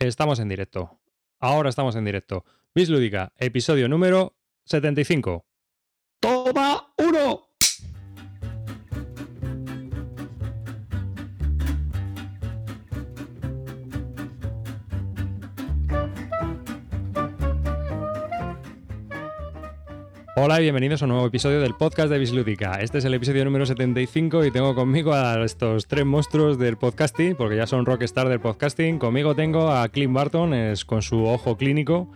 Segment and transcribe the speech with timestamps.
[0.00, 0.98] Estamos en directo.
[1.40, 2.46] Ahora estamos en directo.
[2.74, 4.34] Bislúdica, episodio número
[4.64, 5.44] 75.
[6.18, 7.49] ¡Toma uno!
[20.42, 22.80] Hola y bienvenidos a un nuevo episodio del podcast de Bislúdica.
[22.80, 27.36] Este es el episodio número 75 y tengo conmigo a estos tres monstruos del podcasting,
[27.36, 28.98] porque ya son rockstar del podcasting.
[28.98, 32.10] Conmigo tengo a Clint Barton es, con su ojo clínico.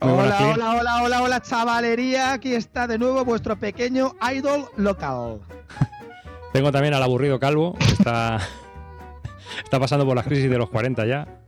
[0.00, 2.34] Muy Hola, hola, hola, hola, hola, chavalería.
[2.34, 5.40] Aquí está de nuevo vuestro pequeño idol local.
[6.52, 8.38] Tengo también al aburrido calvo, que está,
[9.64, 11.43] está pasando por la crisis de los 40 ya.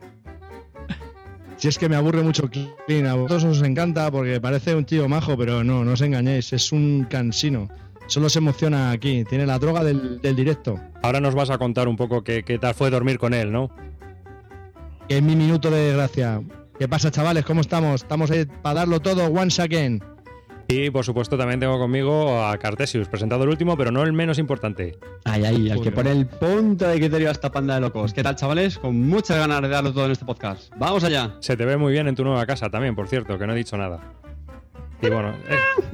[1.56, 5.08] Si es que me aburre mucho Clean, a vosotros os encanta porque parece un tío
[5.08, 7.68] majo, pero no, no os engañéis, es un cansino.
[8.08, 10.78] Solo se emociona aquí, tiene la droga del, del directo.
[11.02, 13.70] Ahora nos vas a contar un poco qué, qué tal fue dormir con él, ¿no?
[15.08, 16.42] Que es mi minuto de gracia.
[16.78, 17.44] ¿Qué pasa, chavales?
[17.44, 18.02] ¿Cómo estamos?
[18.02, 20.02] Estamos ahí para darlo todo once again.
[20.68, 24.38] Y por supuesto también tengo conmigo a Cartesius, presentado el último, pero no el menos
[24.38, 24.98] importante.
[25.24, 28.12] Ay, ay, el que pone el punto de criterio a esta panda de locos.
[28.12, 28.78] ¿Qué tal, chavales?
[28.78, 30.72] Con muchas ganas de darlo todo en este podcast.
[30.76, 31.36] ¡Vamos allá!
[31.40, 33.56] Se te ve muy bien en tu nueva casa también, por cierto, que no he
[33.56, 34.00] dicho nada.
[35.06, 35.34] Y bueno,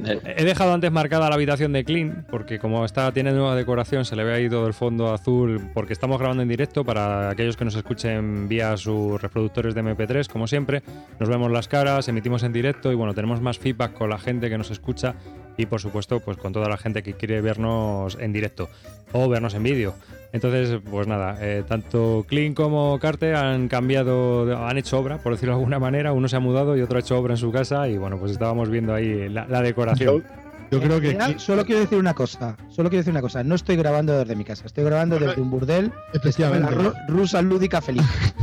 [0.05, 4.05] he, he dejado antes marcada la habitación de Clean, porque como está, tiene nueva decoración,
[4.05, 7.55] se le ve ahí todo el fondo azul, porque estamos grabando en directo para aquellos
[7.55, 10.81] que nos escuchen vía sus reproductores de MP3, como siempre.
[11.19, 14.49] Nos vemos las caras, emitimos en directo y bueno, tenemos más feedback con la gente
[14.49, 15.15] que nos escucha
[15.57, 18.69] y por supuesto pues con toda la gente que quiere vernos en directo
[19.11, 19.93] o vernos en vídeo.
[20.31, 25.53] Entonces, pues nada, eh, tanto Clean como Carte han cambiado, han hecho obra, por decirlo
[25.53, 26.11] de alguna manera.
[26.11, 28.31] Uno se ha mudado y otro ha hecho obra en su casa y bueno, pues
[28.31, 30.23] estábamos viendo ahí la, la decoración.
[30.71, 32.57] Yo creo que solo quiero decir una cosa.
[32.71, 33.43] Solo quiero decir una cosa.
[33.43, 34.65] No estoy grabando desde mi casa.
[34.65, 35.91] Estoy grabando desde un burdel.
[36.11, 36.71] que La.
[36.71, 38.01] Ru- Rusa Lúdica Feliz.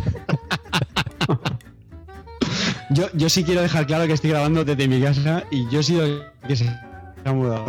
[2.91, 5.83] yo, yo sí quiero dejar claro que estoy grabando desde mi casa y yo he
[5.83, 6.65] sido el que se
[7.25, 7.67] ha mudado.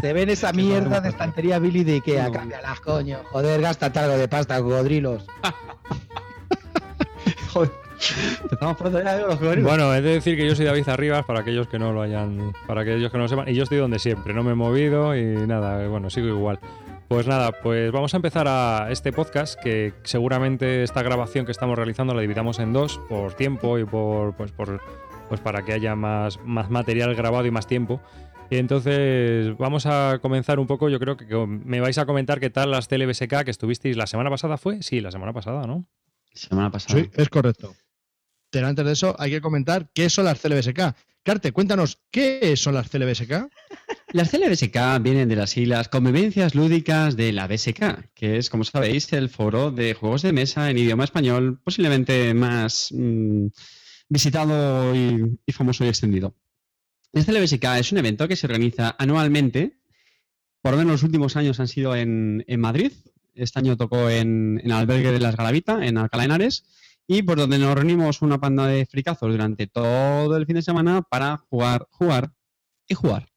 [0.00, 2.26] Te ven esa mierda de estantería Billy de Ikea.
[2.26, 2.32] No.
[2.32, 3.18] Cámbialas, coño.
[3.30, 5.26] Joder, gástate algo de pasta, cocodrilos.
[7.52, 7.70] Joder.
[8.50, 9.64] Estamos los cocodrilos.
[9.64, 12.52] Bueno, he de decir que yo soy David Arribas para aquellos que no lo hayan,
[12.66, 15.16] para aquellos que no lo sepan, y yo estoy donde siempre, no me he movido
[15.16, 16.58] y nada, bueno, sigo igual.
[17.06, 21.76] Pues nada, pues vamos a empezar a este podcast que seguramente esta grabación que estamos
[21.76, 24.80] realizando la dividamos en dos por tiempo y por pues por
[25.28, 28.00] pues para que haya más, más material grabado y más tiempo.
[28.50, 32.50] Y entonces vamos a comenzar un poco, yo creo que me vais a comentar qué
[32.50, 35.86] tal las CLBSK que estuvisteis la semana pasada fue, sí, la semana pasada, ¿no?
[36.34, 37.00] Semana pasada.
[37.00, 37.74] sí, es correcto.
[38.50, 40.94] Pero antes de eso hay que comentar qué son las CLBSK.
[41.22, 43.48] Carte, cuéntanos, ¿qué son las CLBSK?
[44.12, 49.10] Las CLBSK vienen de las siglas Convivencias Lúdicas de la BSK, que es, como sabéis,
[49.14, 53.46] el foro de juegos de mesa en idioma español, posiblemente más mm,
[54.12, 56.34] visitado y, y famoso y extendido.
[57.12, 59.78] El CLBSK es un evento que se organiza anualmente,
[60.60, 62.92] por lo menos los últimos años han sido en, en Madrid,
[63.34, 66.64] este año tocó en, en el albergue de las Galavita, en Alcalá de Henares,
[67.06, 71.02] y por donde nos reunimos una panda de fricazos durante todo el fin de semana
[71.02, 72.32] para jugar, jugar
[72.86, 73.28] y jugar.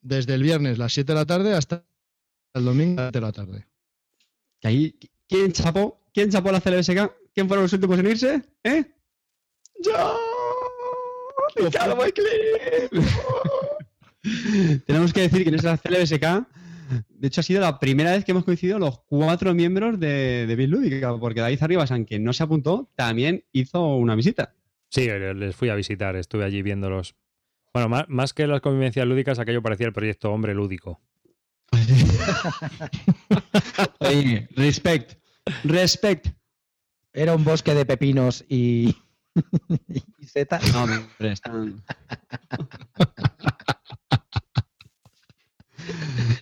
[0.00, 1.84] Desde el viernes las 7 de la tarde hasta
[2.54, 3.66] el domingo a las 7 de la tarde.
[4.60, 4.98] Que ahí,
[5.28, 6.00] ¿quién chapó?
[6.12, 7.12] ¿Quién chapó la CLBSK?
[7.34, 8.42] ¿Quién fueron los últimos en irse?
[8.64, 8.97] ¿Eh?
[9.84, 10.18] ¡Yo!
[11.56, 13.04] ¡Ricardo Clip!
[14.86, 16.46] Tenemos que decir que en esa CLBSK,
[17.08, 20.56] de hecho, ha sido la primera vez que hemos coincidido los cuatro miembros de, de
[20.56, 24.54] Bill Lúdica, porque David Arribas, aunque no se apuntó, también hizo una visita.
[24.90, 27.14] Sí, les fui a visitar, estuve allí viéndolos.
[27.72, 31.00] Bueno, más, más que las convivencias lúdicas, aquello parecía el proyecto Hombre Lúdico.
[33.98, 35.18] Oye, respect.
[35.64, 36.28] Respect.
[37.12, 38.96] Era un bosque de pepinos y.
[40.20, 40.72] y setas.
[40.72, 41.82] No, hombre, están.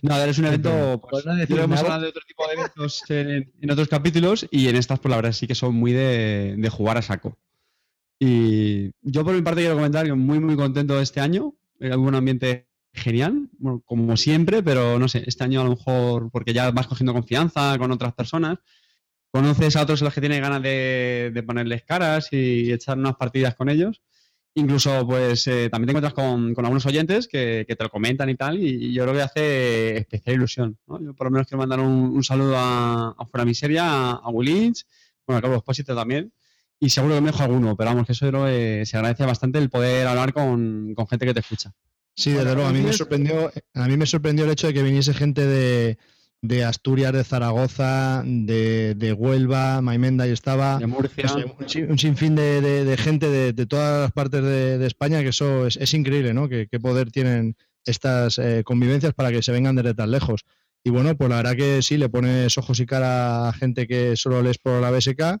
[0.01, 1.01] No, a ver, es un evento.
[1.09, 4.67] Pues, decir ya hemos hablado de otro tipo de eventos en, en otros capítulos y
[4.67, 7.37] en estas, pues la verdad sí que son muy de, de jugar a saco.
[8.19, 11.53] Y yo por mi parte quiero comentar que muy, muy contento este año.
[11.79, 16.31] Hay un ambiente genial, bueno, como siempre, pero no sé, este año a lo mejor
[16.31, 18.57] porque ya vas cogiendo confianza con otras personas,
[19.37, 23.15] conoces a otros a los que tienes ganas de, de ponerles caras y echar unas
[23.15, 24.01] partidas con ellos.
[24.55, 28.27] Incluso, pues, eh, también te encuentras con, con algunos oyentes que, que te lo comentan
[28.29, 30.77] y tal, y, y yo creo que hace especial ilusión.
[30.87, 30.99] ¿no?
[30.99, 34.29] Yo por lo menos quiero mandar un, un saludo a, a Fuera Miseria, a, a
[34.29, 34.87] Willins,
[35.27, 36.33] bueno, a Carlos Espósito también,
[36.79, 39.59] y seguro que me dejo alguno, pero vamos, que eso creo que se agradece bastante
[39.59, 41.73] el poder hablar con, con gente que te escucha.
[42.15, 42.67] Sí, desde luego.
[42.67, 45.99] A mí, me sorprendió, a mí me sorprendió el hecho de que viniese gente de,
[46.41, 50.77] de Asturias, de Zaragoza, de, de Huelva, Maimenda ahí estaba.
[50.77, 51.23] De Murcia.
[51.25, 54.43] No sé, un, sin- un sinfín de, de- de gente de, de todas las partes
[54.43, 56.47] de, España, que eso es, es increíble, ¿no?
[56.47, 57.55] Que, qué poder tienen
[57.85, 60.41] estas eh, convivencias para que se vengan desde tan lejos.
[60.83, 64.15] Y bueno, pues la verdad que sí, le pones ojos y cara a gente que
[64.15, 65.39] solo lees por la BSK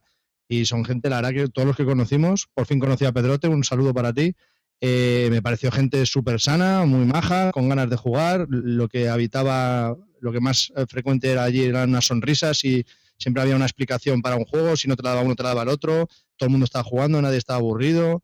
[0.49, 3.47] y son gente, la verdad que todos los que conocimos, por fin conocí a Pedrote,
[3.47, 4.33] un saludo para ti.
[4.81, 8.45] Eh, me pareció gente súper sana, muy maja, con ganas de jugar.
[8.49, 12.85] Lo que habitaba, lo que más eh, frecuente era allí eran unas sonrisas y
[13.17, 14.75] siempre había una explicación para un juego.
[14.75, 16.07] Si no te la daba uno, te la daba el otro.
[16.37, 18.21] Todo el mundo estaba jugando, nadie estaba aburrido.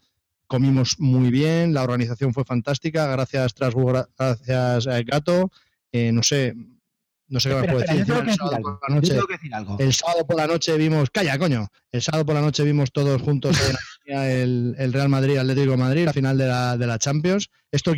[0.48, 3.08] Comimos muy bien, la organización fue fantástica.
[3.08, 5.50] Gracias, Strasbourg, gracias, eh, Gato.
[5.92, 6.54] Eh, no sé,
[7.28, 7.98] no sé qué más puedo decir.
[7.98, 8.80] yo tengo El que decir sábado algo.
[8.80, 9.78] por la noche- tengo que decir algo.
[9.80, 13.22] el sábado por la noche vimos, calla coño, el sábado por la noche vimos todos
[13.22, 13.58] juntos
[14.06, 17.50] en el, el Real Madrid, Atlético de Madrid, la final de la, de la Champions.
[17.72, 17.94] Esto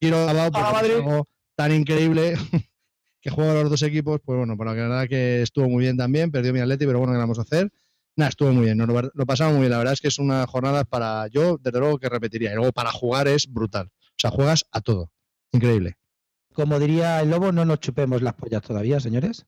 [0.00, 2.36] quiero porque es algo tan increíble
[3.20, 6.30] que juegan los dos equipos, pues bueno, por la verdad que estuvo muy bien también,
[6.30, 7.70] perdió mi Atleti, pero bueno, ¿qué vamos a hacer?
[8.16, 10.84] Nada, estuvo muy bien, lo pasamos muy bien, la verdad es que es una jornada
[10.84, 14.66] para yo, desde luego que repetiría, y luego para jugar es brutal, o sea, juegas
[14.72, 15.12] a todo,
[15.52, 15.96] increíble.
[16.52, 19.46] Como diría el lobo, no nos chupemos las pollas todavía, señores.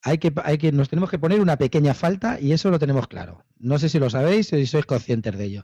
[0.00, 3.08] Hay que, hay que, nos tenemos que poner una pequeña falta y eso lo tenemos
[3.08, 3.44] claro.
[3.58, 5.62] No sé si lo sabéis o si sois conscientes de ello.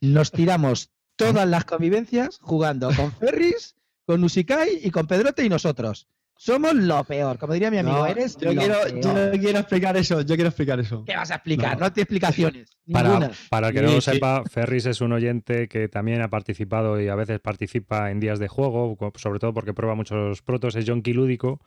[0.00, 3.76] Nos tiramos todas las convivencias jugando con Ferris,
[4.06, 6.08] con Usikai y con Pedrote y nosotros.
[6.40, 7.36] Somos lo peor.
[7.36, 9.32] Como diría mi amigo, No, eres yo, lo quiero, peor.
[9.34, 11.02] yo quiero explicar eso, yo quiero explicar eso.
[11.04, 11.76] ¿Qué vas a explicar?
[11.76, 11.86] No.
[11.86, 12.70] No, te explicaciones.
[12.92, 13.30] Para, Ninguna.
[13.50, 17.08] para el que no lo sepa, Ferris es un oyente que también ha participado y
[17.08, 21.12] a veces participa en días de juego, sobre todo porque prueba muchos protos, es jonky
[21.12, 21.60] lúdico,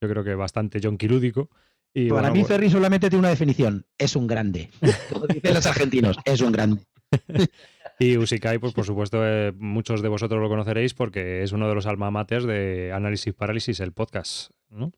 [0.00, 1.50] yo creo que bastante jonky lúdico.
[1.92, 3.86] Y Para bueno, mí, pues- Ferris solamente tiene una definición.
[3.98, 4.70] Es un grande.
[5.12, 6.80] Como dicen los argentinos, es un grande.
[7.98, 11.74] Y Usikai, pues por supuesto, eh, muchos de vosotros lo conoceréis porque es uno de
[11.74, 14.92] los alma maters de Análisis Parálisis, el podcast, ¿no?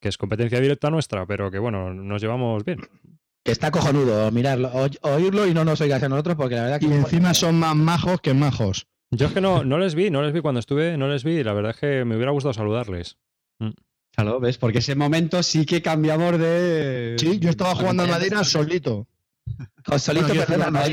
[0.00, 2.80] Que es competencia directa nuestra, pero que bueno, nos llevamos bien.
[3.44, 6.86] Está cojonudo mirarlo, o- oírlo y no nos oigáis a nosotros porque la verdad que...
[6.86, 8.86] Y encima son más majos que majos.
[9.12, 11.38] Yo es que no, no les vi, no les vi cuando estuve, no les vi,
[11.38, 13.16] y la verdad es que me hubiera gustado saludarles.
[14.14, 14.58] Claro, ¿ves?
[14.58, 17.16] Porque ese momento sí que cambiamos de.
[17.18, 19.06] Sí, yo estaba jugando Madeira Madeira solito.
[19.84, 20.84] Con solito, Bueno, perdona,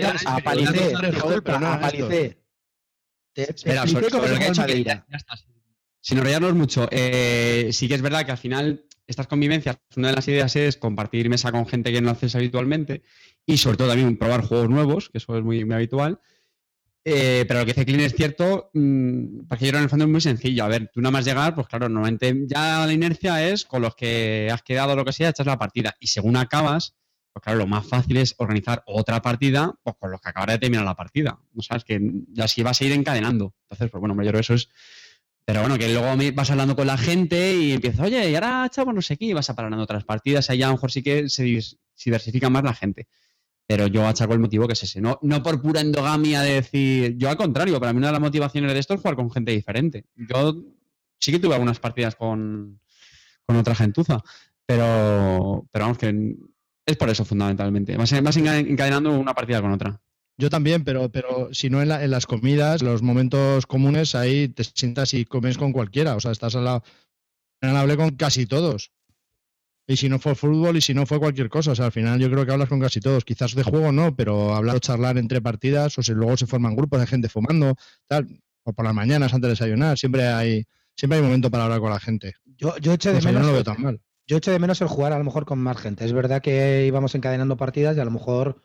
[1.11, 2.07] disculpa, no a era esto.
[2.07, 2.43] Palicé.
[3.33, 5.35] Te, Espera, sobre, lo que he hecho, que ya, ya está.
[5.99, 10.15] Sin enrollarnos mucho, eh, sí que es verdad que al final estas convivencias, una de
[10.15, 13.03] las ideas es compartir mesa con gente que no haces habitualmente
[13.45, 16.19] y sobre todo también probar juegos nuevos, que eso es muy, muy habitual.
[17.05, 20.05] Eh, pero lo que dice Clean es cierto, mm, porque yo creo en el fondo
[20.05, 20.63] es muy sencillo.
[20.63, 23.95] A ver, tú nada más llegar, pues claro, normalmente ya la inercia es con los
[23.95, 25.95] que has quedado lo que sea, echas la partida.
[25.99, 26.95] Y según acabas,
[27.33, 30.59] pues claro, lo más fácil es organizar otra partida pues con los que acabas de
[30.59, 31.39] terminar la partida.
[31.55, 31.99] O sea, es que
[32.37, 33.55] así vas a ir encadenando.
[33.63, 34.69] Entonces, pues bueno, yo creo que eso es.
[35.43, 38.93] Pero bueno, que luego vas hablando con la gente y empiezas, oye, y ahora chavos,
[38.93, 41.43] no sé qué, y vas aparando otras partidas, ahí a lo mejor sí que se
[42.05, 43.07] diversifica más la gente.
[43.65, 45.01] Pero yo achaco el motivo que es ese.
[45.01, 47.17] No, no por pura endogamia de decir.
[47.17, 49.51] Yo al contrario, para mí una de las motivaciones de esto es jugar con gente
[49.51, 50.05] diferente.
[50.15, 50.63] Yo
[51.19, 52.79] sí que tuve algunas partidas con,
[53.45, 54.21] con otra gentuza.
[54.65, 56.35] Pero, pero vamos, que
[56.85, 57.95] es por eso fundamentalmente.
[57.97, 60.01] Vas, vas enca- encadenando una partida con otra.
[60.37, 64.47] Yo también, pero, pero si no en, la- en las comidas, los momentos comunes, ahí
[64.49, 66.15] te sientas y comes con cualquiera.
[66.15, 66.83] O sea, estás al lado.
[67.61, 68.91] Hablé con casi todos.
[69.87, 71.71] Y si no fue fútbol y si no fue cualquier cosa.
[71.71, 73.23] O sea, al final yo creo que hablas con casi todos.
[73.25, 76.75] Quizás de juego no, pero hablar o charlar entre partidas, o si luego se forman
[76.75, 77.75] grupos de gente fumando,
[78.07, 78.27] tal,
[78.63, 79.97] o por las mañanas antes de desayunar.
[79.97, 80.63] Siempre hay,
[80.95, 82.33] siempre hay momento para hablar con la gente.
[82.57, 84.01] Yo, yo eché O de yo menos no lo veo tan mal.
[84.27, 86.05] Yo eché de menos el jugar a lo mejor con más gente.
[86.05, 88.61] Es verdad que íbamos encadenando partidas y a lo mejor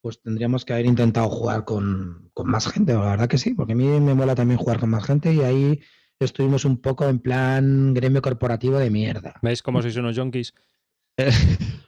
[0.00, 2.92] pues tendríamos que haber intentado jugar con, con más gente.
[2.92, 5.40] La verdad que sí, porque a mí me mola también jugar con más gente y
[5.40, 5.80] ahí
[6.18, 9.34] estuvimos un poco en plan gremio corporativo de mierda.
[9.42, 10.54] ¿Veis cómo sois unos junkies?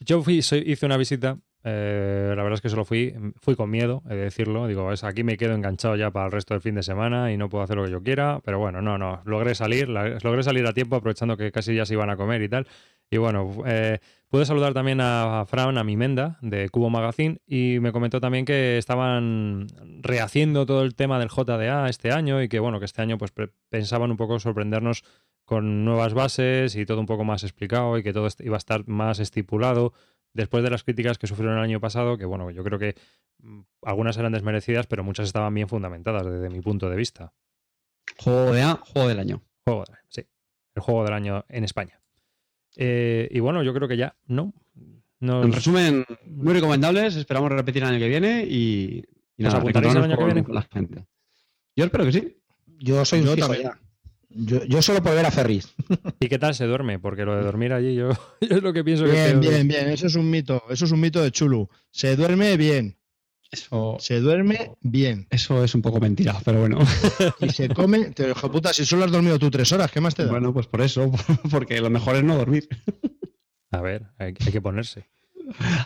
[0.00, 4.02] Yo fui, hice una visita, eh, la verdad es que solo fui, fui con miedo,
[4.08, 4.66] he de decirlo.
[4.66, 7.36] Digo, es, aquí me quedo enganchado ya para el resto del fin de semana y
[7.36, 8.40] no puedo hacer lo que yo quiera.
[8.44, 11.94] Pero bueno, no, no, logré salir, logré salir a tiempo aprovechando que casi ya se
[11.94, 12.66] iban a comer y tal.
[13.10, 13.98] Y bueno, eh,
[14.28, 18.44] pude saludar también a Fran, a mi menda de Cubo Magazine, y me comentó también
[18.44, 19.66] que estaban
[20.00, 23.32] rehaciendo todo el tema del JDA este año y que bueno, que este año pues
[23.70, 25.04] pensaban un poco sorprendernos
[25.46, 28.86] con nuevas bases y todo un poco más explicado y que todo iba a estar
[28.86, 29.94] más estipulado
[30.38, 32.94] después de las críticas que sufrieron el año pasado, que bueno, yo creo que
[33.40, 37.32] mm, algunas eran desmerecidas, pero muchas estaban bien fundamentadas desde mi punto de vista.
[38.18, 39.42] Juego de A, juego del año.
[39.66, 40.22] Juego del año, sí.
[40.74, 42.00] El juego del año en España.
[42.76, 44.54] Eh, y bueno, yo creo que ya, ¿no?
[45.20, 47.16] Nos- En resumen, muy recomendables.
[47.16, 49.02] Esperamos repetir el año que viene y,
[49.36, 50.44] y ¿Os nada, apuntaréis el año que viene?
[50.44, 51.04] con la gente.
[51.74, 52.36] Yo espero que sí.
[52.78, 53.70] Yo soy Yo un fijo también.
[53.72, 53.80] ya.
[54.40, 55.74] Yo, yo solo por ver a Ferris.
[56.20, 57.00] ¿Y qué tal se duerme?
[57.00, 59.68] Porque lo de dormir allí yo, yo es lo que pienso que es Bien, bien,
[59.68, 59.88] bien.
[59.88, 60.62] Eso es un mito.
[60.70, 61.68] Eso es un mito de Chulu.
[61.90, 62.96] Se duerme bien.
[63.50, 65.26] Eso, Se duerme bien.
[65.30, 66.78] eso es un poco mentira, pero bueno.
[67.40, 68.10] Y se come.
[68.10, 70.30] Te hijo puta, si solo has dormido tú tres horas, ¿qué más te da?
[70.30, 71.10] bueno, pues por eso,
[71.50, 72.68] porque lo mejor es no dormir.
[73.70, 75.08] A ver, hay, hay que ponerse.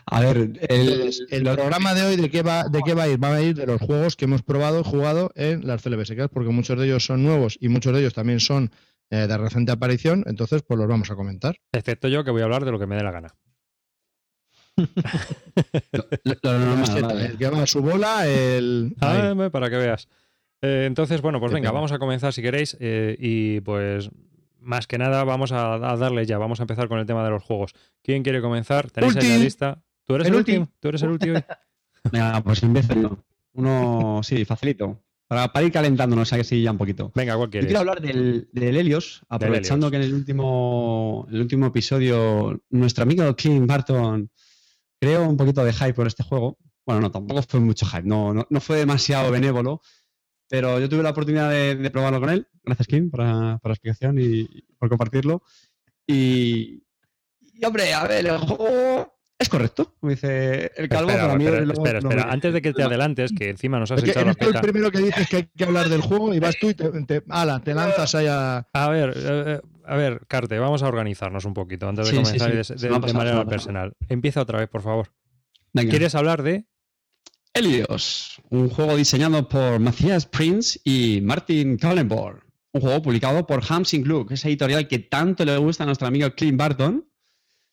[0.07, 3.05] A ver, el, Entonces, el lo- programa de hoy, ¿de qué, va, ¿de qué va
[3.05, 3.23] a ir?
[3.23, 6.51] Va a ir de los juegos que hemos probado y jugado en las CLBSK, porque
[6.51, 8.71] muchos de ellos son nuevos y muchos de ellos también son
[9.11, 11.57] eh, de reciente aparición, entonces pues los vamos a comentar.
[11.73, 13.35] Excepto yo que voy a hablar de lo que me dé la gana.
[15.93, 17.27] lo- lo normal, vale.
[17.27, 18.95] El que va a su bola, el...
[19.01, 20.09] Ah, para que veas.
[20.63, 21.73] Eh, entonces, bueno, pues venga, pena.
[21.75, 22.77] vamos a comenzar si queréis.
[22.81, 24.09] eh, y pues,
[24.63, 26.39] más que nada, vamos a, a darle ya.
[26.39, 27.75] Vamos a empezar con el tema de los juegos.
[28.03, 28.91] ¿Quién quiere comenzar?
[28.91, 29.45] ¿Tenéis ahí la Ulti.
[29.45, 29.83] lista?
[30.05, 30.53] ¿Tú eres el, El ulti.
[30.53, 30.73] último?
[30.81, 31.35] ¿Tú eres el último?
[32.13, 33.19] Venga, pues empiezo yo.
[33.55, 34.99] Uno, sí, facilito.
[35.29, 37.11] Para, para ir calentándonos así ya un poquito.
[37.15, 39.91] Venga, ¿cuál Yo quiero hablar del, del Helios, aprovechando Helios.
[39.91, 44.31] que en el último, el último episodio nuestro amigo Clint Barton
[45.01, 46.59] creó un poquito de hype por este juego.
[46.85, 49.81] Bueno, no, tampoco fue mucho hype, no, no, no fue demasiado benévolo,
[50.53, 52.47] pero yo tuve la oportunidad de, de probarlo con él.
[52.63, 55.43] Gracias, para, por la explicación y, y por compartirlo.
[56.07, 56.85] Y,
[57.41, 61.47] y, hombre, a ver, el juego es correcto, como dice el calvo, espera, para mí
[61.47, 62.25] espera, espera.
[62.31, 64.53] Antes de que te adelantes, que encima nos has Es que echado la tú el
[64.53, 64.61] peta.
[64.61, 67.23] primero que dices que hay que hablar del juego y vas tú y te, te,
[67.31, 68.69] ala, te lanzas ahí a...
[68.75, 72.65] A ver, eh, a ver, Carte, vamos a organizarnos un poquito antes de Sí, comenzar
[72.65, 72.75] sí.
[72.75, 73.95] de- de, manera personal.
[74.11, 75.09] Empieza otra vez, por favor.
[75.73, 75.89] Venga.
[75.89, 76.67] ¿Quieres hablar de
[77.55, 82.43] Helios, un juego diseñado por Matthias Prince y Martin Kallenborg.
[82.73, 86.31] Un juego publicado por Hamsing Gluck, esa editorial que tanto le gusta a nuestro amigo
[86.35, 87.07] Clint Barton,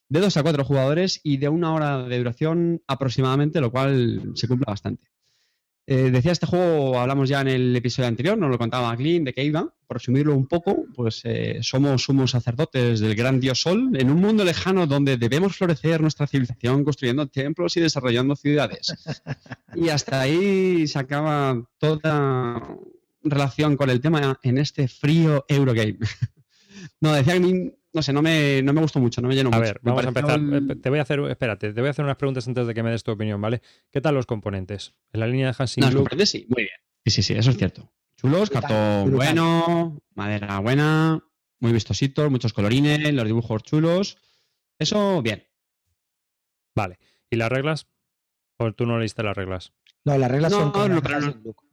[0.09, 4.49] de 2 a 4 jugadores y de una hora de duración aproximadamente, lo cual se
[4.49, 5.05] cumple bastante.
[5.91, 9.33] Eh, decía este juego, hablamos ya en el episodio anterior, nos lo contaba Clint de
[9.33, 9.73] qué iba.
[9.87, 14.21] Por resumirlo un poco, pues eh, somos sumos sacerdotes del gran dios Sol en un
[14.21, 18.93] mundo lejano donde debemos florecer nuestra civilización construyendo templos y desarrollando ciudades.
[19.73, 22.61] Y hasta ahí se acaba toda
[23.23, 25.97] relación con el tema en este frío Eurogame.
[27.01, 29.49] no, decía que mí, no sé, no me, no me gustó mucho, no me llenó
[29.49, 29.61] A mucho.
[29.61, 30.39] ver, Me vamos a empezar.
[30.39, 32.73] el- Eh, Te voy a hacer, espérate, te voy a hacer unas preguntas antes de
[32.73, 33.61] que me des tu opinión, ¿vale?
[33.91, 34.95] ¿Qué tal los componentes?
[35.13, 36.75] En la línea de Hansing No, Gluck, sorprende, sí, muy bien.
[37.05, 37.91] Sí, sí, sí, eso es cierto.
[38.17, 41.23] Chulos, cartón bueno, madera buena,
[41.59, 44.17] muy vistositos, muchos colorines, los dibujos chulos.
[44.77, 45.45] Eso, bien.
[46.75, 46.99] Vale.
[47.29, 47.87] ¿Y las reglas?
[48.57, 49.73] ¿O tú no leíste las reglas?
[50.05, 51.19] No, las reglas No, son no, pero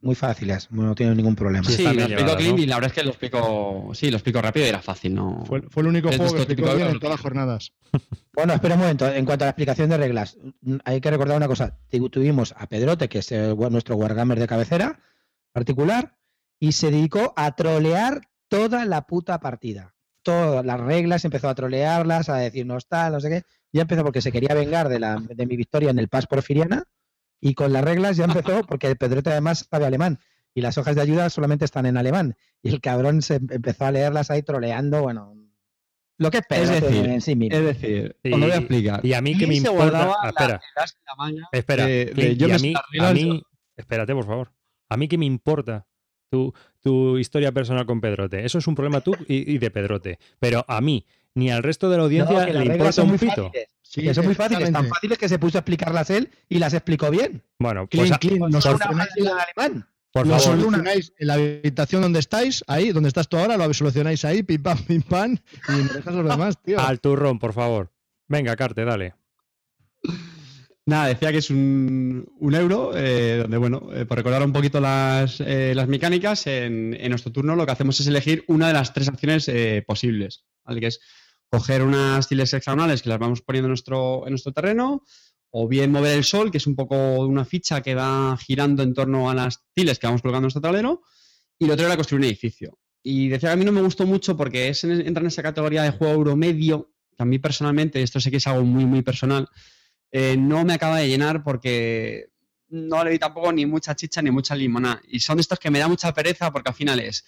[0.01, 1.63] muy fáciles, no tienen ningún problema.
[1.67, 4.65] Sí, lo llevadas, Clint y la verdad es que lo explico, sí, lo explico rápido
[4.65, 5.43] y era fácil, ¿no?
[5.45, 7.73] Fue, fue el único Es juego que explicó bien en todas las jornadas.
[8.33, 9.07] Bueno, espera un momento.
[9.11, 10.37] En cuanto a la explicación de reglas,
[10.85, 11.75] hay que recordar una cosa.
[11.89, 13.31] Tu- Tuvimos a Pedrote, que es
[13.71, 14.99] nuestro Wargamer de cabecera
[15.51, 16.15] particular,
[16.59, 19.95] y se dedicó a trolear toda la puta partida.
[20.21, 23.43] Todas las reglas, empezó a trolearlas, a decirnos tal, no sé qué.
[23.73, 26.83] Ya empezó porque se quería vengar de, la, de mi victoria en el Paz Porfiriana,
[27.41, 30.19] y con las reglas ya empezó porque el Pedrote además sabe alemán.
[30.53, 32.35] Y las hojas de ayuda solamente están en alemán.
[32.63, 35.35] Y el cabrón se em- empezó a leerlas ahí troleando, bueno.
[36.17, 37.57] Lo que es Es Pedrote decir, en sí mismo.
[37.59, 39.05] Es decir, Y- voy a explicar.
[39.05, 40.15] Y a mí que me importa.
[40.19, 41.85] Ah, espera, la espera.
[42.13, 43.41] Clint, yo y a mí, a
[43.75, 44.51] espérate, por favor.
[44.89, 45.85] A mí que me importa
[46.31, 48.43] tu, tu historia personal con Pedrote.
[48.43, 50.17] Eso es un problema tú y, y de Pedrote.
[50.39, 53.45] Pero a mí, ni al resto de la audiencia le importa un pito.
[53.49, 53.67] fáciles.
[53.89, 54.93] Sí, que son muy fáciles, tan exactamente.
[54.95, 57.41] fáciles que se puso a explicarlas él y las explicó bien.
[57.57, 58.11] Bueno, pues
[58.49, 59.87] nos alemán.
[60.11, 60.59] por lo favor.
[60.59, 64.61] solucionáis en la habitación donde estáis, ahí, donde estás tú ahora, lo solucionáis ahí, pim
[64.61, 65.37] pam, pim pam,
[65.69, 66.79] y me dejas los demás, tío.
[66.79, 67.91] Al turrón, por favor.
[68.27, 69.15] Venga, Carte, dale.
[70.85, 74.79] Nada, decía que es un, un euro, eh, donde, bueno, eh, por recordar un poquito
[74.79, 78.73] las, eh, las mecánicas, en, en nuestro turno lo que hacemos es elegir una de
[78.73, 80.79] las tres acciones eh, posibles, ¿vale?
[80.79, 81.01] Que es
[81.49, 85.03] coger unas tiles hexagonales que las vamos poniendo en nuestro, en nuestro terreno,
[85.49, 88.93] o bien mover el sol, que es un poco una ficha que va girando en
[88.93, 91.01] torno a las tiles que vamos colgando en nuestro tablero,
[91.57, 92.77] y lo otro era construir un edificio.
[93.01, 95.41] Y decía que a mí no me gustó mucho porque es en- entra en esa
[95.41, 98.85] categoría de juego euro medio, que a mí personalmente, esto sé que es algo muy,
[98.85, 99.47] muy personal,
[100.11, 102.27] eh, no me acaba de llenar porque
[102.69, 105.01] no le di tampoco ni mucha chicha ni mucha limonada.
[105.07, 107.23] Y son estos que me da mucha pereza porque al final es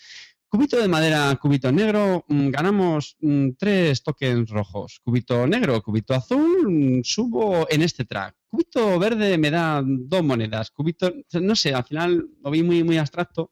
[0.49, 4.99] cubito de madera, cubito negro, mm, ganamos mm, tres tokens rojos.
[5.03, 8.35] Cubito negro, cubito azul, mm, subo en este track.
[8.47, 10.71] Cubito verde me da dos monedas.
[10.71, 13.51] Cubito, no sé, al final lo vi muy, muy abstracto.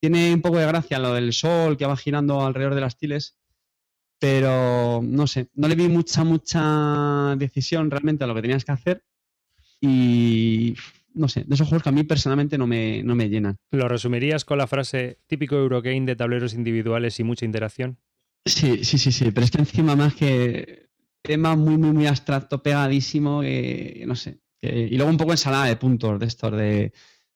[0.00, 3.36] Tiene un poco de gracia lo del sol que va girando alrededor de las tiles
[4.18, 8.72] pero no sé, no le vi mucha, mucha decisión realmente a lo que tenías que
[8.72, 9.04] hacer
[9.80, 10.74] y
[11.16, 13.56] no sé, de esos juegos que a mí personalmente no me, no me llenan.
[13.72, 17.98] ¿Lo resumirías con la frase típico Eurogame de tableros individuales y mucha interacción?
[18.44, 20.90] Sí, sí, sí, sí, pero es que encima más que
[21.22, 24.40] tema muy, muy, muy abstracto, pegadísimo, eh, no sé.
[24.62, 26.92] Eh, y luego un poco ensalada de puntos de estos de,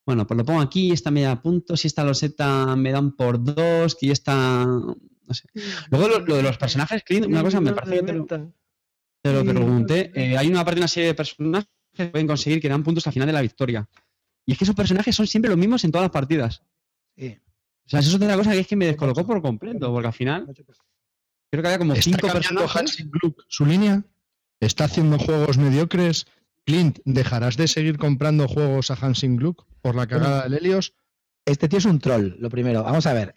[0.07, 3.43] bueno, pues lo pongo aquí, esta me da puntos, y esta loseta me dan por
[3.43, 5.49] dos, que esta, no sé.
[5.91, 9.33] Luego lo, lo de los personajes, Clint, una cosa me parece que te lo, te
[9.33, 10.13] lo pregunté.
[10.15, 13.07] eh, hay una parte de una serie de personajes que pueden conseguir que dan puntos
[13.07, 13.89] al final de la victoria.
[14.47, 16.63] Y es que esos personajes son siempre los mismos en todas las partidas.
[17.17, 17.39] Sí.
[17.87, 20.13] O sea, eso es otra cosa que es que me descolocó por completo, porque al
[20.13, 20.47] final
[21.51, 23.07] creo que había como Está cinco cambiando personajes.
[23.49, 24.05] Su línea.
[24.61, 26.27] Está haciendo juegos mediocres.
[26.67, 30.95] Clint, ¿dejarás de seguir comprando juegos a Hansing Gluck por la cagada del Helios?
[31.47, 32.83] Este tío es un troll, lo primero.
[32.83, 33.35] Vamos a ver.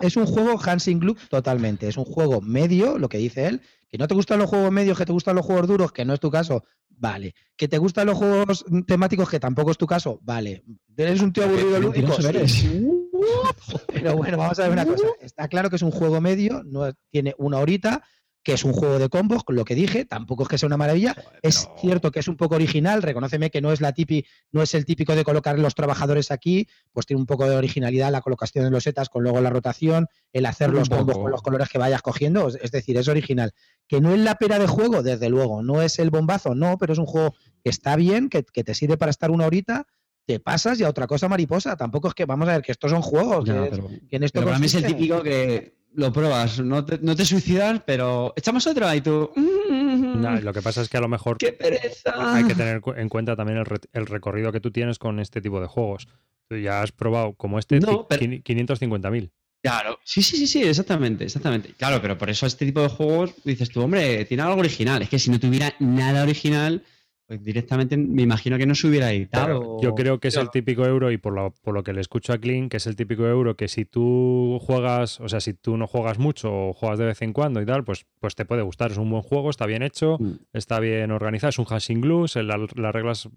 [0.00, 1.88] Es un juego Hansing Gluck totalmente.
[1.88, 3.62] Es un juego medio, lo que dice él.
[3.88, 6.12] Que no te gustan los juegos medios, que te gustan los juegos duros, que no
[6.12, 6.64] es tu caso,
[7.00, 7.34] vale.
[7.56, 10.62] Que te gustan los juegos temáticos, que tampoco es tu caso, vale.
[10.96, 12.12] ¿Eres un tío aburrido lúdico?
[12.46, 12.86] Sí.
[13.92, 15.06] Pero bueno, vamos a ver una cosa.
[15.20, 18.04] Está claro que es un juego medio, no tiene una horita,
[18.42, 20.78] que es un juego de combos, con lo que dije, tampoco es que sea una
[20.78, 21.14] maravilla.
[21.42, 24.62] Es pero- cierto que es un poco original, reconóceme que no es la tipi, no
[24.62, 28.22] es el típico de colocar los trabajadores aquí, pues tiene un poco de originalidad la
[28.22, 31.68] colocación de los setas con luego la rotación, el hacer los combos con los colores
[31.68, 33.52] que vayas cogiendo, es- decir, es original.
[33.86, 36.94] Que no es la pera de juego, desde luego, no es el bombazo, no, pero
[36.94, 39.86] es un juego que está bien, que, que te sirve para estar una horita,
[40.26, 41.76] te pasas y a otra cosa mariposa.
[41.76, 44.22] Tampoco es que, vamos a ver, que estos son juegos, que, es- pero- que en
[44.22, 47.82] esto Pero para mí es el típico que lo pruebas, no te, no te suicidas,
[47.84, 49.30] pero echamos otra y tú.
[49.36, 52.34] "Mm, lo que pasa es que a lo mejor ¡Qué pereza!
[52.34, 55.40] hay que tener en cuenta también el, re- el recorrido que tú tienes con este
[55.40, 56.08] tipo de juegos.
[56.48, 59.30] Tú ya has probado como este No, pero- quin- 550.000.
[59.62, 61.74] Claro, sí, sí, sí, sí, exactamente, exactamente.
[61.76, 65.02] Claro, pero por eso este tipo de juegos dices tú, hombre, tiene algo original.
[65.02, 66.82] Es que si no tuviera nada original,
[67.30, 69.46] pues directamente me imagino que no se hubiera editado.
[69.46, 72.00] Pero yo creo que es el típico euro, y por lo, por lo que le
[72.00, 75.54] escucho a Clean, que es el típico euro que si tú juegas, o sea, si
[75.54, 78.44] tú no juegas mucho o juegas de vez en cuando y tal, pues, pues te
[78.44, 78.90] puede gustar.
[78.90, 80.32] Es un buen juego, está bien hecho, Mm.
[80.52, 83.28] está bien organizado, es un hashing glue, se- la- las reglas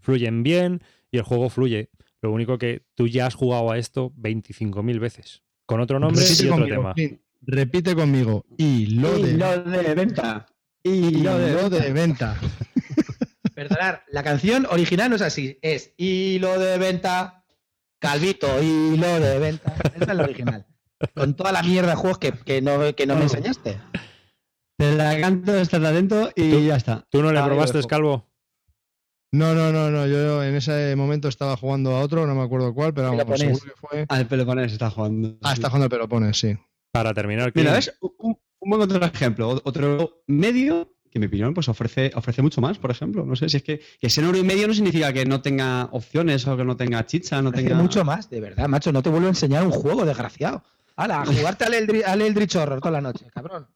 [0.00, 0.80] fluyen bien
[1.12, 1.90] y el juego fluye.
[2.20, 6.42] Lo único que tú ya has jugado a esto 25.000 veces, con otro nombre Repite
[6.42, 6.94] y otro conmigo, tema.
[6.94, 8.44] Clint, repite conmigo.
[8.56, 10.46] Y lo Y de, lo de venta.
[10.82, 11.78] y Y lo de lo venta.
[11.84, 12.36] de venta.
[13.58, 17.44] Perdonar, la canción original no es así, es hilo de venta,
[17.98, 19.74] Calvito, hilo de venta.
[19.96, 20.66] Esa es la original.
[21.12, 23.80] Con toda la mierda de juegos que, que no, que no me enseñaste.
[24.78, 27.04] Te la canto, estás atento y ya está.
[27.10, 27.82] ¿Tú no le probaste.
[27.88, 28.30] Calvo?
[29.32, 30.06] No, no, no, no.
[30.06, 33.58] Yo en ese momento estaba jugando a otro, no me acuerdo cuál, pero vamos, Peloponés.
[33.58, 34.06] seguro que fue.
[34.08, 35.36] Al Peloponés está jugando.
[35.42, 36.56] Ah, está jugando al Pelopones, sí.
[36.92, 37.92] Para terminar, Mira, ¿ves?
[38.00, 39.60] Un, un buen otro ejemplo.
[39.64, 43.24] Otro medio que en mi opinión pues ofrece, ofrece mucho más, por ejemplo.
[43.24, 45.88] No sé si es que, que un euro y medio no significa que no tenga
[45.92, 47.74] opciones o que no tenga chicha, no tenga.
[47.76, 48.92] mucho más, de verdad, macho.
[48.92, 50.62] No te vuelvo a enseñar un juego, desgraciado.
[50.96, 53.66] Hala, a jugarte al Eldritch, al Eldritch Horror toda la noche, cabrón.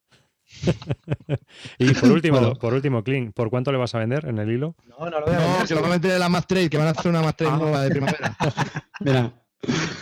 [1.79, 2.55] Y por último, Bueno.
[2.57, 4.75] por último, Clean, ¿por cuánto le vas a vender en el hilo?
[4.89, 6.47] No, no lo voy a No, vender, que lo van a meter en la Math
[6.47, 7.59] Trade, que van a hacer una Math Trade Ah.
[7.59, 8.37] nueva de primavera.
[9.01, 9.33] Mira,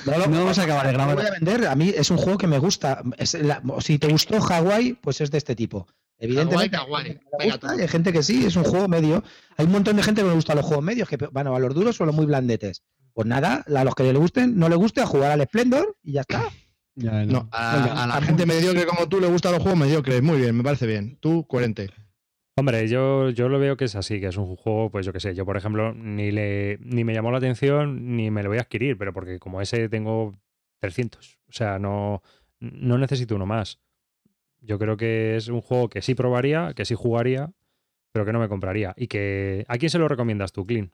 [0.06, 1.16] No, lo- no vamos a acabar de no lo grabar.
[1.16, 1.66] voy a vender.
[1.68, 3.02] A mí es un juego que me gusta.
[3.18, 5.86] Es la- si te gustó Hawái, pues es de este tipo.
[6.20, 7.04] Evidentemente, hay gente que Hawái.
[7.08, 7.78] le Venga, gusta tú.
[7.78, 9.22] y hay gente que sí, es un juego medio.
[9.56, 11.74] Hay un montón de gente que le gusta los juegos medios, que van a los
[11.74, 12.82] duros o a los muy blandetes.
[13.12, 16.12] Pues nada, a los que le gusten, no le guste, a jugar al Splendor y
[16.12, 16.44] ya está.
[16.94, 19.78] Ya, No, a, Venga, a la gente muy- mediocre como tú le gustan los juegos
[19.80, 20.22] mediocres.
[20.22, 21.16] Muy bien, me parece bien.
[21.20, 21.88] Tú, coherente.
[22.56, 25.20] Hombre, yo, yo lo veo que es así, que es un juego, pues yo qué
[25.20, 28.58] sé, yo por ejemplo ni le ni me llamó la atención ni me lo voy
[28.58, 30.34] a adquirir, pero porque como ese tengo
[30.80, 32.22] 300, o sea, no,
[32.58, 33.78] no necesito uno más.
[34.60, 37.52] Yo creo que es un juego que sí probaría, que sí jugaría,
[38.12, 38.92] pero que no me compraría.
[38.96, 40.92] Y que ¿a quién se lo recomiendas tú, Clean?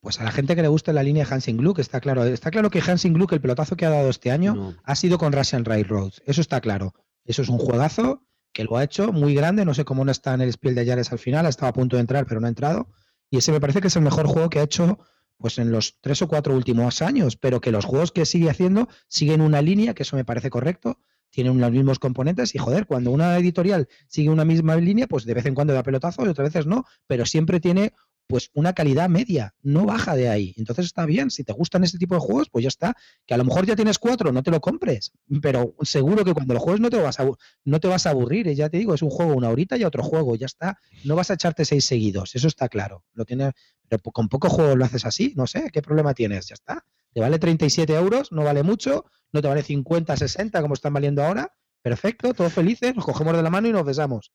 [0.00, 2.24] Pues a la gente que le guste la línea de Hansing Gluck, está claro.
[2.24, 4.74] Está claro que Hansing Gluck, el pelotazo que ha dado este año, No.
[4.84, 6.22] ha sido con Russian Railroads.
[6.26, 6.94] Eso está claro.
[7.24, 9.64] Eso es un juegazo que lo ha hecho muy grande.
[9.64, 11.46] No sé cómo no está en el Spiel de Yares al final.
[11.46, 12.88] Estaba a punto de entrar, pero no ha entrado.
[13.30, 14.98] Y ese me parece que es el mejor juego que ha hecho
[15.38, 17.36] pues en los tres o cuatro últimos años.
[17.36, 21.00] Pero que los juegos que sigue haciendo siguen una línea, que eso me parece correcto.
[21.36, 25.34] Tienen los mismos componentes y joder, cuando una editorial sigue una misma línea, pues de
[25.34, 27.92] vez en cuando da pelotazo y otras veces no, pero siempre tiene
[28.26, 30.54] pues una calidad media, no baja de ahí.
[30.56, 32.96] Entonces está bien, si te gustan este tipo de juegos, pues ya está.
[33.26, 36.54] Que a lo mejor ya tienes cuatro, no te lo compres, pero seguro que cuando
[36.54, 37.30] lo juegues no te vas a,
[37.64, 38.48] no te vas a aburrir.
[38.48, 40.78] eh, Ya te digo, es un juego una horita y otro juego, ya está.
[41.04, 43.04] No vas a echarte seis seguidos, eso está claro.
[43.14, 43.52] Lo tienes,
[43.88, 46.46] pero con poco juego lo haces así, no sé, ¿qué problema tienes?
[46.48, 46.84] Ya está.
[47.12, 51.22] Te vale 37 euros, no vale mucho, no te vale 50, 60 como están valiendo
[51.24, 51.52] ahora.
[51.82, 54.32] Perfecto, todos felices, nos cogemos de la mano y nos besamos.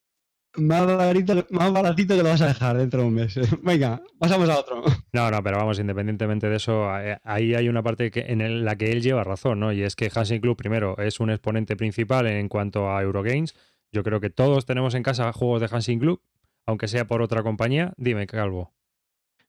[0.58, 3.40] Más baratito, que lo vas a dejar dentro de un mes.
[3.64, 4.84] Venga, pasamos a otro.
[5.14, 8.76] No, no, pero vamos, independientemente de eso, eh, ahí hay una parte que, en la
[8.76, 9.72] que él lleva razón, ¿no?
[9.72, 13.56] Y es que Hansing Club, primero, es un exponente principal en cuanto a Eurogames.
[13.94, 16.22] Yo creo que todos tenemos en casa juegos de Hansing Club,
[16.66, 17.94] aunque sea por otra compañía.
[17.98, 18.74] Dime, Calvo.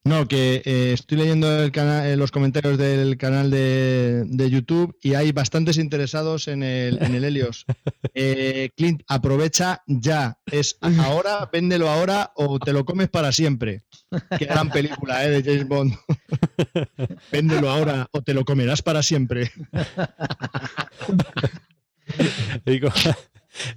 [0.05, 5.15] No, que eh, estoy leyendo el eh, los comentarios del canal de, de YouTube y
[5.15, 7.65] hay bastantes interesados en el, en el Helios.
[8.15, 10.37] Eh, Clint, aprovecha ya.
[10.45, 13.85] Es ahora, véndelo ahora o te lo comes para siempre.
[14.39, 15.31] Qué gran película, ¿eh?
[15.31, 15.95] De James Bond.
[17.33, 19.51] véndelo ahora o te lo comerás para siempre.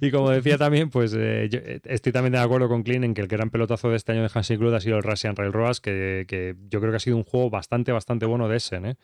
[0.00, 3.04] co- y como decía también, pues eh, yo eh, estoy también de acuerdo con Clean
[3.04, 5.36] en que el gran pelotazo de este año de Hansing Club ha sido el Russian
[5.36, 8.86] Railroads, que, que yo creo que ha sido un juego bastante, bastante bueno de Essen,
[8.86, 8.96] ¿eh?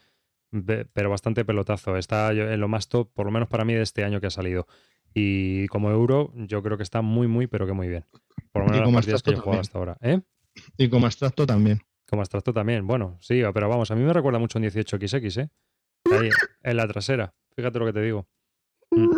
[0.51, 1.97] Be- pero bastante pelotazo.
[1.97, 4.31] Está en lo más top, por lo menos para mí, de este año que ha
[4.31, 4.67] salido.
[5.15, 8.05] Y como euro, yo creo que está muy, muy, pero que muy bien.
[8.51, 9.97] Por lo menos las partidas que yo he jugado hasta ahora.
[10.01, 10.21] ¿Eh?
[10.79, 11.81] Y como abstracto también.
[12.09, 12.87] Como abstracto también.
[12.87, 15.49] Bueno, sí, pero vamos, a mí me recuerda mucho un 18XX, ¿eh?
[16.11, 16.29] Ahí,
[16.63, 17.35] en la trasera.
[17.57, 18.27] Fíjate lo que te digo.
[18.91, 19.09] Mm.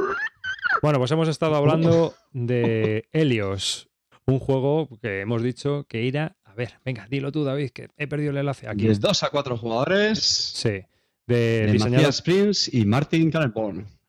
[0.85, 3.89] Bueno, pues hemos estado hablando de Helios,
[4.27, 6.37] un juego que hemos dicho que irá.
[6.45, 8.87] A ver, venga, dilo tú, David, que he perdido el enlace aquí.
[8.87, 10.19] De 2 a 4 jugadores.
[10.19, 10.83] Sí,
[11.27, 13.33] de, De diseñado, Matías Prince y Martin.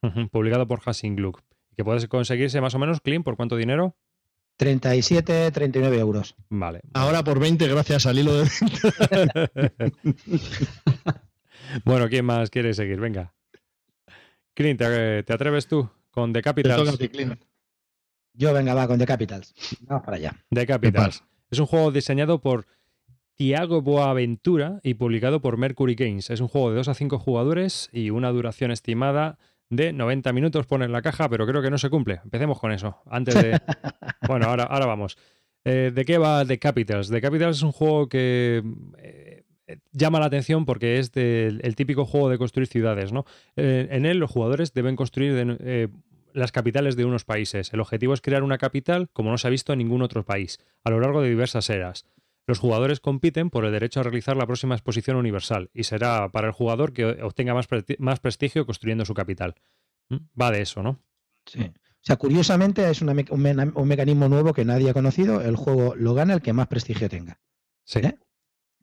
[0.01, 1.43] Ujú, publicado por Hassing Gluck.
[1.77, 3.95] Que puedes conseguirse más o menos clean por cuánto dinero.
[4.57, 6.35] 37, 39 euros.
[6.49, 6.81] Vale.
[6.93, 8.49] Ahora por 20 gracias al hilo de...
[11.85, 12.99] bueno, ¿quién más quiere seguir?
[12.99, 13.33] Venga.
[14.53, 16.97] Clint, ¿te, te atreves tú con The Capitals?
[18.34, 19.54] Yo venga, va con The Capitals.
[19.82, 20.34] Vamos para allá.
[20.49, 21.23] The Capitals.
[21.51, 22.65] Es un juego diseñado por
[23.36, 26.30] Tiago Boaventura y publicado por Mercury Games.
[26.30, 29.38] Es un juego de 2 a 5 jugadores y una duración estimada
[29.69, 32.21] de 90 minutos pone en la caja, pero creo que no se cumple.
[32.23, 33.01] Empecemos con eso.
[33.08, 33.60] Antes de.
[34.28, 35.17] bueno, ahora, ahora vamos.
[35.65, 37.10] Eh, ¿De qué va The Capitals?
[37.10, 38.63] The Capitals es un juego que
[38.99, 39.35] eh,
[39.91, 43.25] llama la atención porque es del- el típico juego de construir ciudades, ¿no?
[43.56, 45.88] Eh, en él los jugadores deben construir de- eh,
[46.34, 47.71] las capitales de unos países.
[47.73, 50.60] El objetivo es crear una capital como no se ha visto en ningún otro país,
[50.84, 52.06] a lo largo de diversas eras.
[52.47, 56.47] Los jugadores compiten por el derecho a realizar la próxima exposición universal y será para
[56.47, 59.56] el jugador que obtenga más, más prestigio construyendo su capital.
[60.10, 60.17] ¿Mm?
[60.39, 60.99] Va de eso, ¿no?
[61.47, 61.62] Sí.
[61.62, 65.41] O sea, curiosamente es una me- un, un mecanismo nuevo que nadie ha conocido.
[65.41, 67.39] El juego lo gana el que más prestigio tenga.
[67.84, 68.15] Sí, ¿Eh?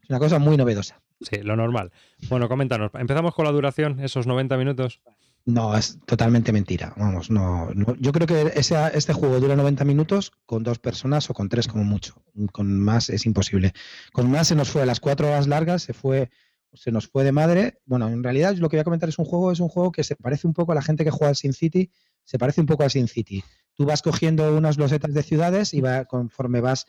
[0.02, 1.00] Es una cosa muy novedosa.
[1.20, 1.92] sí, lo normal.
[2.28, 2.90] Bueno, coméntanos.
[2.94, 5.00] Empezamos con la duración, esos 90 minutos.
[5.44, 6.94] No, es totalmente mentira.
[6.96, 7.70] Vamos, no.
[7.74, 7.96] no.
[7.98, 11.66] Yo creo que ese, este juego dura 90 minutos con dos personas o con tres
[11.66, 12.14] como mucho.
[12.52, 13.72] Con más es imposible.
[14.12, 16.30] Con más se nos fue a las cuatro horas largas, se fue,
[16.72, 17.80] se nos fue de madre.
[17.86, 20.04] Bueno, en realidad lo que voy a comentar es un juego, es un juego que
[20.04, 21.90] se parece un poco a la gente que juega al Sin City,
[22.24, 23.42] se parece un poco al Sin City.
[23.74, 26.86] Tú vas cogiendo unas losetas de ciudades y va, conforme vas,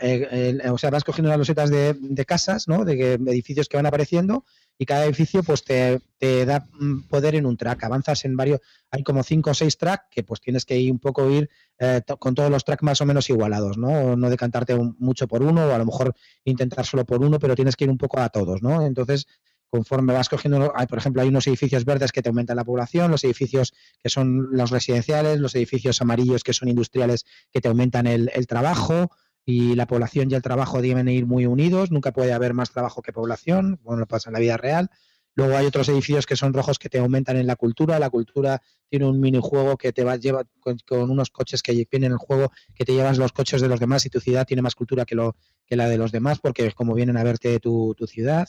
[0.00, 2.84] eh, eh, o sea, vas cogiendo unas losetas de, de casas, ¿no?
[2.84, 4.44] De, de edificios que van apareciendo
[4.78, 7.84] y cada edificio pues te, te da mm, poder en un track.
[7.84, 8.60] Avanzas en varios,
[8.90, 12.00] hay como cinco o seis tracks que pues tienes que ir un poco ir eh,
[12.18, 14.16] con todos los tracks más o menos igualados, ¿no?
[14.16, 17.54] No decantarte un- mucho por uno o a lo mejor intentar solo por uno, pero
[17.54, 18.84] tienes que ir un poco a todos, ¿no?
[18.86, 19.26] Entonces,
[19.70, 23.10] conforme vas cogiendo, hay, por ejemplo, hay unos edificios verdes que te aumentan la población,
[23.10, 28.06] los edificios que son los residenciales, los edificios amarillos que son industriales que te aumentan
[28.06, 29.10] el, el trabajo
[29.46, 33.02] y la población y el trabajo deben ir muy unidos, nunca puede haber más trabajo
[33.02, 34.90] que población, lo pasa en la vida real.
[35.36, 37.98] Luego hay otros edificios que son rojos que te aumentan en la cultura.
[37.98, 42.04] La cultura tiene un minijuego que te va lleva con, con unos coches que vienen
[42.04, 44.62] en el juego que te llevan los coches de los demás y tu ciudad tiene
[44.62, 45.34] más cultura que, lo,
[45.66, 48.48] que la de los demás porque es como vienen a verte tu, tu ciudad.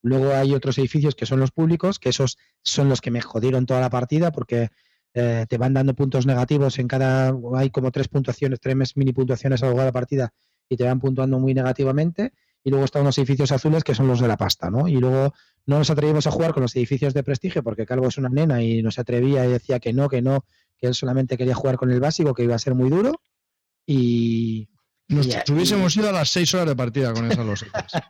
[0.00, 3.66] Luego hay otros edificios que son los públicos, que esos son los que me jodieron
[3.66, 4.70] toda la partida porque
[5.14, 7.34] eh, te van dando puntos negativos en cada.
[7.56, 10.32] Hay como tres puntuaciones, tres mini puntuaciones a lo largo de la partida
[10.68, 12.32] y te van puntuando muy negativamente.
[12.64, 14.86] Y luego están los edificios azules que son los de la pasta, ¿no?
[14.88, 15.34] Y luego
[15.66, 18.62] no nos atrevimos a jugar con los edificios de prestigio porque Calvo es una nena
[18.62, 20.44] y no se atrevía y decía que no, que no,
[20.78, 23.20] que él solamente quería jugar con el básico, que iba a ser muy duro.
[23.86, 24.68] Y.
[25.08, 27.92] Nos y- hubiésemos ido a las 6 horas de partida con esas losetas.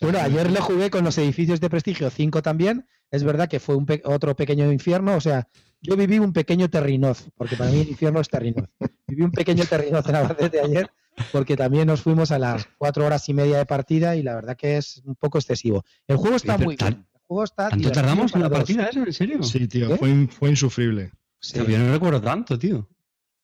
[0.00, 2.86] Bueno, ayer le jugué con los edificios de prestigio 5 también.
[3.10, 5.14] Es verdad que fue un pe- otro pequeño infierno.
[5.16, 5.46] O sea,
[5.82, 8.68] yo viví un pequeño terrinoz, porque para mí el infierno es terrinoz.
[9.06, 10.90] Viví un pequeño terrinoz en la partida de ayer,
[11.32, 14.56] porque también nos fuimos a las cuatro horas y media de partida y la verdad
[14.56, 15.84] que es un poco excesivo.
[16.06, 17.04] El juego está muy bien.
[17.14, 18.58] El juego está ¿Tanto tardamos en la dos.
[18.58, 19.00] partida esa?
[19.00, 19.42] ¿En serio?
[19.42, 19.96] Sí, tío, ¿Qué?
[19.96, 21.10] fue, in- fue insufrible.
[21.40, 21.58] Sí.
[21.68, 22.88] Yo no recuerdo tanto, tío.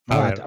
[0.07, 0.43] A ver,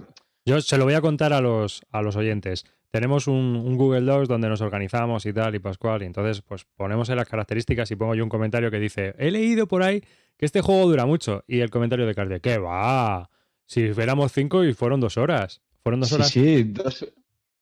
[0.45, 2.65] yo se lo voy a contar a los, a los oyentes.
[2.91, 6.65] Tenemos un, un Google Docs donde nos organizamos y tal, y Pascual, y entonces pues
[6.75, 10.03] ponemos en las características y pongo yo un comentario que dice, he leído por ahí
[10.37, 13.29] que este juego dura mucho, y el comentario de Cardia, ¿qué va?
[13.65, 15.61] Si éramos cinco y fueron dos horas.
[15.83, 16.27] Fueron dos Sí, horas.
[16.29, 17.05] sí, dos,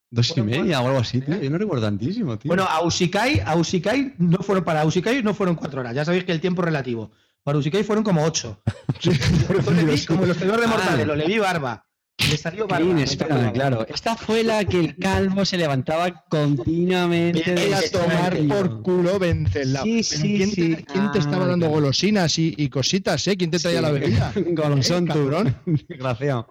[0.10, 1.40] dos y media o algo así, tío.
[1.42, 2.50] Yo no recuerdo tantísimo, tío.
[2.50, 5.94] Bueno, a Usikai, a Usikai no fueron para Usikai no fueron cuatro horas.
[5.94, 7.12] Ya sabéis que el tiempo es relativo.
[7.44, 8.62] Para Usikai fueron como ocho.
[9.00, 9.12] Yo
[9.72, 11.86] le vi como los peores de mortales, lo le vi barba.
[12.30, 13.52] Le salió barba.
[13.54, 13.86] Claro.
[13.88, 17.44] Esta fue la que el calvo se levantaba continuamente.
[17.54, 19.84] Vete a del tomar por culo Venceslao.
[19.84, 20.76] Sí, sí, ¿quién, sí.
[20.76, 21.82] Te, quién te Ah, estaba dando claro.
[21.82, 23.38] golosinas y, y cositas, eh?
[23.38, 23.84] ¿Quién te traía Sí.
[23.84, 24.34] la bebida?
[24.36, 25.56] Golosón, Eh, cabrón.
[25.88, 26.48] Desgraciado.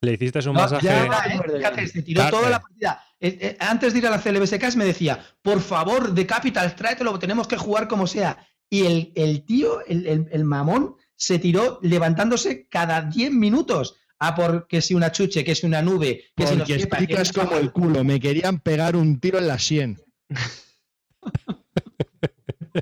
[0.00, 0.86] Le hiciste un No, masaje.
[0.86, 3.02] ya, Ah, eh, se tiró toda la partida.
[3.20, 7.18] Eh, eh, antes de ir a la CLBSK me decía, por favor, de Capital, tráetelo,
[7.18, 8.38] tenemos que jugar como sea.
[8.70, 13.96] Y el, el tío, el, el- el mamón, se tiró levantándose cada 10 minutos.
[14.20, 16.82] A por que si una chuche, que si una nube, que si no Porque qué,
[16.82, 18.02] explicas que- como el culo.
[18.04, 20.00] Me querían pegar un tiro en la sien.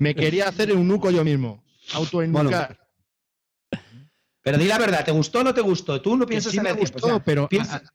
[0.01, 1.62] Me quería hacer un nuco yo mismo.
[1.94, 2.79] Autoennucar.
[4.42, 6.01] Pero di la verdad, ¿te gustó o no te gustó?
[6.01, 6.92] Tú no Que piensas sí en me el tiempo.
[6.94, 7.49] gustó, o sea, pero.
[7.49, 7.90] piensa- ah, ah,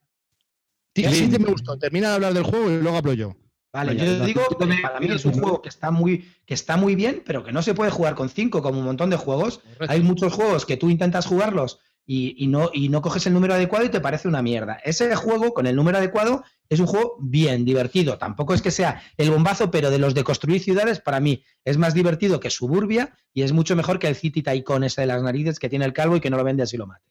[0.95, 1.77] sí, sí que me gustó.
[1.77, 3.36] Termina de hablar del juego y luego hablo yo.
[3.73, 6.75] Vale, yo la- digo que para mí es un juego que está muy que está
[6.75, 9.62] muy bien, pero que no se puede jugar con 5 como un montón de juegos.
[9.88, 11.80] Hay muchos juegos que tú intentas jugarlos
[12.13, 14.82] y, no, y no coges el número adecuado y te parece una mierda.
[14.84, 18.17] Ese juego con el número adecuado es un juego bien divertido.
[18.17, 21.78] Tampoco es que sea el bombazo, pero de los de construir ciudades, para mí es
[21.78, 25.24] más divertido que Suburbia y es mucho mejor que el City Tycoon ese de las
[25.24, 27.10] narices que tiene el calvo y que no lo vende así lo mate.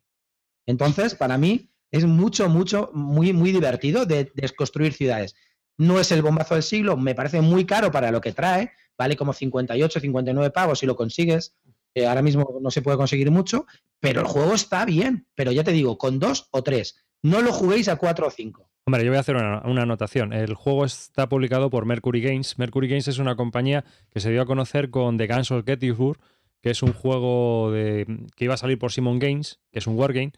[0.66, 5.34] Entonces, para mí es mucho, mucho, muy, muy divertido de, de construir ciudades.
[5.78, 9.16] No es el bombazo del siglo, me parece muy caro para lo que trae, vale
[9.16, 11.54] como 58, 59 pavos si lo consigues.
[11.94, 13.66] Eh, ahora mismo no se puede conseguir mucho,
[13.98, 15.26] pero el juego está bien.
[15.34, 17.04] Pero ya te digo, con dos o tres.
[17.22, 18.70] No lo juguéis a cuatro o cinco.
[18.86, 20.32] Hombre, yo voy a hacer una, anotación.
[20.32, 22.58] El juego está publicado por Mercury Games.
[22.58, 26.18] Mercury Games es una compañía que se dio a conocer con The Guns of Gettysburg,
[26.60, 29.96] que es un juego de, que iba a salir por Simon Games, que es un
[29.96, 30.32] wargame,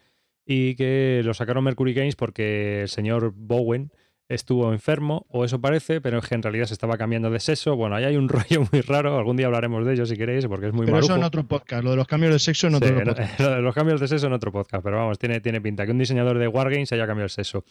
[0.44, 3.92] y que lo sacaron Mercury Games porque el señor Bowen
[4.34, 7.76] estuvo enfermo, o eso parece, pero que en realidad se estaba cambiando de sexo.
[7.76, 9.16] Bueno, ahí hay un rollo muy raro.
[9.18, 11.84] Algún día hablaremos de ello si queréis, porque es muy Pero eso en otro podcast.
[11.84, 13.40] Lo de los cambios de sexo en Sí, otro no- podcast.
[13.40, 15.92] lo de los cambios de sexo en otro podcast, pero vamos, tiene, tiene pinta que
[15.92, 17.64] un diseñador de Wargames haya cambiado el sexo.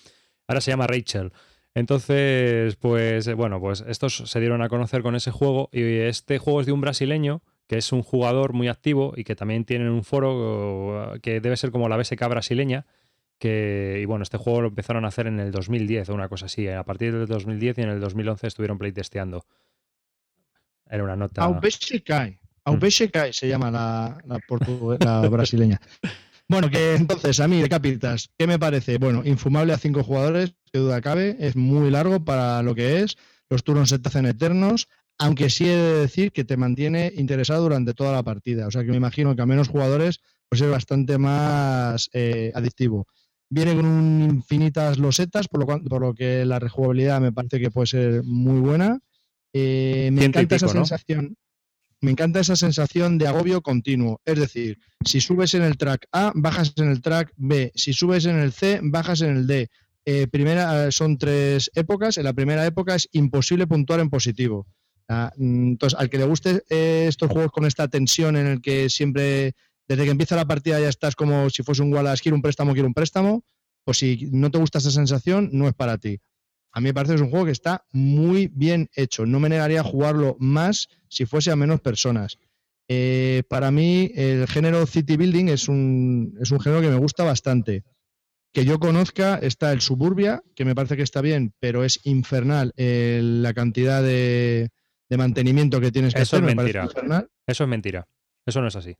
[0.48, 1.32] Ahora se llama Rachel.
[1.74, 6.38] Entonces, pues eh, bueno, pues estos se dieron a conocer con ese juego y este
[6.38, 9.90] juego es de un brasileño que es un jugador muy activo y que también tiene
[9.90, 12.86] un foro que debe ser como la BSK brasileña.
[13.42, 16.46] Que, y bueno, este juego lo empezaron a hacer en el 2010 o una cosa
[16.46, 16.68] así.
[16.68, 19.48] A partir del 2010 y en el 2011 estuvieron playtesteando.
[20.88, 21.44] Era una nota.
[21.44, 22.40] Aubeshikai.
[22.66, 25.82] Aubeshikai se llama la, la, portu- la brasileña.
[26.48, 29.00] Bueno, que entonces, a mí, de Capitals, ¿qué me parece?
[29.00, 33.18] Bueno, infumable a cinco jugadores, que duda cabe, es muy largo para lo que es,
[33.50, 37.64] los turnos se te hacen eternos, aunque sí he de decir que te mantiene interesado
[37.64, 38.68] durante toda la partida.
[38.68, 43.08] O sea que me imagino que a menos jugadores, pues es bastante más eh, adictivo.
[43.54, 47.60] Viene con un infinitas losetas, por lo, cual- por lo que la rejugabilidad me parece
[47.60, 48.98] que puede ser muy buena.
[49.54, 51.36] Eh, me encanta esa sensación.
[52.00, 54.22] Me encanta esa sensación de agobio continuo.
[54.26, 57.72] Es decir, si subes en el track A, bajas en el track B.
[57.76, 59.68] Si subes en el C, bajas en el D.
[60.06, 62.18] Eh, primera, eh, son tres épocas.
[62.18, 64.66] En la primera época es imposible puntuar en positivo.
[65.10, 68.90] Ah, mm, Entonces, al que le guste estos juegos con esta tensión en el que
[68.90, 69.54] siempre,
[69.92, 72.72] desde que empieza la partida ya estás como si fuese un Wallace, quiero un préstamo,
[72.74, 73.44] quiero un préstamo,
[73.84, 76.20] pues si no te gusta esa sensación, no es para ti.
[76.72, 79.26] A mí me parece que es un juego que está muy bien hecho.
[79.26, 82.38] No me negaría a jugarlo más si fuese a menos personas.
[82.88, 87.26] Eh, para mí, el género City Building es un, es un género que me gusta
[87.26, 87.84] bastante.
[88.54, 92.72] Que yo conozca está el Suburbia, que me parece que está bien, pero es infernal
[92.78, 94.70] eh, la cantidad de,
[95.10, 96.50] de mantenimiento que tienes que Eso hacer.
[96.50, 96.88] es mentira.
[97.48, 98.08] Eso es mentira.
[98.46, 98.96] Eso no es así.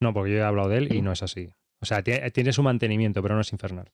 [0.00, 1.50] No, porque yo he hablado de él y no es así.
[1.80, 3.90] O sea, tie- tiene su mantenimiento, pero no es infernal.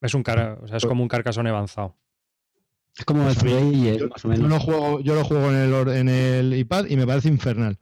[0.00, 1.96] Es un car o sea, es como un carcasón avanzado.
[2.96, 4.62] Es como el Pues Free más o Yo lo menos.
[4.62, 7.78] juego, yo lo juego en el, en el iPad y me parece infernal.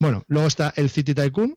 [0.00, 1.56] Bueno, luego está el City Tycoon,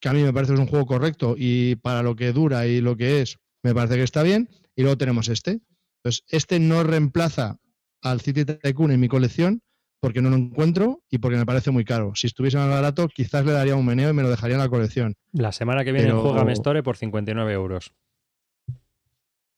[0.00, 2.66] que a mí me parece que es un juego correcto y para lo que dura
[2.66, 4.48] y lo que es, me parece que está bien.
[4.76, 5.60] Y luego tenemos este.
[6.02, 7.58] Entonces, este no reemplaza
[8.00, 9.62] al City Tycoon en mi colección
[10.00, 12.12] porque no lo encuentro y porque me parece muy caro.
[12.14, 14.68] Si estuviese más barato, quizás le daría un meneo y me lo dejaría en la
[14.68, 15.14] colección.
[15.32, 17.92] La semana que viene Pero- juega Store por 59 euros.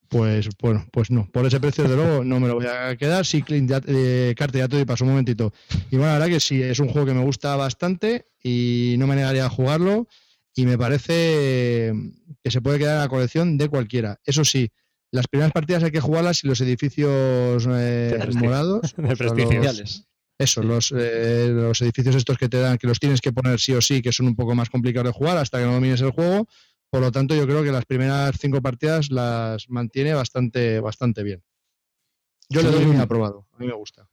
[0.08, 1.26] Pues bueno, pues no.
[1.32, 3.24] Por ese precio, de luego, no me lo voy a quedar.
[3.24, 5.54] Sí, Clint, ya, eh, Carte, ya te doy paso un momentito.
[5.90, 9.06] Y bueno, la verdad que sí, es un juego que me gusta bastante y no
[9.06, 10.06] me negaría a jugarlo.
[10.54, 11.94] Y me parece
[12.44, 14.20] que se puede quedar en la colección de cualquiera.
[14.26, 14.68] Eso sí,
[15.12, 18.94] las primeras partidas hay que jugarlas y los edificios eh, morados.
[18.96, 20.06] De los-
[20.42, 23.72] eso, los, eh, los edificios estos que te dan, que los tienes que poner sí
[23.72, 26.10] o sí, que son un poco más complicados de jugar hasta que no domines el
[26.10, 26.46] juego,
[26.90, 31.42] Por lo tanto, yo creo que las primeras cinco partidas las mantiene bastante, bastante bien.
[32.50, 33.46] Yo le doy mi aprobado.
[33.52, 34.06] A mí me gusta.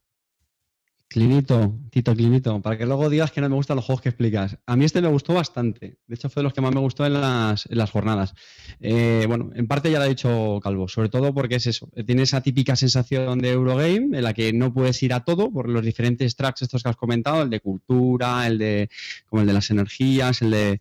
[1.09, 4.59] Clinito, Tito Clinito, para que luego digas que no me gustan los juegos que explicas.
[4.67, 5.97] A mí este me gustó bastante.
[6.05, 8.35] De hecho, fue de los que más me gustó en las, jornadas.
[8.79, 11.89] Eh, bueno, en parte ya lo ha dicho Calvo, sobre todo porque es eso.
[12.05, 15.67] Tiene esa típica sensación de Eurogame en la que no puedes ir a todo por
[15.67, 18.89] los diferentes tracks estos que has comentado, el de cultura, el de
[19.27, 20.79] como el de las energías, el de,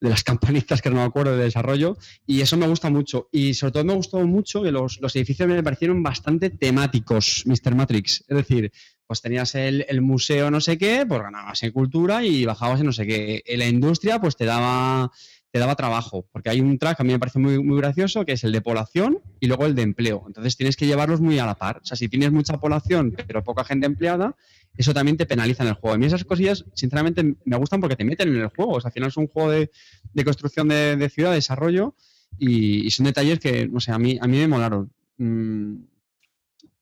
[0.00, 1.96] de las campanitas que no me acuerdo de desarrollo.
[2.26, 3.28] Y eso me gusta mucho.
[3.32, 7.74] Y sobre todo me gustó mucho que los, los edificios me parecieron bastante temáticos, Mr.
[7.74, 8.24] Matrix.
[8.28, 8.72] Es decir,
[9.06, 12.86] pues tenías el, el museo no sé qué, pues ganabas en cultura y bajabas en
[12.86, 13.42] no sé qué.
[13.46, 15.10] En la industria, pues te daba,
[15.56, 18.26] te daba trabajo, porque hay un track que a mí me parece muy, muy gracioso,
[18.26, 20.22] que es el de población y luego el de empleo.
[20.26, 21.78] Entonces tienes que llevarlos muy a la par.
[21.82, 24.36] O sea, si tienes mucha población, pero poca gente empleada,
[24.76, 25.94] eso también te penaliza en el juego.
[25.94, 28.72] A mí esas cosillas, sinceramente, me gustan porque te meten en el juego.
[28.72, 29.70] O sea, al final es un juego de,
[30.12, 31.94] de construcción de, de ciudad, de desarrollo,
[32.38, 34.90] y, y son detalles que, no sé, a mí, a mí me molaron.
[35.16, 35.76] Mm,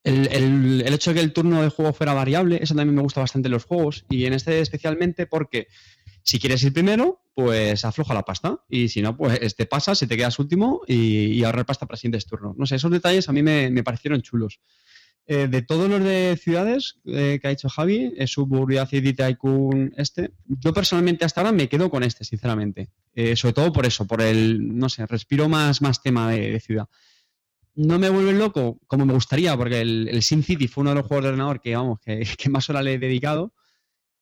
[0.02, 3.02] el, el- el hecho de que el turno de juego fuera variable, eso también me
[3.02, 5.68] gusta bastante en los juegos, y en este especialmente porque
[6.24, 10.06] si quieres ir primero, pues afloja la pasta, y si no, pues te pasas y
[10.06, 12.56] te quedas último y, y ahorrar pasta para siguientes turnos.
[12.56, 14.60] No sé, esos detalles a mí me, me parecieron chulos.
[15.26, 19.94] Eh, de todos los de ciudades eh, que ha dicho Javi, eh, Suburbia, City Tycoon,
[19.96, 22.90] este, yo personalmente hasta ahora me quedo con este, sinceramente.
[23.14, 26.60] Eh, sobre todo por eso, por el, no sé, respiro más, más tema de, de
[26.60, 26.88] ciudad.
[27.74, 30.96] No me vuelve loco como me gustaría, porque el, el Sim City fue uno de
[30.96, 33.52] los juegos de ordenador que, vamos, que, que más horas le he dedicado.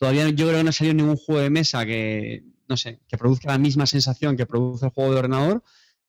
[0.02, 3.16] Todavía yo creo que no ha salido ningún juego de mesa que, no sé, que
[3.16, 5.62] produzca la misma sensación que produce el juego de ordenador,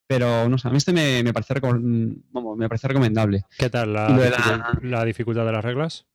[0.07, 3.43] pero no sé, a mí este me, me parece, recom- vamos, me parece recomendable.
[3.55, 6.07] ¿Qué tal la, dificultad de las reglas?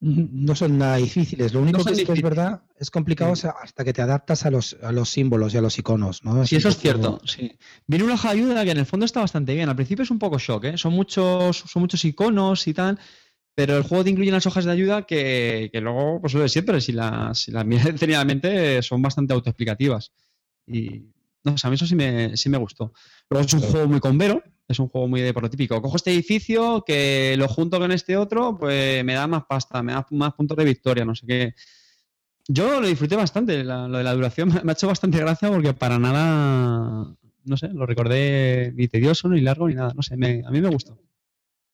[0.00, 1.52] No son nada difíciles.
[1.52, 4.50] Lo único No que es, que es verdad es complicado hasta que te adaptas a
[4.50, 6.24] los, a los símbolos y a los iconos.
[6.24, 6.46] ¿no?
[6.46, 7.20] Sí, eso es cierto.
[7.26, 7.58] Sí.
[7.86, 9.68] Viene una hoja de ayuda que en el fondo está bastante bien.
[9.68, 10.78] Al principio es un poco shock, ¿eh?
[10.78, 12.98] Son muchos, son muchos iconos y tal.
[13.60, 16.92] Pero el juego te incluye unas hojas de ayuda que, luego, pues lo siempre, si
[16.92, 20.12] las, si miras detenidamente, son bastante autoexplicativas.
[20.66, 21.02] Y
[21.44, 22.94] no sé, a mí eso sí me, sí me gustó.
[23.28, 25.82] Luego es un juego muy convero, es un juego muy de prototípico.
[25.82, 29.92] Cojo este edificio, que lo junto con este otro, pues me da más pasta, me
[29.92, 31.54] da más puntos de victoria, no sé qué.
[32.48, 35.98] Yo lo disfruté bastante, lo de la duración me ha hecho bastante gracia porque para
[35.98, 40.50] nada, no sé, lo recordé ni tedioso, ni largo, ni nada, no sé, me- a
[40.50, 40.98] mí me gustó.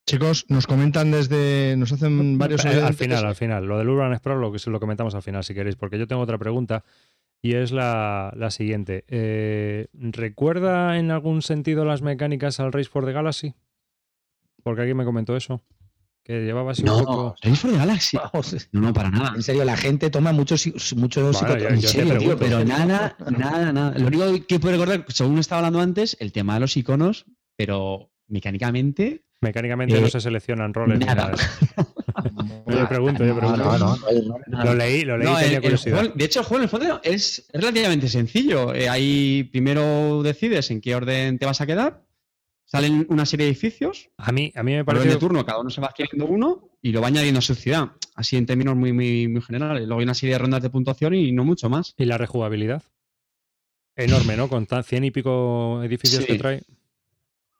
[0.06, 1.74] Chicos, nos comentan desde.
[1.76, 2.64] Nos hacen varios.
[2.64, 3.66] Eh, al final, al final.
[3.66, 6.06] Lo del Urban Sprawl lo, que se lo comentamos al final, si queréis, porque yo
[6.06, 6.84] tengo otra pregunta
[7.42, 9.04] y es la, la siguiente.
[9.08, 13.54] Eh, ¿Recuerda en algún sentido las mecánicas al Race for the Galaxy?
[14.62, 15.62] Porque alguien me comentó eso.
[16.22, 17.34] Que llevaba así un poco.
[17.42, 18.16] Race for the Galaxy.
[18.16, 19.32] Vamos, No, no, para nada.
[19.34, 20.66] en serio, la gente toma muchos,
[20.96, 23.98] muchos Bueno, psicoto- yo- En serio, tío, pero nada, nada, nada.
[23.98, 28.10] Lo único que puedo recordar, según estaba hablando antes, el tema de los iconos, pero
[28.28, 31.34] mecánicamente, Mecánicamente Eh, no se seleccionan roles ni nada.
[32.68, 33.64] Yo pregunto, yo pregunto.
[33.64, 34.64] No, no, no, no.
[34.64, 35.98] Lo leí, lo leí tenía el- el curiosidad.
[36.00, 38.74] juego- de hecho, el juego en el fondo es relativamente sencillo.
[38.74, 42.02] Eh, ahí primero decides en qué orden te vas a quedar.
[42.64, 44.10] Salen una serie de edificios.
[44.16, 46.90] A mí, a mí me orden de turno, cada uno se va adquiriendo uno y
[46.90, 47.92] lo va añadiendo a su ciudad.
[48.16, 49.86] Así en términos muy, muy, muy generales.
[49.86, 51.94] Luego hay una serie de rondas de puntuación y no mucho más.
[51.96, 52.82] ¿Y la rejugabilidad?
[53.94, 54.48] Enorme, ¿no?
[54.48, 56.32] Con tan cien y pico edificios Sí.
[56.32, 56.62] que trae.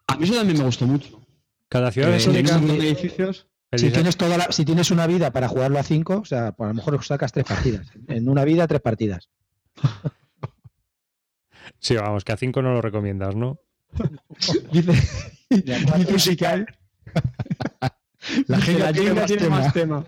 [0.09, 1.21] A mí eso también me gustó mucho.
[1.69, 2.59] Cada ciudad Eh, es única.
[2.59, 3.47] de edificios.
[3.73, 6.53] El Si tienes, toda la- si tienes una vida para jugarlo a cinco, o sea,
[6.53, 7.87] pues a lo mejor sacas tres partidas.
[8.09, 9.29] En una vida, tres partidas.
[11.81, 13.61] Sí, vamos, que a 5 no lo recomiendas, ¿no?
[14.73, 14.93] Dice,
[15.51, 16.65] dice Usikai
[18.49, 19.59] La gente la tiene más tiene tema.
[19.61, 20.05] más tema.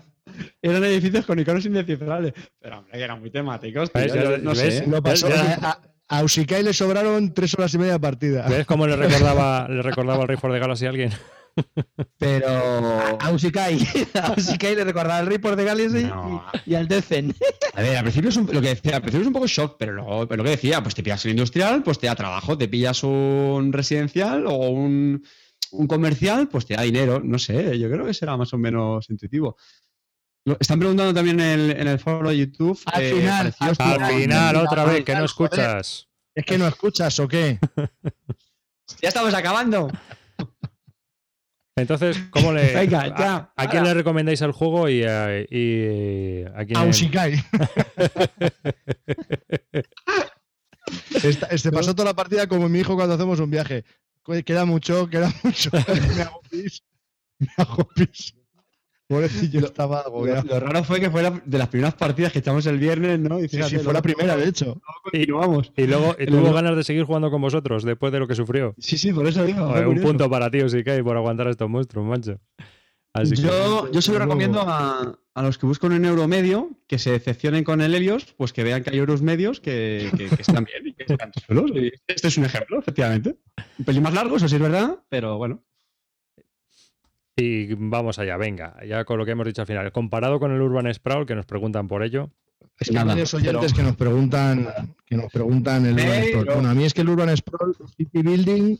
[0.61, 2.33] Eran edificios con iconos indescifrables.
[2.59, 3.91] Pero hombre, que eran muy temáticos.
[3.93, 4.57] no ¿ves?
[4.75, 4.87] sé.
[4.87, 5.29] Lo pasó.
[5.29, 5.81] Ya- A, a-
[6.19, 8.47] a Usikai le sobraron tres horas y media de partida.
[8.49, 11.11] ¿Ves cómo le recordaba, le recordaba al Rey for the Galaxy a alguien?
[12.17, 13.17] Pero.
[13.19, 13.79] A Usikai.
[14.21, 16.45] A Usikai le recordaba al Reaper de Galaxy No.
[16.65, 17.35] y, y al Decen.
[17.73, 19.75] A ver, al principio es un, lo que decía, al principio es un poco shock,
[19.77, 22.57] pero luego pero lo que decía, pues te pillas un industrial, pues te da trabajo,
[22.57, 25.23] te pillas un residencial o un,
[25.71, 27.21] un comercial, pues te da dinero.
[27.23, 29.55] No sé, yo creo que será más o menos intuitivo.
[30.59, 32.79] Están preguntando también en el, en el foro de YouTube.
[32.85, 33.75] Al eh, final, al
[34.07, 35.25] final, otra vez, que no joder.
[35.25, 36.07] escuchas.
[36.33, 37.59] ¿Es que no escuchas o qué?
[39.03, 39.87] Ya estamos acabando.
[41.81, 42.73] Entonces, ¿cómo le.
[42.73, 46.77] Venga, a- ya, ¿A, quién le recomendáis el juego y a, y a quién.
[46.77, 46.83] A.
[51.23, 53.83] Esta- este pasó toda la partida como mi hijo cuando hacemos un viaje.
[54.45, 55.69] Queda mucho, queda mucho.
[56.15, 56.83] Me hago pis.
[57.39, 58.35] Me hago pis.
[59.09, 60.43] Pobrecillo, estaba Lo, agobiado.
[60.47, 63.39] lo raro fue que fue la- de las primeras partidas que echamos el viernes, ¿no?
[63.39, 64.79] Y Sí, fíjate, sí, fue la primera, de hecho.
[65.03, 65.71] continuamos.
[65.75, 68.75] Y luego y tuvo ganas de seguir jugando con vosotros después de lo que sufrió.
[68.77, 69.67] Sí, sí, por eso digo.
[69.67, 72.39] un punto para ti, sí que hay por aguantar a estos monstruos, macho.
[73.11, 76.69] Así que- Yo, yo se lo recomiendo a, a los que buscan un euro medio,
[76.87, 80.25] que se decepcionen con el Helios, pues que vean que hay euros medios que, que-
[80.27, 81.31] que están bien y que están.
[81.73, 83.37] Y este es un ejemplo, efectivamente.
[83.79, 85.63] Un pelín más largo, eso sí es verdad, pero bueno.
[87.39, 89.91] Y vamos allá, venga, ya con lo que hemos dicho al final.
[89.91, 92.29] Comparado con el Urban Sprawl, que nos preguntan por ello,
[92.79, 96.23] Es que Nada, hay varios oyentes pero- que nos preguntan que nos preguntan el Urban
[96.27, 96.45] Sprawl.
[96.45, 98.77] Bueno, a mí es que el Urban Sprawl, City Building,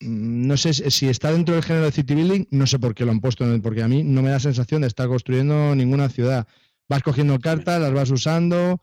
[0.00, 3.04] mm, no sé si está dentro del género de City Building, no sé por qué
[3.04, 6.46] lo han puesto, porque a mí no me da sensación de estar construyendo ninguna ciudad.
[6.88, 8.80] Vas cogiendo cartas, las vas usando,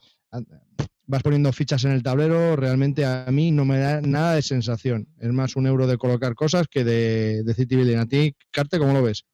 [1.08, 5.08] vas poniendo fichas en el tablero, realmente a mí no me da nada de sensación.
[5.20, 7.98] Es más un euro de colocar cosas que de, de City Building.
[7.98, 9.26] ¿A ti, Carte, cómo lo ves?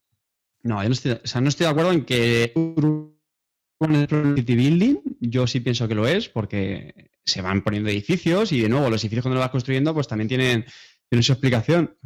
[0.64, 4.98] No, yo no estoy, o sea, no estoy de acuerdo en que Urban City Building,
[5.20, 9.04] yo sí pienso que lo es, porque se van poniendo edificios y de nuevo los
[9.04, 10.66] edificios cuando los vas construyendo, pues también tienen,
[11.10, 11.98] tienen su explicación.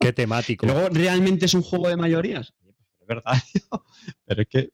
[0.00, 0.66] qué temático.
[0.66, 2.54] Luego, ¿realmente es un juego de mayorías?
[3.00, 3.84] Es verdad, tío.
[4.24, 4.70] Pero es que,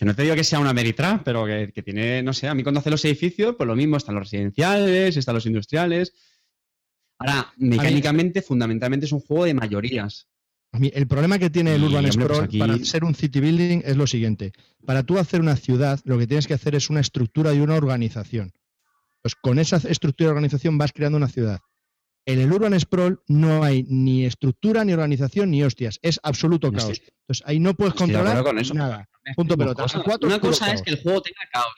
[0.00, 2.54] que no te digo que sea una Meritrack, pero que, que tiene, no sé, a
[2.54, 6.14] mí cuando hace los edificios, pues lo mismo, están los residenciales, están los industriales.
[7.18, 10.26] Ahora, mecánicamente, fundamentalmente es un juego de mayorías.
[10.72, 13.14] A mí, el problema que tiene el Urban hombre, pues Sprawl aquí- para ser un
[13.14, 14.52] city building es lo siguiente.
[14.86, 17.74] Para tú hacer una ciudad, lo que tienes que hacer es una estructura y una
[17.74, 18.52] organización.
[19.20, 21.60] Pues con esa estructura y organización vas creando una ciudad.
[22.26, 25.98] En el Urban Sprawl no hay ni estructura, ni organización, ni hostias.
[26.02, 26.90] Es absoluto No caos.
[26.90, 28.74] estoy- Entonces ahí no puedes controlar acuerdo con eso.
[28.74, 29.08] nada.
[29.36, 29.82] Punto Una pelota.
[29.84, 30.82] cosa, cuatro una cosa es caos.
[30.82, 31.72] que el juego tenga caos.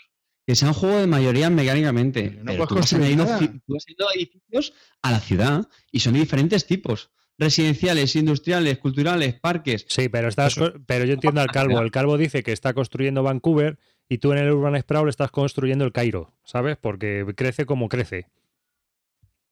[0.47, 2.31] Que sea un juego de mayoría mecánicamente.
[2.31, 3.39] No pero puedes tú vas, nada.
[3.69, 3.87] vas
[4.17, 4.73] edificios
[5.03, 7.11] a la ciudad y son de diferentes tipos.
[7.39, 9.85] Residenciales, industriales, culturales, parques.
[9.89, 10.55] Sí, pero estás,
[10.87, 11.81] pero yo entiendo al calvo.
[11.81, 13.79] El calvo dice que está construyendo Vancouver
[14.09, 16.77] y tú en el Urban Sprawl estás construyendo el Cairo, ¿sabes?
[16.77, 18.27] Porque crece como crece.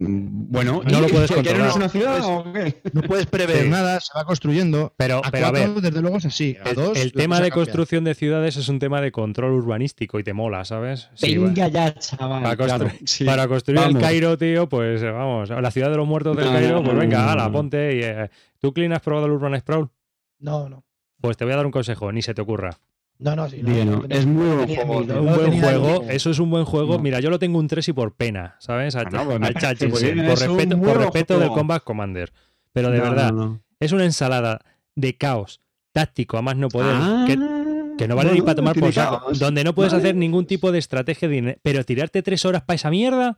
[0.03, 1.73] Bueno, No lo ¿y puedes controlar.
[1.77, 2.81] una ciudad o qué?
[2.95, 3.69] No puedes prever Sí.
[3.69, 4.95] nada, se va construyendo.
[4.97, 6.57] Pero, A pero a cuatro, ver, desde luego es así.
[6.65, 9.53] A el, dos, el la tema de construcción de ciudades es un tema de control
[9.53, 11.11] urbanístico y te mola, ¿sabes?
[11.15, 11.53] Sí, bueno.
[11.55, 12.43] Venga ya, chaval.
[12.43, 13.25] Para claro, construir- sí.
[13.27, 13.95] Para construir Vamos.
[13.97, 16.83] el Cairo, tío, pues eh, vamos, la ciudad de los muertos del No, Cairo, no,
[16.85, 18.01] pues venga, no, ala, ponte y...
[18.03, 19.91] eh, ¿Tú, Clean, has probado el Urban Sprawl?
[20.39, 20.83] No, no.
[21.21, 22.79] Pues te voy a dar un consejo, ni se te ocurra.
[23.21, 23.59] No, no, sí.
[23.63, 24.03] no, Bien, no ¿no?
[24.03, 25.21] tenía- Es muy buen juego, miedo.
[25.23, 26.95] Un buen juego, eso es un buen juego.
[26.95, 26.99] No.
[27.01, 28.97] Mira, yo lo tengo un 3 y por pena, ¿sabes?
[28.97, 29.55] A- Ah, no, pues me al
[29.91, 31.49] muy bien, por respeto, por del.
[31.51, 32.33] Combat Commander.
[32.73, 33.61] Pero de No, verdad, no, no.
[33.79, 34.61] es una ensalada
[34.97, 35.61] de caos
[35.93, 37.35] táctico, a más no poder, Ah, que,
[37.99, 39.39] que no vale ni para tomar por saco, caos.
[39.39, 40.03] donde no puedes Vale.
[40.05, 43.37] hacer ningún tipo de estrategia, de, pero tirarte tres horas para esa mierda.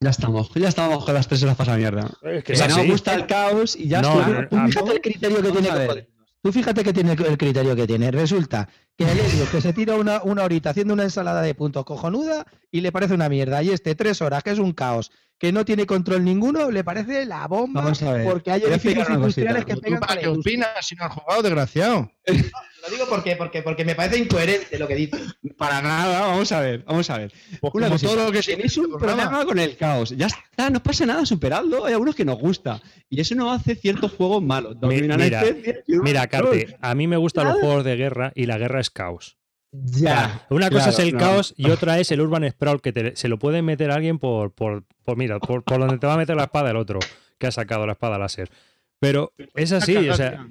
[0.00, 2.10] Ya estamos, ya estamos con las tres horas para esa mierda.
[2.22, 4.66] Es Que no gusta el caos y ya No, está.
[4.66, 6.06] fíjate el criterio que tiene.
[6.42, 8.10] Tú fíjate que tiene el criterio que tiene.
[8.10, 8.66] Resulta
[9.00, 12.82] que Helios que se tira una, una horita haciendo una ensalada de puntos cojonuda y
[12.82, 13.62] le parece una mierda.
[13.62, 17.24] Y este tres horas, que es un caos, que no tiene control ninguno, le parece
[17.24, 18.26] la bomba Vamos a ver.
[18.26, 19.74] porque hay edificios industriales cosita.
[19.74, 22.12] que pegan ¿Para qué opinas si no has jugado, desgraciado?
[22.26, 25.18] Lo digo porque, porque, porque me parece incoherente lo que dice.
[25.56, 27.32] Para nada, vamos a ver, vamos a ver.
[27.60, 28.12] Pues Una como cosita.
[28.12, 30.10] todo lo que se Tenéis un problema con el caos.
[30.16, 31.84] Ya está, no pasa nada, superadlo.
[31.86, 32.80] Hay algunos que nos gusta.
[33.08, 34.78] Y eso no hace ciertos juegos malos.
[34.78, 35.42] Dominan mira,
[35.86, 36.26] Mira.
[36.28, 39.36] Carte, a mí me gustan los juegos de guerra y la guerra es caos.
[39.72, 40.46] Ya.
[40.50, 41.18] Una cosa Claro, es el no.
[41.18, 44.52] caos y otra es el Urban Sprawl, que te- se lo puede meter alguien por,
[44.52, 46.98] por, por mira, por, por donde te va a meter la espada el otro,
[47.38, 48.50] que ha sacado la espada láser.
[48.98, 50.46] Pero es así, o sea,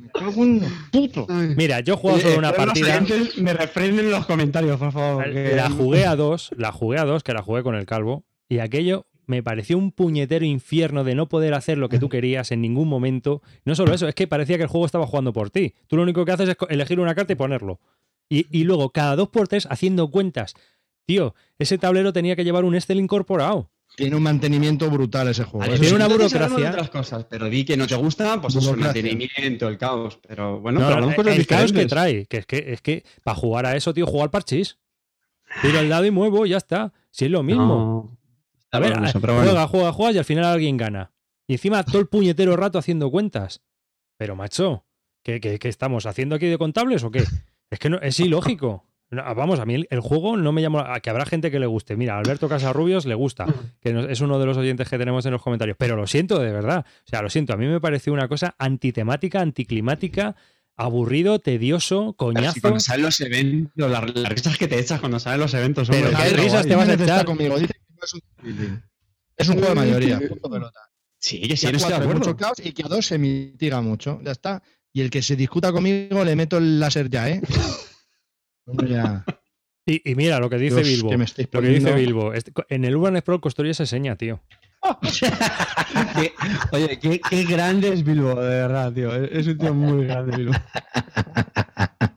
[1.55, 3.01] mira, yo he jugado Eh, solo una los partida,
[3.37, 5.23] Me refrenen en los comentarios, por favor.
[5.31, 8.23] que- la jugué a dos, la jugué a dos, que la jugué con el calvo,
[8.47, 12.51] y aquello me pareció un puñetero infierno de no poder hacer lo que tú querías
[12.51, 13.43] en ningún momento.
[13.65, 15.75] No solo eso, es que parecía que el juego estaba jugando por ti.
[15.87, 17.79] Tú lo único que haces es elegir una carta y ponerlo.
[18.29, 20.53] Y, y luego, cada dos por tres, haciendo cuentas.
[21.05, 23.71] Tío, ese tablero tenía que llevar un Excel incorporado.
[23.97, 25.65] Tiene un mantenimiento brutal ese juego.
[25.65, 26.57] Vale, tiene una burocracia.
[26.57, 30.19] de otras cosas, pero di que no te gusta, pues eso, el mantenimiento, el caos.
[30.27, 33.35] Pero bueno, No, pero no, el caos que trae, que es que, es que para
[33.35, 34.77] jugar a eso, tío, jugar al parchís.
[35.63, 36.93] Tiro el dado y muevo, y ya está.
[37.09, 37.65] Si es lo mismo.
[37.65, 38.17] No.
[38.71, 39.49] a ver, Está bien eso, a- pero bueno.
[39.49, 41.11] juega, juega, juega y al final alguien gana.
[41.47, 43.63] Y encima todo el puñetero rato haciendo cuentas.
[44.17, 44.85] Pero macho,
[45.23, 47.23] ¿qué, qué- qué estamos haciendo aquí de contables o qué?
[47.69, 48.85] Es que no, es ilógico.
[49.11, 50.93] Vamos, a mí el, el juego no me llama.
[50.93, 51.95] A que habrá gente que le guste.
[51.95, 53.47] Mira, a Alberto Casarrubios le gusta,
[53.81, 55.75] que nos- es uno de los oyentes que tenemos en los comentarios.
[55.79, 56.85] Pero lo siento, de verdad.
[56.87, 57.53] O sea, lo siento.
[57.53, 60.35] A mí me pareció una cosa antitemática, anticlimática,
[60.75, 62.53] aburrido, tedioso, Pero coñazo.
[62.53, 65.89] si cuando salen los eventos, las, las risas que te echas cuando salen los eventos,
[65.89, 66.23] Pero hombre.
[66.23, 67.25] qué claro, risas te vas a echar.
[67.25, 68.83] conmigo, dice que no es un.
[69.37, 70.19] Es un juego de mayoría.
[70.19, 70.79] punto pelota.
[71.17, 72.19] Sí, que sí, no estoy de acuerdo.
[72.19, 74.19] mucho caos y que a dos se mitiga mucho.
[74.23, 74.61] Ya está.
[74.93, 77.41] Y el que se discuta conmigo le meto el láser ya, ¿eh?
[78.87, 79.25] Ya.
[79.85, 81.09] Y, y mira lo que dice Dios, Bilbo.
[81.09, 82.33] que me estáis Lo que dice Bilbo.
[82.33, 84.43] Este- en el Urban Sprawl construye esa seña, tío.
[86.15, 86.31] Qué-
[86.71, 89.13] oye, qué, qué grande es Bilbo, de verdad, tío.
[89.15, 90.53] Es es un tío muy grande, Bilbo.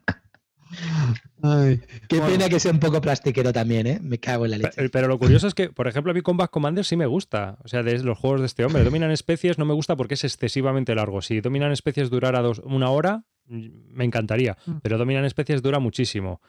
[1.43, 3.99] Ay, Qué bueno, pena que sea un poco plastiquero también, ¿eh?
[4.03, 4.71] Me cago en la leche.
[4.77, 7.59] Pe- Pero lo curioso es que, por ejemplo, a mí Combat Commander sí me gusta.
[7.65, 8.85] O sea, de los juegos de este hombre.
[8.85, 11.21] Dominan especies no me gusta porque es excesivamente largo.
[11.23, 14.57] Si Dominan especies durara dos, una hora, mm, me encantaría.
[14.83, 16.41] Pero Dominan especies dura muchísimo.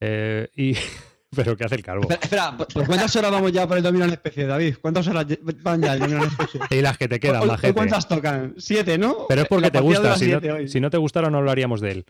[0.00, 0.74] Eh, y...
[1.34, 2.02] pero ¿qué hace el calvo?
[2.02, 4.76] Espera, espera, ¿por por cuántas horas vamos ya por el Dominan Especie, David?
[4.80, 5.26] ¿Cuántas horas
[5.62, 6.60] van ya el Dominan Especie?
[6.70, 7.74] Y las que te quedan, hoy majete.
[7.74, 8.54] ¿Cuántas tocan?
[8.58, 9.26] Siete, ¿no?
[9.28, 10.16] Pero es porque La te gusta.
[10.16, 12.06] Si siete si no te gustara, no hablaríamos de él.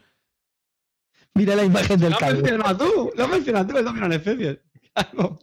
[1.36, 2.40] Mira la imagen del Lo calvo.
[2.42, 4.60] mencionado tú, lo has mencionado tú el Dominan Especie.
[4.92, 5.38] Claro.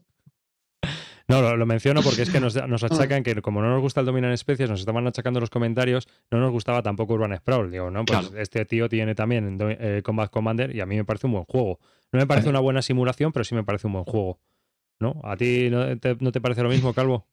[1.28, 4.02] No, lo, lo menciono porque es que nos, nos achacan que como no nos gusta
[4.02, 7.72] el Dominan Especies, nos estaban achacando los comentarios, no nos gustaba tampoco Urban Sprawl.
[7.72, 8.38] Digo, no, pues Claro.
[8.42, 11.80] este tío tiene también eh, Combat Commander y a mí me parece un buen juego.
[12.12, 14.40] No me parece una buena simulación, pero sí me parece un buen juego.
[15.00, 15.20] ¿No?
[15.24, 17.28] ¿A ti no te, no te parece lo mismo, Calvo?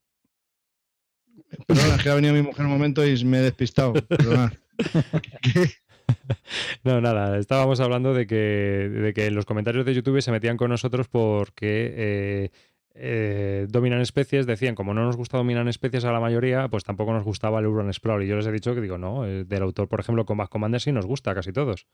[1.67, 3.93] Perdona, es que ha venido mi mujer un momento y me he despistado.
[3.95, 4.53] Perdona.
[6.85, 10.57] No, nada, estábamos hablando de que, de que en los comentarios de YouTube se metían
[10.57, 12.51] con nosotros porque eh,
[12.95, 17.13] eh, Dominan Especies decían, como no nos gusta Dominan Especies a la mayoría, pues tampoco
[17.13, 18.23] nos gustaba el Urban Sprawl.
[18.25, 20.81] Y yo les he dicho que digo, no, eh, del autor, por ejemplo, Combat Commander
[20.81, 21.87] sí nos gusta a casi todos.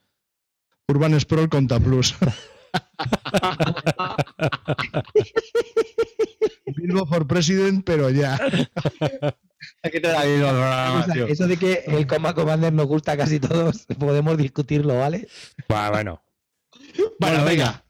[0.88, 2.14] Urban Sprawl conta plus.
[6.76, 8.38] Bilbo for President, pero ya.
[9.82, 10.52] Aquí te da Bilbo, O
[11.04, 11.26] sea, tío.
[11.26, 15.28] eso de que el Combat Commander nos gusta a casi todos, podemos discutirlo, ¿vale?
[15.68, 16.22] Bah, bueno,
[17.18, 17.82] Bueno, venga.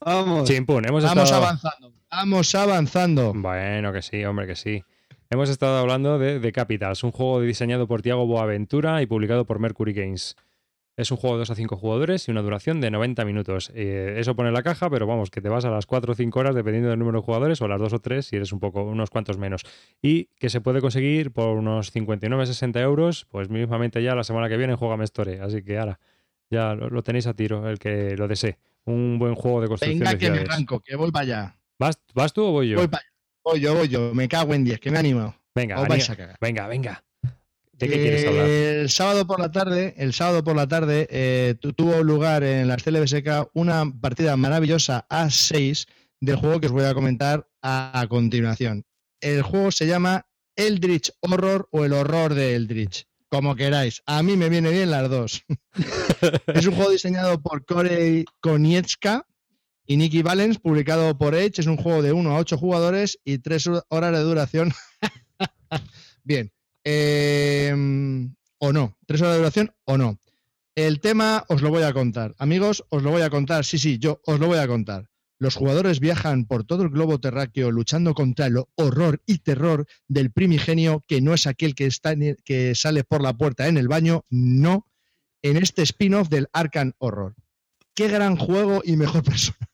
[0.00, 0.48] Vamos.
[0.48, 1.44] chimpún, hemos Vamos estado...
[1.44, 1.92] avanzando.
[2.10, 3.32] Vamos avanzando.
[3.34, 4.84] Bueno, que sí, hombre, que sí.
[5.30, 9.58] Hemos estado hablando de The Capitals, un juego diseñado por Tiago Boaventura y publicado por
[9.58, 10.36] Mercury Games.
[10.96, 13.70] Es un juego de 2 a 5 jugadores y una duración de 90 minutos.
[13.74, 16.40] Eh, eso pone la caja, pero vamos, que te vas a las 4 o 5
[16.40, 18.60] horas dependiendo del número de jugadores o a las 2 o 3 si eres un
[18.60, 19.60] poco, unos cuantos menos.
[20.00, 24.56] Y que se puede conseguir por unos 59-60 euros, pues mismamente ya la semana que
[24.56, 25.40] viene en Juegame Store.
[25.42, 26.00] Así que ahora,
[26.50, 28.58] ya lo, lo tenéis a tiro, el que lo desee.
[28.86, 31.58] Un buen juego de construcción Venga, de que me arranco, que voy para allá.
[31.78, 32.78] ¿Vas, ¿Vas tú o voy yo?
[32.78, 33.12] Voy para allá.
[33.44, 34.14] Voy yo, voy yo.
[34.14, 35.34] Me cago en 10, que me he animado.
[35.54, 35.86] Venga,
[36.40, 37.04] venga, venga.
[37.78, 38.46] ¿De qué quieres hablar?
[38.48, 42.68] El sábado por la tarde, el sábado por la tarde eh, tu- tuvo lugar en
[42.68, 45.86] las CLBSK una partida maravillosa a 6
[46.20, 48.84] del juego que os voy a comentar a, a continuación.
[49.20, 54.02] El juego se llama Eldritch Horror o el horror de Eldritch, como queráis.
[54.06, 55.42] A mí me viene bien las dos.
[56.54, 59.26] es un juego diseñado por Corey Konietzka
[59.86, 61.60] y Nicky Valens, publicado por Edge.
[61.60, 64.72] Es un juego de 1 a 8 jugadores y 3 horas de duración.
[66.24, 66.50] bien.
[66.88, 67.74] Eh,
[68.58, 68.96] o no.
[69.06, 70.20] Tres horas de duración o no.
[70.76, 72.36] El tema os lo voy a contar.
[72.38, 73.64] Amigos, os lo voy a contar.
[73.64, 75.10] Sí, sí, yo os lo voy a contar.
[75.38, 80.30] Los jugadores viajan por todo el globo terráqueo luchando contra el horror y terror del
[80.30, 82.14] primigenio que no es aquel que, está
[82.44, 84.86] que sale por la puerta en el baño, no,
[85.42, 87.34] en este spin-off del Arkham Horror.
[87.94, 89.68] Qué gran juego y mejor persona.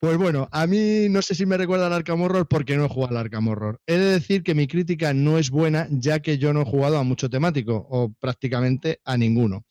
[0.00, 2.88] Pues bueno, a mí no sé si me recuerda al Arkham Horror porque no he
[2.88, 3.80] jugado al Arkham Horror.
[3.84, 6.98] He de decir que mi crítica no es buena ya que yo no he jugado
[6.98, 9.64] a mucho temático o prácticamente a ninguno.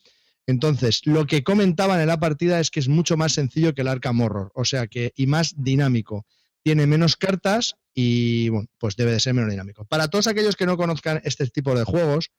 [0.46, 3.88] Entonces, lo que comentaban en la partida es que es mucho más sencillo que el
[3.88, 6.26] Arkham Horror, o sea que y más dinámico.
[6.62, 9.86] Tiene menos cartas y bueno, pues debe de ser menos dinámico.
[9.86, 12.32] Para todos aquellos que no conozcan este tipo de juegos,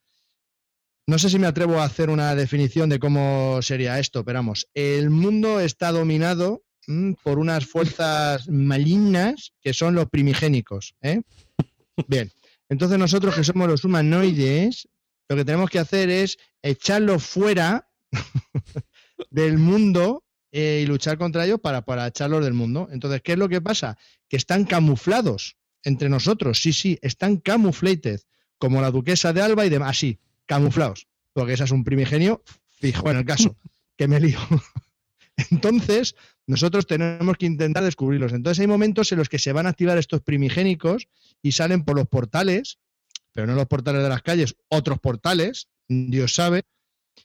[1.06, 4.68] no sé si me atrevo a hacer una definición de cómo sería esto, pero vamos,
[4.74, 6.64] el mundo está dominado
[7.22, 10.94] por unas fuerzas malignas que son los primigénicos.
[11.02, 11.20] ¿eh?
[12.06, 12.30] Bien,
[12.68, 14.88] entonces nosotros que somos los humanoides,
[15.28, 17.88] lo que tenemos que hacer es echarlos fuera
[19.30, 22.88] del mundo eh, y luchar contra ellos para, para echarlos del mundo.
[22.90, 23.98] Entonces, ¿qué es lo que pasa?
[24.28, 28.20] Que están camuflados entre nosotros, sí, sí, están camuflated,
[28.58, 33.10] como la duquesa de Alba y demás, así, camuflados, porque esa es un primigenio fijo
[33.10, 33.56] en el caso,
[33.96, 34.38] que me lío.
[35.50, 36.14] Entonces,
[36.48, 38.32] nosotros tenemos que intentar descubrirlos.
[38.32, 41.06] Entonces, hay momentos en los que se van a activar estos primigénicos
[41.42, 42.78] y salen por los portales,
[43.34, 46.62] pero no los portales de las calles, otros portales, Dios sabe.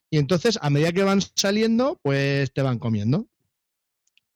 [0.09, 3.30] Y entonces, a medida que van saliendo, pues te van comiendo.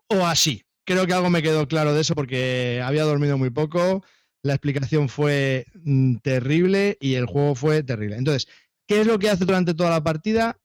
[0.08, 0.64] O así.
[0.86, 4.06] Creo que algo me quedó claro de eso porque había dormido muy poco,
[4.42, 8.16] la explicación fue mm, terrible y el juego fue terrible.
[8.16, 8.48] Entonces,
[8.88, 10.62] ¿qué es lo que hace durante toda la partida?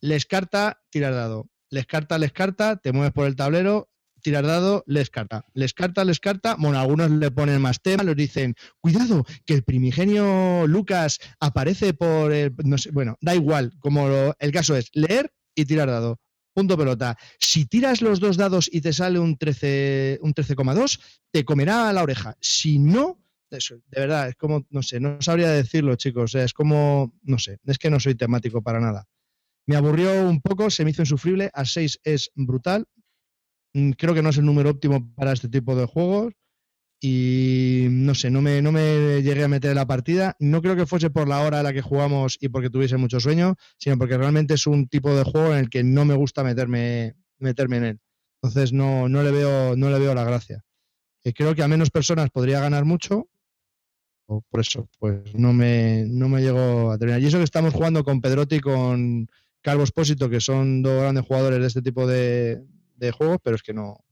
[0.00, 1.48] Les carta, tirar dado.
[1.70, 3.88] Les carta, les carta, te mueves por el tablero,
[4.20, 5.46] tirar dado, les carta.
[5.54, 6.56] Les carta, les carta.
[6.58, 12.32] Bueno, algunos le ponen más tema, les dicen, cuidado, que el primigenio Lucas aparece por
[12.32, 12.54] el.
[12.64, 13.72] No sé, bueno, da igual.
[13.80, 16.20] Como el caso es leer y tirar dado.
[16.52, 17.16] Punto pelota.
[17.38, 21.00] Si tiras los dos dados y te sale un 13,2, un 13,2,
[21.30, 22.36] te comerá la oreja.
[22.40, 26.34] Si no, eso, de verdad, es como, no sé, no sabría decirlo, chicos.
[26.34, 29.06] es como, no sé, es que no soy temático para nada.
[29.70, 31.48] Me aburrió un poco, se me hizo insufrible.
[31.54, 32.86] A 6 es brutal.
[33.72, 36.34] Mm, creo que no es el número óptimo para este tipo de juegos.
[37.00, 40.34] Y no sé, no me, no me llegué a meter en la partida.
[40.40, 43.20] No creo que fuese por la hora a la que jugamos y porque tuviese mucho
[43.20, 46.42] sueño, sino porque realmente es un tipo de juego en el que no me gusta
[46.42, 48.00] meterme, meterme en él.
[48.42, 50.64] Entonces no, no, le, veo, no le veo la gracia.
[51.22, 53.28] Eh, creo que a menos personas podría ganar mucho.
[54.26, 57.20] Por eso, pues no me, no me llego a terminar.
[57.20, 59.28] Y eso que estamos jugando con Pedrotti y con
[59.62, 62.62] Carlos Espósito, que son dos grandes jugadores de este tipo de,
[62.96, 64.04] de juegos, pero es que no,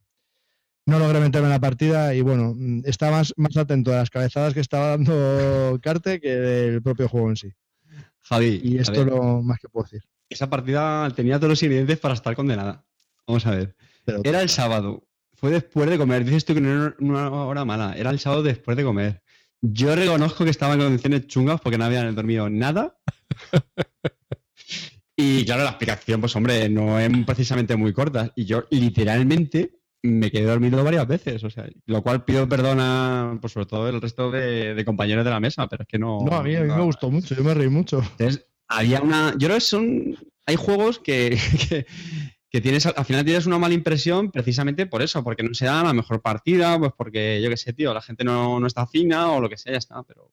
[0.88, 4.10] no logré meterme en la partida y bueno, mm, estaba más, más atento a las
[4.10, 7.52] cabezadas que estaba dando Carte que del propio juego en sí.
[8.22, 8.60] Javi.
[8.62, 10.02] Y esto es lo más que puedo decir.
[10.28, 12.84] Esa partida tenía todos los ingredientes para estar condenada.
[13.26, 13.76] Vamos a ver.
[14.24, 15.06] era el sábado.
[15.34, 16.24] Fue después de comer.
[16.24, 17.94] Dices tú que no era una hora mala.
[17.96, 19.22] Era el sábado después de comer.
[19.60, 22.98] Yo reconozco que estaba en condiciones chungas porque no había dormido nada.
[25.20, 28.32] y claro, la explicación, pues hombre, no es precisamente muy corta.
[28.36, 33.36] Y yo literalmente me quedé dormido varias veces, o sea, lo cual pido perdón a,
[33.40, 36.20] pues sobre todo el resto de, compañeros de la mesa, pero es que no...
[36.24, 37.98] No, a mí, a mí me gustó mucho, yo me reí mucho.
[37.98, 39.32] Entonces, había una...
[39.32, 40.16] Yo creo que son...
[40.46, 41.36] Hay juegos que,
[42.48, 45.82] que, tienes, al final tienes una mala impresión precisamente por eso, porque no se da
[45.82, 49.32] la mejor partida, pues porque, yo qué sé, tío, la gente no, no está fina
[49.32, 50.30] o lo que sea, ya está, pero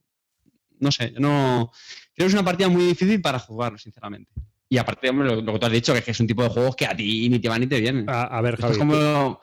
[0.79, 1.71] no sé, yo no...
[2.13, 4.31] Creo que es una partida muy difícil para jugarlo, sinceramente.
[4.75, 6.75] Y aparte, hombre, lo, que tú has dicho, que es es un tipo de juegos
[6.75, 8.05] que a ti ni te van ni te vienen.
[8.09, 9.39] A, ver, Javi, es como,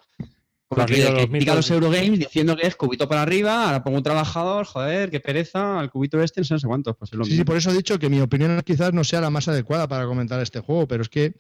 [0.87, 5.21] que, los Eurogames diciendo que es cubito para arriba, ahora pongo un trabajador, joder, qué
[5.21, 6.97] pereza, al cubito este, no sé cuántos.
[6.99, 9.49] Pues sí, sí, por eso he dicho que mi opinión quizás no sea la más
[9.49, 11.35] adecuada para comentar este juego, pero es que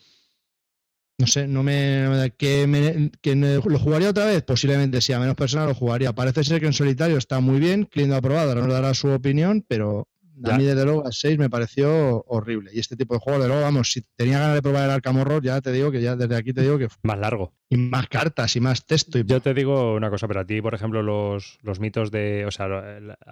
[1.18, 5.68] no sé, no me, que, que lo jugaría otra vez, posiblemente sí, a menos personas
[5.68, 6.14] lo jugaría.
[6.14, 8.94] Parece ser que en solitario está muy bien, Clint lo ha probado, ahora nos dará
[8.94, 10.08] su opinión, pero
[10.44, 12.70] a mí, desde luego, a 6 me pareció horrible.
[12.72, 15.18] Y este tipo de juego, de luego, vamos, si tenía ganas de probar el Arkham
[15.18, 16.88] Horror, ya te digo que ya desde aquí te digo que.
[17.02, 17.52] Más largo.
[17.68, 19.18] Y más cartas y más texto.
[19.18, 19.24] Y...
[19.24, 22.44] Yo te digo una cosa, pero a ti, por ejemplo, los, los mitos de.
[22.46, 22.68] O sea,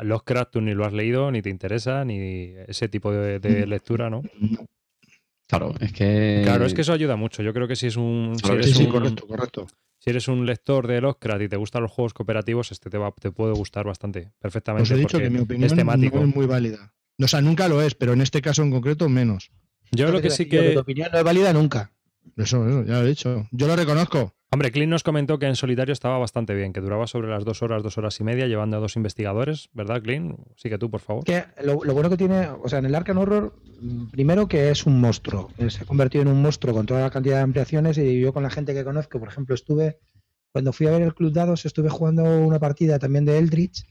[0.02, 3.68] los tú ni lo has leído, ni te interesa, ni ese tipo de, mm.
[3.68, 4.22] lectura, ¿no?
[5.48, 6.42] Claro, es que.
[6.44, 7.42] Claro, es que eso ayuda mucho.
[7.42, 8.36] Yo creo que si es un.
[8.62, 9.66] sí, correcto, correcto.
[10.00, 13.12] Si eres un lector de Lovecraft y te gustan los juegos cooperativos, este te, va,
[13.12, 14.84] te puede gustar bastante, perfectamente.
[14.84, 16.20] Os he dicho que mi opinión es temático.
[16.20, 16.94] es muy válida.
[17.22, 19.50] O sea, nunca lo es, pero en este caso en concreto menos.
[19.92, 20.70] Yo lo que sí que...
[20.70, 21.92] Tu opinión no es válida nunca.
[22.36, 23.48] Eso, eso, ya lo he dicho.
[23.50, 24.34] Yo lo reconozco.
[24.52, 27.62] Hombre, Clint nos comentó que en solitario estaba bastante bien, que duraba sobre las dos
[27.62, 30.36] horas, dos horas y media, llevando a dos investigadores, ¿verdad, Clint?
[30.56, 31.22] Sí que tú, por favor.
[31.22, 33.54] Que lo, bueno que tiene, o sea, en el Arkham Horror,
[34.10, 35.50] primero que es un monstruo.
[35.68, 38.42] Se ha convertido en un monstruo con toda la cantidad de ampliaciones y yo con
[38.42, 40.00] la gente que conozco, por ejemplo, estuve,
[40.50, 43.86] cuando fui a ver el Club Dados, estuve jugando una partida también de Eldritch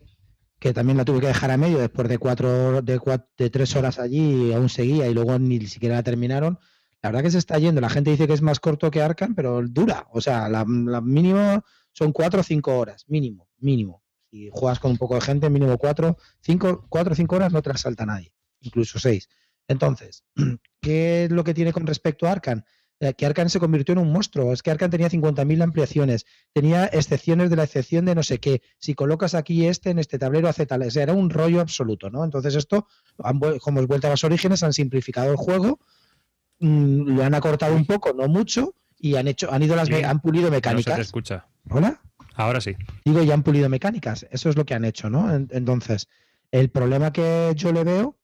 [0.59, 2.99] que también la tuve que dejar a medio después de cuatro, de,
[3.37, 6.59] de tres horas allí, aún seguía y luego ni siquiera la terminaron.
[7.01, 7.79] La verdad que se está yendo.
[7.79, 10.07] La gente dice que es más corto que Arkham, pero dura.
[10.11, 14.03] O sea, la, mínimo son cuatro o cinco horas, mínimo, mínimo.
[14.29, 17.61] Si juegas con un poco de gente, mínimo cuatro, cinco, cuatro o cinco horas no
[17.61, 19.29] te las nadie, incluso seis.
[19.67, 20.25] Entonces,
[20.81, 22.63] ¿qué es lo que tiene con respecto a Arkham?
[23.17, 24.51] Que Arcan se convirtió en un monstruo.
[24.51, 28.61] Es que Arcan tenía 50.000 ampliaciones, tenía excepciones de la excepción de no sé qué.
[28.77, 30.83] Si colocas aquí este en este tablero, hace tal.
[30.83, 32.25] era un rollo absoluto, ¿no?
[32.25, 32.87] Entonces, esto,
[33.61, 35.79] como es vuelta a los orígenes, han simplificado el juego,
[36.59, 40.19] mm, lo han acortado un poco, no mucho, y han hecho, han ido las, han
[40.19, 40.91] pulido mecánicas.
[40.91, 41.47] No se escucha.
[41.69, 42.01] ¿Hola?
[42.35, 42.75] Ahora sí.
[43.05, 44.27] Digo, ya han pulido mecánicas.
[44.31, 45.33] Eso es lo que han hecho, ¿no?
[45.33, 46.09] Entonces,
[46.51, 48.18] el problema que yo le veo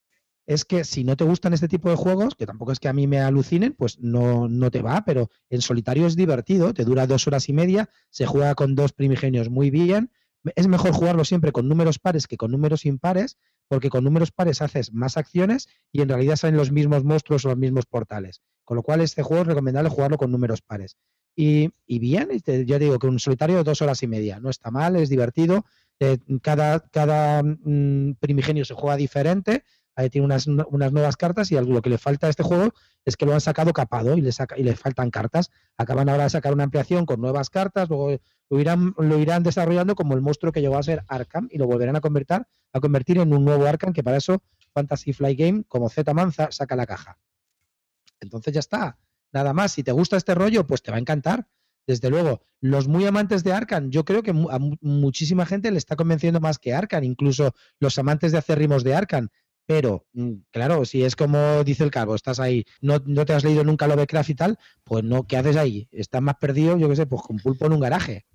[0.47, 2.93] es que si no te gustan este tipo de juegos, que tampoco es que a
[2.93, 7.07] mí me alucinen, pues no, no te va, pero en solitario es divertido, te dura
[7.07, 10.11] dos horas y media, se juega con dos primigenios muy bien.
[10.55, 13.37] Es mejor jugarlo siempre con números pares que con números impares,
[13.67, 17.49] porque con números pares haces más acciones y en realidad salen los mismos monstruos o
[17.49, 18.41] los mismos portales.
[18.63, 20.97] Con lo cual, este juego es recomendable jugarlo con números pares.
[21.35, 22.29] Y, bien,
[22.65, 24.39] yo digo que un solitario dos horas y media.
[24.39, 25.65] No está mal, es divertido.
[25.99, 29.63] Eh, cada cada mm, primigenio se juega diferente
[29.95, 32.73] ahí tiene unas, nuevas cartas y lo que le falta a este juego
[33.05, 35.51] es que lo han sacado capado y le, y le faltan cartas.
[35.77, 38.17] Acaban ahora de sacar una ampliación con nuevas cartas, luego
[38.49, 41.65] lo irán, lo irán desarrollando como el monstruo que llegó a ser Arkham y lo
[41.67, 42.43] volverán a convertir,
[42.73, 44.41] a convertir en un nuevo Arkham que para eso
[44.73, 47.17] Fantasy Fly Game, como Z Manza, saca la caja.
[48.19, 48.97] Entonces ya está.
[49.31, 51.47] Nada más, si te gusta este rollo, pues te va a encantar.
[51.87, 52.41] desde luego.
[52.61, 56.39] Los muy amantes de Arkan, yo creo que a mu- muchísima gente le está convenciendo
[56.39, 59.29] más que Arkan, incluso los amantes de acérrimos de Arkan.
[59.65, 63.43] Pero, mm, claro, si es como dice el calvo, estás ahí, no, no te has
[63.43, 65.87] leído nunca Lovecraft y tal, pues no, ¿qué haces ahí?
[65.91, 68.25] Estás más perdido, yo qué sé, pues con pulpo en un garaje.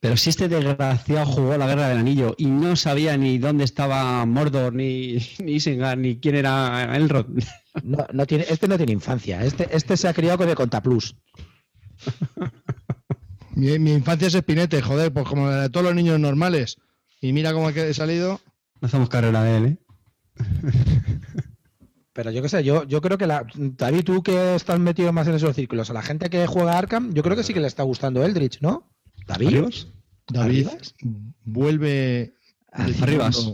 [0.00, 4.24] Pero si este desgraciado jugó la Guerra del Anillo y no sabía ni dónde estaba
[4.26, 7.44] Mordor, ni, ni Isengard, ni quién era Elrond.
[7.82, 11.16] No, no tiene, este no tiene infancia, este, este se ha criado con de Contaplus.
[13.54, 16.76] Mi, mi infancia es espinete, joder, pues como la de todos los niños normales.
[17.20, 18.40] Y mira cómo he salido.
[18.80, 19.78] No hacemos carrera de él, ¿eh?
[22.12, 23.46] Pero yo qué sé, yo, yo creo que la.
[23.54, 26.78] David, tú que estás metido más en esos círculos, a la gente que juega a
[26.78, 28.90] Arkham, yo creo que sí que le está gustando Eldritch, ¿no?
[29.26, 29.46] David.
[29.48, 29.86] ¿Arribas?
[30.26, 30.94] David ¿Arribas?
[31.44, 32.34] vuelve.
[32.72, 33.52] Arribas.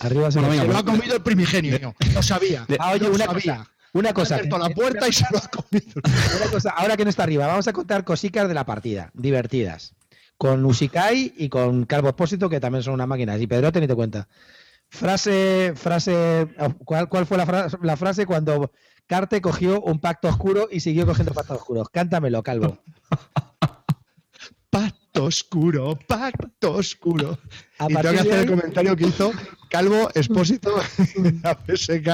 [0.00, 1.94] Arriba se Bueno, lo- venga, Se lo ha comido el primigenio.
[2.14, 2.64] Lo sabía.
[2.78, 3.56] Ah, oye, una sabía.
[3.56, 3.70] cosa.
[3.92, 4.34] Una Ha cosa.
[4.36, 5.92] abierto la puerta y se lo ha comido.
[6.42, 9.94] Una cosa, ahora que no está arriba, vamos a contar cositas de la partida, divertidas.
[10.36, 13.36] Con Usikai y con Calvo Expósito, que también son una máquina.
[13.38, 14.28] Y Pedro, tenite cuenta.
[14.90, 16.48] Frase, frase,
[16.84, 18.72] ¿cuál, cuál fue la, fra- la frase cuando
[19.06, 21.88] Carte cogió un pacto oscuro y siguió cogiendo pactos oscuros?
[21.90, 22.78] Cántamelo, Calvo.
[24.70, 27.38] Pacto oscuro, pacto oscuro.
[27.78, 29.32] A y tengo que hacer el comentario que hizo
[29.70, 30.74] Calvo Expósito
[31.16, 32.08] de la PSK,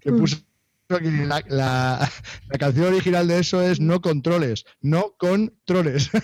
[0.00, 0.36] que puso
[0.90, 2.10] aquí la, la-
[2.48, 6.10] la canción original de eso es No controles, no controles.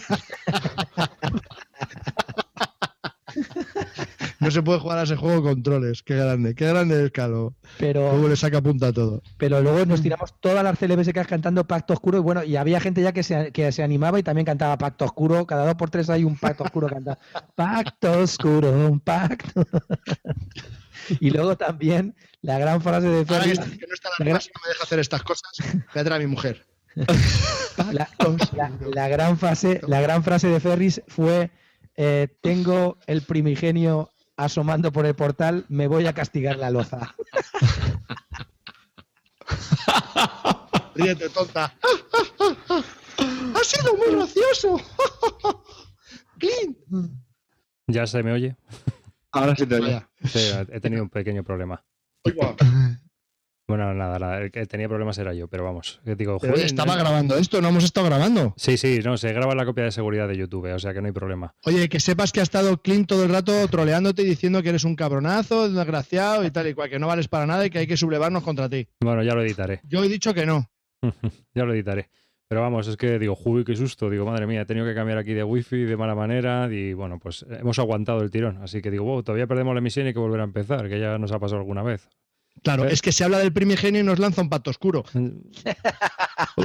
[4.47, 6.03] No se puede jugar a ese juego con troles.
[6.03, 7.55] Qué grande, qué grande es Calvo.
[7.79, 9.23] pero, Luego le saca punta a todo.
[9.39, 13.03] pero luego nos tiramos todas las CLBSK cantando Pacto Oscuro y bueno, y había gente
[13.03, 15.47] ya que se, que se animaba y también cantaba Pacto Oscuro.
[15.47, 17.19] Cada dos por tres hay un Pacto Oscuro cantando.
[17.57, 19.63] Pacto Oscuro, un pacto.
[21.21, 24.25] y luego también la gran frase de Ahora que, Ferris, está- que no está la
[24.25, 26.67] nueva, si no me deja hacer estas cosas, voy a traer a mi mujer.
[27.93, 28.09] la,
[28.57, 31.51] la- la gran frase, la gran frase de Ferris fue
[31.97, 37.15] eh, tengo el primigenio asomando por el portal, me voy a castigar la loza.
[40.95, 41.75] Ríete, tonta.
[43.55, 44.81] ¡Ha sido muy gracioso!
[46.39, 46.79] ¡Clint!
[47.87, 48.57] ¿Ya se me oye?
[49.33, 50.07] Ahora sí te oye.
[50.25, 51.85] Sí, he tenido un pequeño problema.
[52.25, 52.57] Guau.
[53.69, 56.01] Bueno, nada, nada, el que tenía problemas era yo, pero vamos.
[56.05, 58.55] Digo, Pero joder, estaba no- grabando esto, no hemos estado grabando.
[58.57, 61.09] Sí, sí, no, se graba la copia de seguridad de YouTube, o sea que no
[61.09, 61.53] hay problema.
[61.65, 64.85] Oye, que sepas que ha estado Clint todo el rato troleándote y diciendo que eres
[64.85, 67.87] un cabronazo, desgraciado y tal y cual, que no vales para nada y que hay
[67.89, 68.87] que sublevarnos contra ti.
[69.01, 70.71] Bueno, ya lo editaré, Yo he dicho que no.
[71.55, 72.09] ya lo editaré.
[72.49, 74.09] Pero vamos, es que digo, juy, qué susto.
[74.09, 76.69] Digo, madre mía, he tenido que cambiar aquí de wifi de mala manera.
[76.71, 78.59] Y bueno, pues hemos aguantado el tirón.
[78.63, 81.01] Así que digo, wow, todavía perdemos la emisión y hay que volver a empezar, que
[81.01, 82.09] ya nos ha pasado alguna vez.
[82.63, 85.05] Claro, es que se habla del primigenio y nos lanza un pacto oscuro.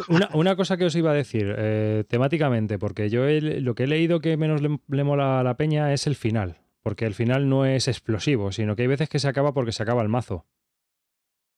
[0.10, 3.84] Una, una cosa que os iba a decir, eh, temáticamente, porque yo he- lo que
[3.84, 6.58] he leído que menos le, le mola a la peña es el final.
[6.82, 9.84] Porque el final no es explosivo, sino que hay veces que se acaba porque se
[9.84, 10.46] acaba el mazo.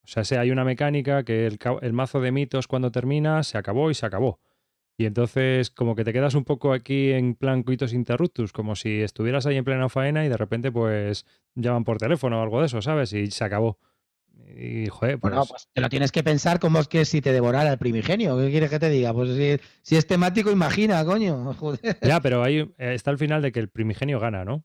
[0.04, 3.58] O sea, si hay una mecánica que el, el mazo de mitos cuando termina se
[3.58, 4.42] acabó y se acabó.
[4.98, 9.02] Y entonces como que te quedas un poco aquí en plan coitus interruptus, como si
[9.02, 11.26] estuvieras ahí en plena faena y de repente pues
[11.56, 13.14] llaman por teléfono o algo de eso, ¿sabes?
[13.14, 13.80] Y se acabó.
[14.56, 17.32] Y joder, pues, Bueno, pues te lo tienes que pensar como es que si te
[17.32, 18.38] devorara el primigenio.
[18.38, 19.14] ¿Qué quieres que te diga?
[19.14, 21.54] Pues si, si es temático, imagina, coño.
[21.60, 21.98] Joder.
[22.02, 24.64] Ya, pero ahí eh, está el final de que el primigenio gana, ¿no?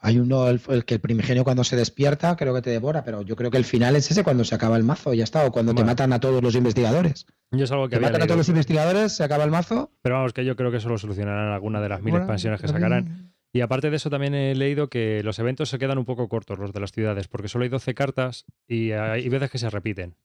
[0.00, 3.22] Hay uno, el, el que el primigenio cuando se despierta, creo que te devora, pero
[3.22, 5.50] yo creo que el final es ese cuando se acaba el mazo, ya está, o
[5.50, 7.26] cuando te matan a todos los investigadores.
[7.50, 9.90] Yo es algo que Te había matan a todos los investigadores, se acaba el mazo.
[10.00, 12.60] Pero vamos, que yo creo que eso lo solucionarán alguna de las mil Bueno, expansiones
[12.60, 13.32] que sacarán.
[13.52, 16.58] Y aparte de eso, también he leído que los eventos se quedan un poco cortos,
[16.58, 20.16] los de las ciudades, porque solo hay 12 cartas y hay veces que se repiten.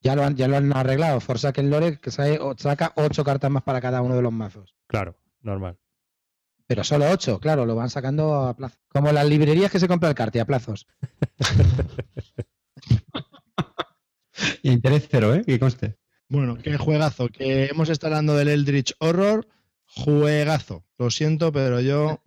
[0.00, 1.20] Ya lo han, ya lo han arreglado.
[1.20, 4.74] Forsaken Lore que saca ocho cartas más para cada uno de los mazos.
[4.86, 5.78] Claro, normal.
[6.66, 8.76] Pero solo ocho, claro, lo van sacando a plazo.
[8.88, 10.86] Como las librerías que se compra el carte a plazos.
[14.62, 15.44] Y interés cero, ¿eh?
[15.44, 15.96] Que conste.
[16.28, 17.28] Bueno, qué juegazo.
[17.28, 19.46] Que hemos estado hablando del Eldritch Horror.
[19.86, 20.84] Juegazo.
[20.98, 22.20] Lo siento, pero yo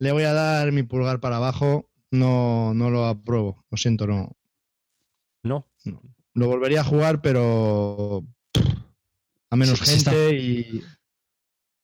[0.00, 1.88] le voy a dar mi pulgar para abajo.
[2.10, 3.64] No, no lo apruebo.
[3.70, 4.36] Lo siento, no.
[5.44, 5.66] No,
[6.34, 8.24] Lo volvería a jugar, pero
[9.50, 10.82] a menos Sí, gente y,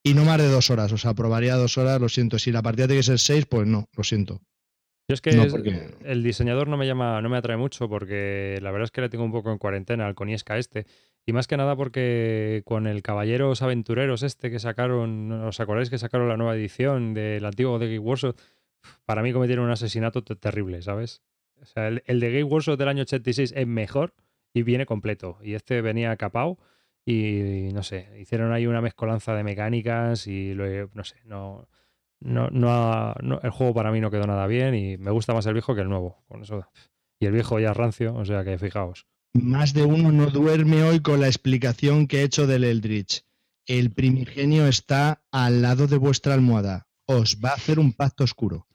[0.05, 0.93] y no más de dos horas.
[0.93, 2.39] O sea, probaría dos horas, lo siento.
[2.39, 4.41] Si la partida tiene que ser seis, pues no, lo siento.
[5.09, 8.59] yo es que No, porque- el diseñador no me llama, no me atrae mucho porque
[8.61, 10.87] la verdad es que le tengo un poco en cuarentena al Coniesca este.
[11.29, 15.99] Y más que nada porque con el Caballeros Aventureros este que sacaron, ¿os acordáis que
[15.99, 18.37] sacaron la nueva edición del antiguo de Game Workshop?
[19.05, 21.23] Para mí cometieron un asesinato te- terrible, ¿sabes?
[21.61, 24.15] O sea, el, de Workshop del año 86 es mejor
[24.55, 25.39] y viene completo.
[25.43, 26.59] Y este venía capao
[27.05, 31.69] y no sé, hicieron ahí una mezcolanza de mecánicas y lo- no sé, no,
[32.21, 35.55] no, no, el juego para mí no quedó nada bien y me gusta más el
[35.55, 36.23] viejo que el nuevo.
[36.29, 36.69] Con eso,
[37.19, 39.07] y el viejo ya rancio, o sea que fijaos.
[39.43, 43.23] Más de uno no duerme hoy con la explicación que he hecho del Eldritch.
[43.67, 46.87] El primigenio está al lado de vuestra almohada.
[47.07, 48.67] Os va a hacer un pacto oscuro.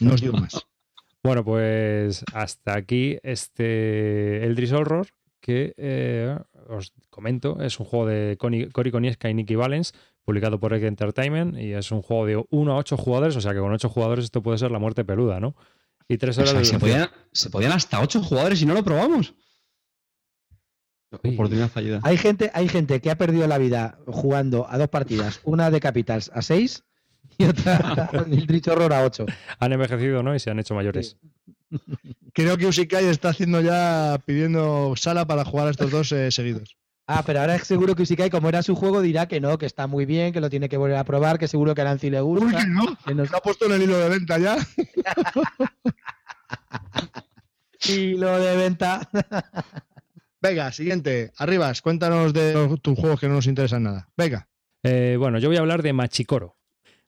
[0.00, 0.54] No os digo más.
[1.22, 5.08] Bueno, pues hasta aquí este Eldritch Horror,
[5.40, 6.38] que eh,
[6.68, 9.92] os comento, es un juego de Cory Konieska y Nicky Valens,
[10.24, 13.54] publicado por Egg Entertainment, y es un juego de 1 a 8 jugadores, o sea
[13.54, 15.56] que con 8 jugadores esto puede ser la muerte peluda, ¿no?
[16.06, 18.74] Y 3 O horas sea, de se, podían, se podían hasta ocho jugadores y no
[18.74, 19.34] lo probamos.
[21.22, 21.34] Uy.
[21.34, 22.00] Oportunidad fallida.
[22.02, 25.80] Hay gente, hay gente que ha perdido la vida jugando a dos partidas, una de
[25.80, 26.84] Capitals a seis
[27.38, 29.26] y otra el Rich Horror a ocho.
[29.58, 30.34] Han envejecido, ¿no?
[30.34, 31.16] Y se han hecho mayores.
[32.32, 36.76] Creo que Usikai está haciendo ya pidiendo sala para jugar a estos dos eh, seguidos.
[37.08, 39.66] Ah, pero ahora es seguro que Usikai, como era su juego, dirá que no, que
[39.66, 42.10] está muy bien, que lo tiene que volver a probar, que seguro que a Nancy
[42.10, 42.58] le Uy, gusta.
[42.58, 42.98] que no.
[43.06, 44.56] que nos- Se ha puesto en el hilo de venta ya.
[47.88, 49.08] Y lo de venta.
[50.40, 51.32] Venga, siguiente.
[51.38, 54.08] Arribas, cuéntanos de tus juegos que no nos interesan nada.
[54.16, 54.48] Venga.
[54.82, 56.56] Eh, bueno, yo voy a hablar de Machikoro,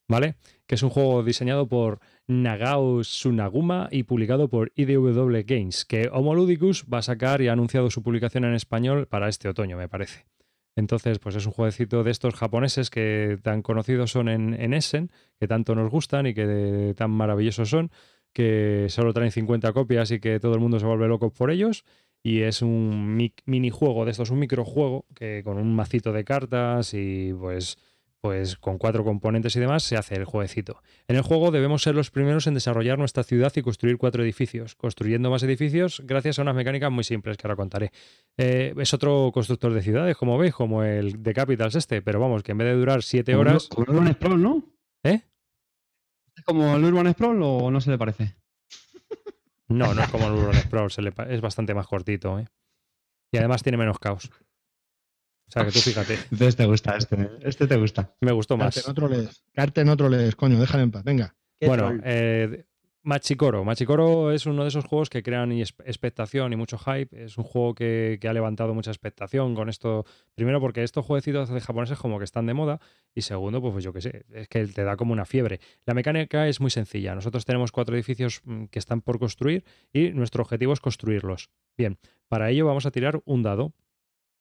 [0.08, 0.36] ¿vale?
[0.66, 6.84] Que es un juego diseñado por Nagao Sunaguma y publicado por IDW Games, que Homoludicus
[6.92, 10.26] va a sacar y ha anunciado su publicación en español para este otoño, me parece.
[10.74, 15.10] Entonces, pues es un jueguecito de estos japoneses que tan conocidos son en, en Essen,
[15.38, 17.90] que tanto nos gustan y que tan maravillosos son,
[18.32, 21.84] que solo traen 50 copias y que todo el mundo se vuelve loco por ellos.
[22.22, 26.92] Y es un mi- minijuego de estos, un microjuego que con un macito de cartas
[26.92, 27.78] y pues,
[28.20, 30.82] pues con cuatro componentes y demás se hace el jueguecito.
[31.06, 34.74] En el juego debemos ser los primeros en desarrollar nuestra ciudad y construir cuatro edificios,
[34.74, 37.92] construyendo más edificios gracias a unas mecánicas muy simples que ahora contaré.
[38.36, 42.42] Eh, es otro constructor de ciudades, como veis, como el de Capitals este, pero vamos,
[42.42, 43.68] que en vez de durar siete horas...
[43.68, 44.64] Como el Urban Sprawl, ¿no?
[45.04, 45.20] ¿Eh?
[46.36, 48.34] ¿Es como el Urban Sprawl o no se le parece?
[49.68, 52.46] No, no es como el Urban Sprawl, se le pa- es bastante más cortito, ¿eh?
[53.32, 54.30] Y además tiene menos caos.
[55.48, 57.30] O sea que tú fíjate, Entonces te gusta este.
[57.42, 58.14] Este te gusta.
[58.20, 58.74] me gustó más.
[58.74, 59.44] Carte, no trolees.
[59.54, 61.04] Carte, no trolees, coño, déjale en paz.
[61.04, 61.34] Venga.
[61.60, 62.64] Bueno, eh,
[63.02, 63.64] Machikoro.
[63.64, 67.24] Machikoro es uno de esos juegos que crean expectación y mucho hype.
[67.24, 70.04] Es un juego que, ha levantado mucha expectación con esto.
[70.34, 72.80] Primero porque estos jueguecitos de japoneses como que están de moda.
[73.14, 75.60] Y segundo, pues yo qué sé, es que te da como una fiebre.
[75.86, 77.14] La mecánica es muy sencilla.
[77.14, 81.50] Nosotros tenemos cuatro edificios mm, que están por construir y nuestro objetivo es construirlos.
[81.76, 83.72] Bien, para ello vamos a tirar un dado.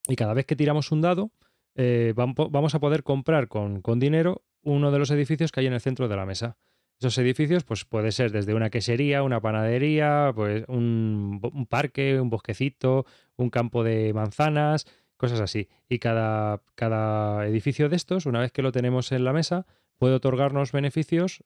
[0.10, 1.32] Y cada vez que tiramos un dado,
[1.76, 5.74] eh, vamos a poder comprar con, con dinero uno de los edificios que hay en
[5.74, 6.58] el centro de la mesa.
[7.00, 13.06] Esos edificios, pues puede ser desde una quesería, una panadería, pues un, parque, un bosquecito,
[13.36, 15.70] un campo de manzanas, cosas así.
[15.88, 19.68] Y cada, cada edificio de estos, una vez que lo tenemos en la mesa,
[20.00, 21.44] puede otorgarnos beneficios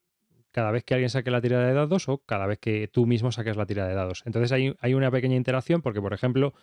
[0.51, 3.31] cada vez que alguien saque la tirada de dados o cada vez que tú mismo
[3.31, 4.23] saques la tirada de dados.
[4.25, 6.53] Entonces hay, hay una pequeña interacción porque, por ejemplo,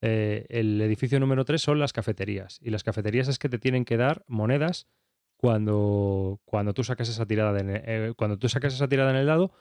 [0.00, 2.58] eh, el edificio número 3 son las cafeterías.
[2.62, 4.86] Y las cafeterías es que te tienen que dar monedas
[5.44, 9.26] cuando, cuando tú sacas esa tirada de- eh, cuando tú sacas esa tirada en el
[9.26, 9.52] dado,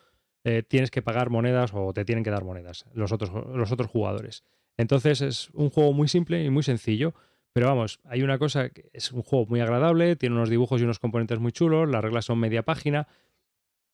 [0.45, 3.89] eh, tienes que pagar monedas o te tienen que dar monedas los otros, los otros
[3.89, 4.45] jugadores.
[4.77, 7.13] Entonces es un juego muy simple y muy sencillo.
[7.51, 10.85] Pero vamos, hay una cosa, que es un juego muy agradable, tiene unos dibujos y
[10.85, 13.09] unos componentes muy chulos, las reglas son media página,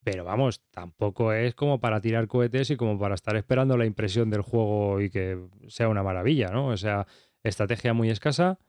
[0.03, 4.29] pero vamos, tampoco es como para tirar cohetes y como para estar esperando la impresión
[4.29, 6.67] del juego y que sea una maravilla, ¿no?
[6.67, 7.07] O sea,
[7.43, 8.59] estrategia muy escasa,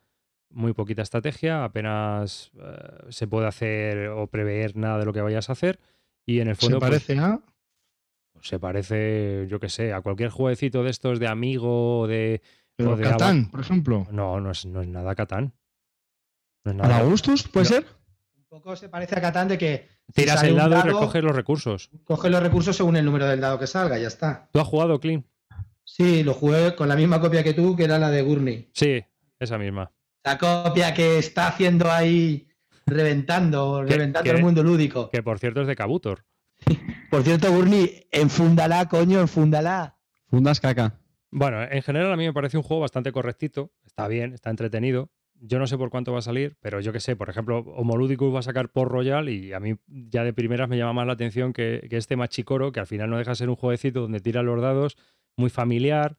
[0.51, 5.49] muy poquita estrategia, apenas eh, se puede hacer o prever nada de lo que vayas
[5.49, 5.79] a hacer.
[6.25, 7.39] Y en el Se fondo pues, parece a.
[8.41, 12.41] se parece, yo qué sé, a cualquier jueguecito de estos de amigo o de...
[12.75, 14.07] Pero o de Catán, por ejemplo.
[14.11, 15.53] No, no es, no es nada Catán.
[16.63, 17.03] No es ¿Para nada.
[17.09, 17.47] gustos?
[17.47, 17.69] ¿Puede No.
[17.75, 17.85] ser?
[18.37, 21.23] Un poco se parece a Catán de que Tiras el un dado y dado, recoges
[21.23, 21.89] los recursos.
[22.03, 24.49] coge los recursos según el número del dado que salga, ya está.
[24.51, 25.25] ¿Tú has jugado, Clean?
[25.83, 28.69] Sí, lo jugué con la misma copia que tú, que era la de Gurney.
[28.73, 29.03] Sí,
[29.39, 29.91] esa misma.
[30.23, 32.47] La copia que está haciendo ahí
[32.85, 35.09] reventando, Que- reventando que- el mundo lúdico.
[35.09, 36.25] Que por cierto es de Kabutor.
[37.09, 39.97] Por cierto, Gurney, enfúndala, coño, enfúndala.
[40.27, 40.99] Fundas caca.
[41.31, 43.71] Bueno, en general a mí me parece un juego bastante correctito.
[43.85, 45.09] Está bien, está entretenido.
[45.43, 48.33] Yo no sé por cuánto va a salir, pero yo qué sé, por ejemplo, Homoludicus
[48.33, 51.13] va a sacar por Royal y a mí ya de primeras me llama más la
[51.13, 54.19] atención que, que este Machicoro, que al final no deja de ser un jueguecito donde
[54.19, 54.97] tira los dados,
[55.35, 56.15] muy familiar,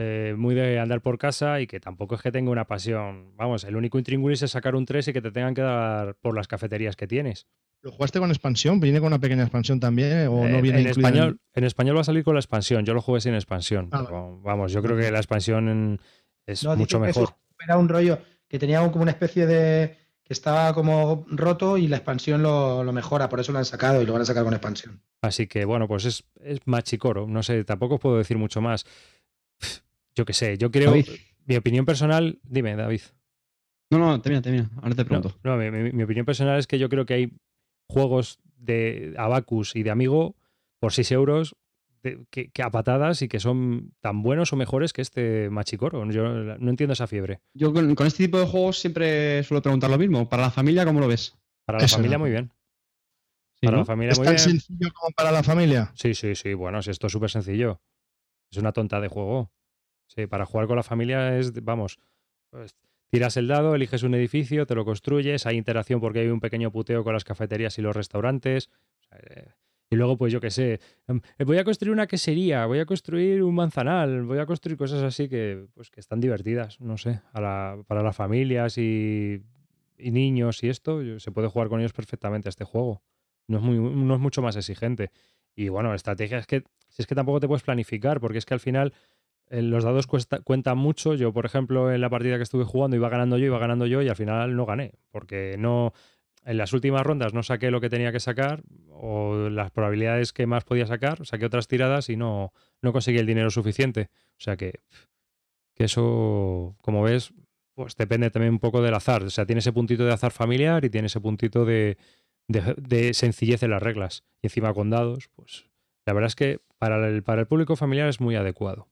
[0.00, 3.34] eh, muy de andar por casa y que tampoco es que tenga una pasión.
[3.36, 6.36] Vamos, el único intríngulis es sacar un 3 y que te tengan que dar por
[6.36, 7.46] las cafeterías que tienes.
[7.82, 8.78] ¿Lo jugaste con expansión?
[8.80, 10.28] ¿Viene con una pequeña expansión también?
[10.28, 12.84] ¿O no Eh, viene en incluida español, en español va a salir con la expansión.
[12.84, 13.88] Yo lo jugué sin expansión.
[13.92, 16.00] Ah, pero, vamos, yo creo que la expansión en-
[16.46, 17.24] es No, mucho mejor.
[17.24, 18.18] eso Era un rollo
[18.48, 19.96] que tenía como una especie de.
[20.24, 24.02] que estaba como roto y la expansión lo, lo mejora, por eso lo han sacado
[24.02, 25.00] y lo van a sacar con expansión.
[25.22, 27.26] Así que bueno, pues es, es machicoro.
[27.26, 28.84] No sé, tampoco os puedo decir mucho más.
[30.18, 30.90] Yo qué sé, yo creo.
[30.90, 31.06] David.
[31.46, 32.40] Mi opinión personal.
[32.42, 33.02] Dime, David.
[33.90, 34.68] No, no, termina, termina.
[34.82, 35.38] Ahora te No, pregunto.
[35.44, 37.32] no, mi, mi- mi opinión personal es que yo creo que hay
[37.88, 40.34] juegos de Abacus y de Amigo
[40.80, 41.54] por 6 euros
[42.02, 46.04] de- que, que a patadas y que son tan buenos o mejores que este Machicoro.
[46.10, 46.24] Yo
[46.58, 47.40] no entiendo esa fiebre.
[47.54, 50.28] Yo con, con este tipo de juegos siempre suelo preguntar lo mismo.
[50.28, 51.38] Para la familia, ¿cómo lo ves?
[51.64, 52.24] Para la Eso familia, no.
[52.24, 52.52] muy bien.
[53.60, 53.82] Sí, Para ¿no?
[53.82, 54.44] la familia, ¿Es muy tan bien.
[54.50, 55.92] sencillo como para la familia?
[55.94, 56.54] Sí, sí, sí.
[56.54, 57.80] Bueno, si esto es súper sencillo.
[58.50, 59.52] Es una tonta de juego.
[60.08, 61.98] Sí, para jugar con la familia es, vamos,
[62.50, 62.74] pues,
[63.10, 66.72] tiras el dado, eliges un edificio, te lo construyes, hay interacción porque hay un pequeño
[66.72, 68.70] puteo con las cafeterías y los restaurantes.
[69.12, 69.48] Eh,
[69.90, 72.86] y luego, pues yo qué sé, em, eh, voy a construir una quesería, voy a
[72.86, 77.22] construir un manzanal, voy a construir cosas así que, pues, que están divertidas, no sé,
[77.34, 79.42] la- para las familias y,
[79.96, 83.02] y niños y esto, se puede jugar con ellos perfectamente este juego.
[83.46, 85.10] No es, muy, no es mucho más exigente.
[85.56, 88.54] Y bueno, estrategia es que, si es que tampoco te puedes planificar, porque es que
[88.54, 88.92] al final
[89.50, 91.14] los dados cuesta- cuentan mucho.
[91.14, 94.02] Yo, por ejemplo, en la partida que estuve jugando iba ganando yo, iba ganando yo
[94.02, 95.92] y al final no gané, porque no
[96.44, 100.46] en las últimas rondas no saqué lo que tenía que sacar o las probabilidades que
[100.46, 104.08] más podía sacar, saqué otras tiradas y no, no conseguí el dinero suficiente.
[104.38, 104.80] O sea que,
[105.74, 107.32] que eso, como ves,
[107.74, 109.22] pues depende también un poco del azar.
[109.24, 111.96] O sea, tiene ese puntito de azar familiar y tiene ese puntito de,
[112.48, 114.24] de, de sencillez en las reglas.
[114.42, 115.66] Y encima con dados, pues
[116.06, 118.88] la verdad es que para el, para el público familiar es muy adecuado.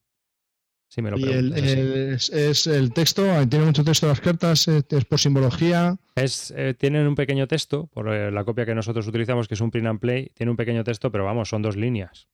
[0.88, 4.84] Si me lo Y el, es, es el texto, tiene mucho texto las cartas, es,
[4.88, 5.96] es por simbología.
[6.14, 9.60] Es, eh, tienen un pequeño texto, por eh, la copia que nosotros utilizamos, que es
[9.60, 12.28] un print and play, tiene un pequeño texto, pero vamos, son dos líneas.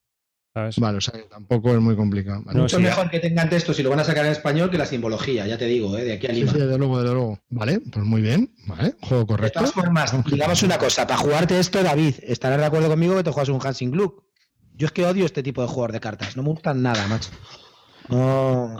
[0.54, 0.78] ¿Sabes?
[0.78, 2.42] Vale, o sea tampoco es muy complicado.
[2.44, 2.58] Vale.
[2.58, 4.76] No, Mucho sí, mejor que tengan texto si lo van a sacar en español que
[4.76, 6.04] la simbología, ya te digo, ¿eh?
[6.04, 6.52] de aquí a Lima.
[6.52, 7.40] sí, desde luego, desde luego.
[7.48, 8.54] Vale, pues muy bien.
[8.66, 9.60] Vale, juego De correcto.
[9.60, 13.30] todas formas, digamos una cosa, para jugarte esto, David, estarás de acuerdo conmigo que te
[13.30, 14.24] juegas un Hansing Gluck.
[14.74, 17.30] Yo es que odio este tipo de juegos de cartas, no me gustan nada, macho.
[18.08, 18.76] No.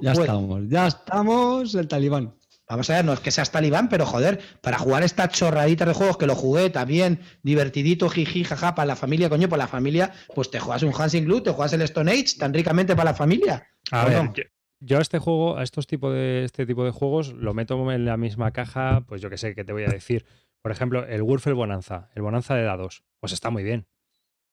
[0.00, 2.34] Ya estamos, ya estamos, el talibán.
[2.68, 5.94] Vamos a ver, no es que seas talibán, pero joder, para jugar estas chorraditas de
[5.94, 10.12] juegos que lo jugué también, divertidito, jiji, jaja, para la familia, coño, para la familia,
[10.34, 13.16] pues te juegas un Hansing Gluck, te juegas el Stone Age tan ricamente para la
[13.16, 13.66] familia.
[13.90, 14.32] A ¿O ver, no?
[14.32, 14.44] yo,
[14.80, 18.04] yo a este juego, a estos tipos de este tipo de juegos, lo meto en
[18.04, 20.24] la misma caja, pues yo que sé, que te voy a decir.
[20.62, 23.86] Por ejemplo, el Wurfel Bonanza, el Bonanza de dados, pues está muy bien,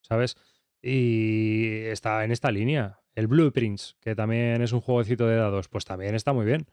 [0.02, 0.36] ¿sabes?
[0.82, 3.01] Y está en esta línea.
[3.16, 6.66] El Blueprints, que también es un jueguecito de dados, pues también está muy bien,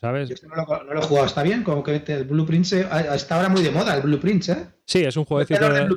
[0.00, 0.28] ¿sabes?
[0.28, 3.14] Yo no lo, no lo he jugado, está bien, como que el Blueprint se- a-
[3.14, 4.66] está ahora muy de moda, el Blueprint, ¿eh?
[4.86, 5.88] Sí, es un jueguecito de...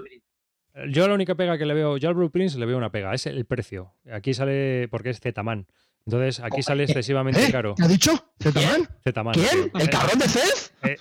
[0.90, 3.26] Yo la única pega que le veo, yo al Blueprints le veo una pega, es
[3.26, 3.96] el precio.
[4.12, 5.66] Aquí sale, porque es Zetaman.
[6.06, 7.52] Entonces, aquí sale excesivamente ¿Eh?
[7.52, 7.74] caro.
[7.76, 8.12] ¿Qué ha dicho?
[8.40, 8.88] ¿Zetaman?
[9.04, 9.34] Zetaman.
[9.34, 9.72] ¿Quién?
[9.74, 10.74] ¿El Eh, cabrón de Cez?
[10.84, 10.98] eh,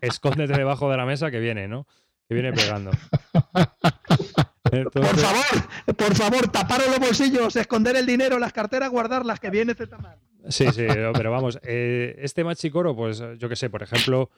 [0.00, 1.86] escóndete debajo de la mesa que viene, ¿no?
[2.28, 2.90] Que viene pegando.
[4.82, 9.74] Por favor, por favor, taparos los bolsillos, esconder el dinero, las carteras, guardarlas, que viene
[9.74, 10.16] Zetaman.
[10.48, 14.30] Sí, sí, no, pero vamos, eh, este Machicoro, pues yo que sé, por ejemplo,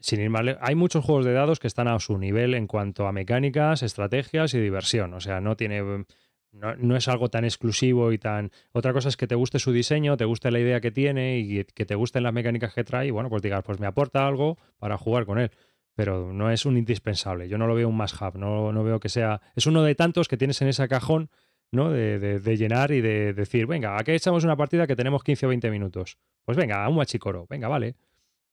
[0.00, 3.06] sin ir le- hay muchos juegos de dados que están a su nivel en cuanto
[3.06, 5.12] a mecánicas, estrategias y diversión.
[5.14, 6.04] O sea, no tiene.
[6.50, 8.50] No, no es algo tan exclusivo y tan.
[8.72, 11.64] Otra cosa es que te guste su diseño, te guste la idea que tiene y
[11.64, 13.08] que te gusten las mecánicas que trae.
[13.08, 15.50] Y bueno, pues digas, pues me aporta algo para jugar con él.
[15.98, 17.48] Pero no es un indispensable.
[17.48, 18.38] Yo no lo veo un must-have.
[18.38, 19.40] No, no veo que sea.
[19.56, 21.28] Es uno de tantos que tienes en ese cajón,
[21.72, 21.90] ¿no?
[21.90, 25.46] De, de- de llenar y de decir, venga, aquí echamos una partida que tenemos 15
[25.46, 26.16] o 20 minutos.
[26.44, 27.48] Pues venga, un machicoro.
[27.50, 27.96] Venga, vale.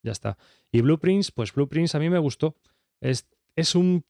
[0.01, 0.39] Ya está.
[0.71, 2.55] Y Blueprints, pues Blueprints a mí me gustó.
[2.99, 4.03] Es, es un.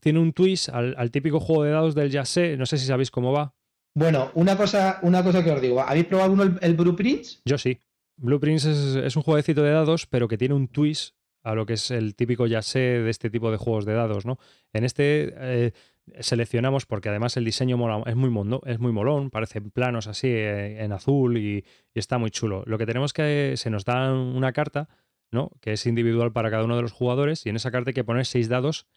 [0.00, 2.56] Tiene un twist al, al típico juego de dados del Yase.
[2.56, 3.52] No sé si sabéis cómo va.
[3.94, 7.42] Bueno, una cosa, una cosa que os digo, ¿habéis probado uno el, el Blueprints?
[7.44, 7.80] Yo sí.
[8.16, 11.15] Blueprints es, es un jueguecito de dados, pero que tiene un twist
[11.46, 14.36] a lo que es el típico Yase de este tipo de juegos de dados, ¿no?
[14.72, 15.72] En este eh,
[16.18, 20.90] seleccionamos, porque además el diseño es, muy es muy molón, parecen planos así eh, en
[20.90, 22.64] azul y, está muy chulo.
[22.66, 24.88] Lo que tenemos que se nos da una carta,
[25.30, 25.52] ¿no?
[25.60, 28.02] Que es individual para cada uno de los jugadores y en esa carta hay que
[28.02, 28.88] poner seis dados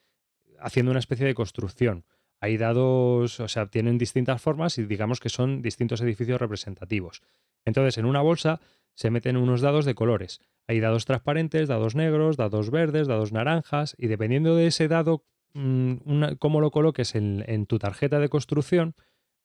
[0.60, 2.04] haciendo una especie de construcción.
[2.40, 7.22] Hay dados, o sea, tienen distintas formas y digamos que son distintos edificios representativos.
[7.64, 8.60] Entonces, en una bolsa
[8.96, 10.42] se meten unos dados de colores.
[10.70, 16.34] Hay dados transparentes, dados negros, dados verdes, dados naranjas, y dependiendo de ese dado, mm,
[16.38, 18.94] cómo lo coloques en, tu tarjeta de construcción,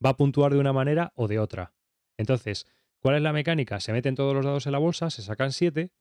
[0.05, 1.72] va a puntuar de una manera o de otra.
[2.18, 2.66] Entonces,
[2.99, 3.81] ¿cuál es la mecánica?
[3.81, 5.93] Se meten todos los dados en la bolsa, se sacan siete,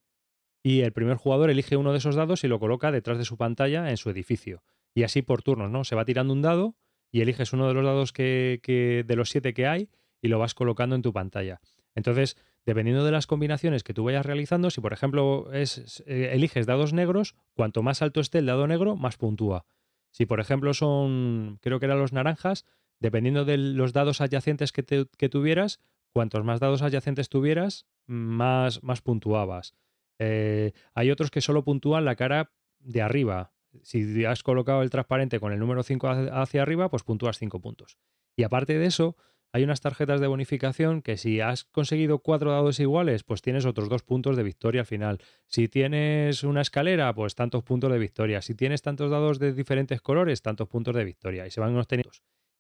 [0.62, 3.38] y el primer jugador elige uno de esos dados y lo coloca detrás de su
[3.38, 4.62] pantalla en su edificio.
[4.94, 5.86] Y así por turnos, ¿no?
[5.86, 6.76] Se va tirando un dado
[7.14, 9.90] y eliges uno de los dados que- de los siete que hay
[10.22, 11.62] y lo vas colocando en tu pantalla.
[11.96, 12.36] Entonces,
[12.66, 16.94] dependiendo de las combinaciones que tú vayas realizando, si por ejemplo es, eh, eliges dados
[16.94, 19.66] negros, cuanto más alto esté el dado negro, más puntúa.
[20.12, 22.66] Si por ejemplo son, creo que eran los naranjas,
[23.00, 25.82] dependiendo de los dados adyacentes que, tuvieras,
[26.14, 29.76] cuantos más dados adyacentes tuvieras, más, más puntuabas.
[30.20, 33.52] Eh, hay otros que solo puntúan la cara de arriba.
[33.82, 37.98] Si has colocado el transparente con el número 5 hacia arriba, pues puntúas 5 puntos.
[38.36, 39.18] Y aparte de eso,
[39.54, 43.88] hay unas tarjetas de bonificación que si has conseguido cuatro dados iguales, pues tienes otros
[43.88, 45.20] dos puntos de victoria al final.
[45.46, 48.42] Si tienes una escalera, pues tantos puntos de victoria.
[48.42, 51.46] Si tienes tantos dados de diferentes colores, tantos puntos de victoria.
[51.46, 52.10] Y se van obteniendo.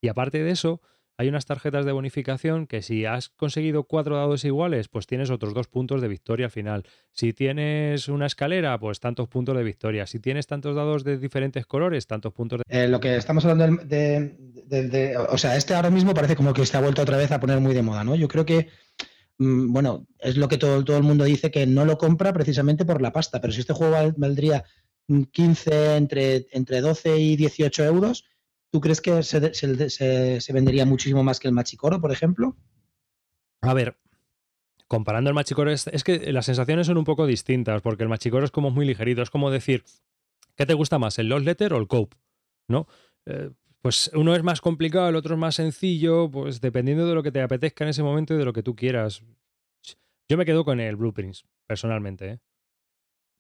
[0.02, 0.82] Y aparte de eso,
[1.18, 5.54] hay unas tarjetas de bonificación que si has conseguido cuatro dados iguales, pues tienes otros
[5.54, 6.84] dos puntos de victoria al final.
[7.12, 10.08] Si tienes una escalera, pues tantos puntos de victoria.
[10.08, 12.84] Si tienes tantos dados de diferentes colores, tantos puntos de...
[12.86, 14.36] Eh, lo que estamos hablando de,
[14.66, 17.40] de- O sea, este ahora mismo parece como que se ha vuelto otra vez a
[17.40, 18.16] poner muy de moda, ¿no?
[18.16, 18.70] Yo creo que.
[19.38, 22.86] mm, Bueno, es lo que todo, todo el mundo dice que no lo compra precisamente
[22.86, 24.64] por la pasta, pero si este juego val- valdría
[25.08, 28.26] mm, 15, entre, entre 12 y 18 euros,
[28.74, 32.58] ¿tú crees que se, se- se- se vendería muchísimo más que el Machicoro, por ejemplo?
[33.62, 34.00] A ver,
[34.88, 38.44] comparando el Machicoro, es, es que las sensaciones son un poco distintas, porque el Machicoro
[38.44, 39.84] es como muy ligerito, es como decir,
[40.56, 42.18] ¿qué te gusta más, el Lost Letter o el Cope?
[42.68, 42.88] ¿No?
[43.28, 43.52] Eh,
[43.84, 47.32] pues uno es más complicado, el otro es más sencillo, pues dependiendo de lo que
[47.32, 49.22] te apetezca en ese momento y de lo que tú quieras.
[50.28, 52.28] Yo me quedo con el Blueprints, personalmente.
[52.28, 52.40] ¿eh?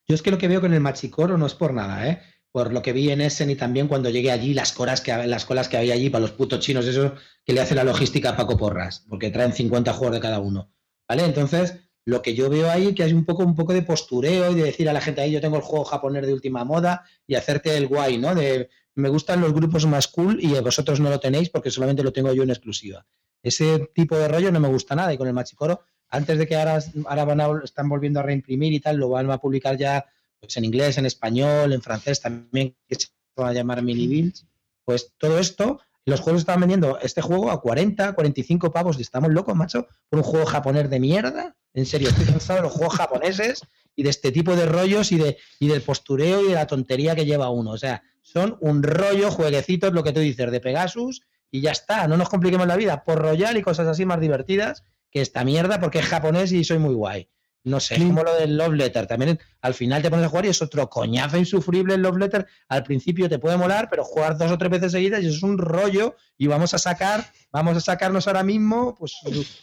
[0.07, 2.21] Yo es que lo que veo con el Machicoro no es por nada, ¿eh?
[2.53, 5.43] Por lo que vi en Essen y también cuando llegué allí, las colas que, las
[5.43, 8.37] colas que había allí para los putos chinos, eso que le hace la logística a
[8.37, 10.71] Paco Porras, porque traen 50 juegos de cada uno.
[11.09, 11.25] ¿Vale?
[11.25, 11.75] Entonces,
[12.05, 14.63] lo que yo veo ahí que hay un poco, un poco de postureo y de
[14.63, 17.75] decir a la gente ahí, yo tengo el juego japonés de última moda y hacerte
[17.75, 18.35] el guay, ¿no?
[18.35, 22.13] De me gustan los grupos más cool y vosotros no lo tenéis porque solamente lo
[22.13, 23.05] tengo yo en exclusiva.
[23.41, 26.55] Ese tipo de rollo no me gusta nada y con el Machicoro, antes de que
[26.55, 30.05] ahora, ahora van a, están volviendo a reimprimir y tal, lo van a publicar ya
[30.43, 34.45] pues en inglés, en español, en francés también, que se van a llamar mini builds.
[34.83, 38.99] Pues todo esto, los juegos estaban vendiendo este juego a 40, 45 pavos.
[38.99, 41.55] Estamos locos, macho, por un juego japonés de mierda.
[41.73, 43.61] En serio, estoy cansado de los juegos japoneses
[43.95, 47.15] y de este tipo de rollos y, de, y del postureo y de la tontería
[47.15, 47.71] que lleva uno.
[47.71, 51.21] O sea, son un rollo, jueguecitos, lo que tú dices, de Pegasus
[51.51, 52.05] y ya está.
[52.09, 55.79] No nos compliquemos la vida por Royal y cosas así más divertidas que esta mierda
[55.79, 57.29] porque es japonés y soy muy guay.
[57.65, 59.07] No sé, es como lo del Love Letter.
[59.07, 62.45] También al final te pones a jugar y es otro coñazo insufrible el Love Letter.
[62.67, 65.43] Al principio te puede molar, pero jugar dos o tres veces seguidas y eso es
[65.43, 66.15] un rollo.
[66.37, 69.15] Y vamos a sacar, vamos a sacarnos ahora mismo, pues,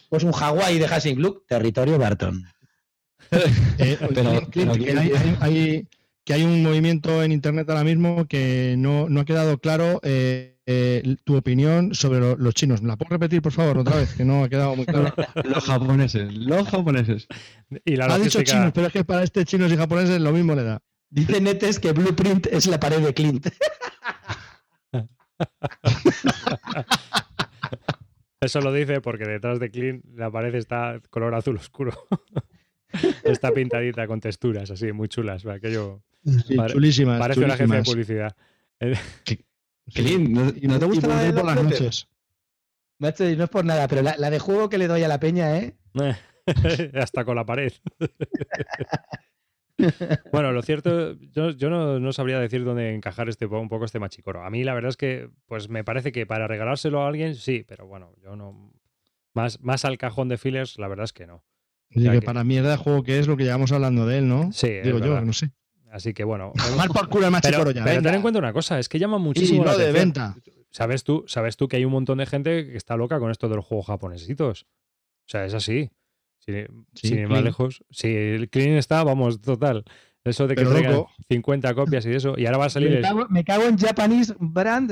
[0.09, 2.43] pues un Hawái de Hashing Club, territorio Barton.
[3.77, 5.19] Eh, Pero- Clint, pero que ¿quién hay, quiere?
[5.29, 5.87] hay- hay-
[6.31, 10.57] que hay un movimiento en internet ahora mismo que no, no ha quedado claro eh,
[10.65, 12.81] eh, tu opinión sobre lo- los chinos.
[12.81, 14.13] ¿Me la puedo repetir, por favor, otra vez?
[14.15, 15.13] Que no ha quedado muy claro.
[15.43, 17.27] Los japoneses, los japoneses.
[17.83, 20.55] Y la ha dicho chinos, pero es que para este chinos y japoneses lo mismo
[20.55, 20.81] le da.
[21.09, 23.47] Dice Netes que Blueprint es la pared de Clint.
[28.39, 31.91] Eso lo dice porque detrás de Clint la pared está color azul oscuro.
[33.23, 35.45] está pintadita con texturas así, muy chulas.
[35.45, 37.19] Aquello Sí, Pare- chulísimas.
[37.19, 38.35] parece una agencia de publicidad.
[39.93, 42.07] Clint, ¿no, Y no te gusta volver de por las noches.
[42.99, 45.07] Macho, y no es por nada, pero la, la de juego que le doy a
[45.07, 45.75] la peña, ¿eh?
[46.93, 47.71] Hasta con la pared.
[50.31, 53.99] bueno, lo cierto, yo, yo no, no sabría decir dónde encajar este un poco este
[53.99, 54.43] machicoro.
[54.43, 57.65] A mí la verdad es que, pues me parece que para regalárselo a alguien, sí,
[57.67, 58.71] pero bueno, yo no.
[59.33, 61.43] Más, más al cajón de fillers, la verdad es que no.
[61.95, 64.17] Oye, Ya que que- para mierda de juego que es lo que llevamos hablando de
[64.19, 64.51] él, ¿no?
[64.51, 65.51] Sí, es Digo yo, no sé.
[65.91, 66.53] Así que bueno.
[66.77, 67.83] Mal por culo el Pero, ya.
[67.83, 68.01] pero venga.
[68.01, 70.05] ten en cuenta una cosa, es que llama Y muchísimo la no de atención.
[70.13, 70.35] venta.
[70.71, 73.49] ¿Sabes tú, sabes tú que hay un montón de gente que está loca con esto
[73.49, 74.63] de los juegos japonesitos.
[74.63, 75.89] O sea, es así.
[76.39, 76.65] Sin,
[76.95, 77.83] Sí, sin ir más lejos.
[77.91, 79.83] Sí, el clean está, vamos, total.
[80.23, 81.11] Eso de que Pero traigan loco.
[81.29, 82.35] 50 copias y eso.
[82.37, 84.91] Y ahora va a salir Me el- cago, me cago en Japanese brand,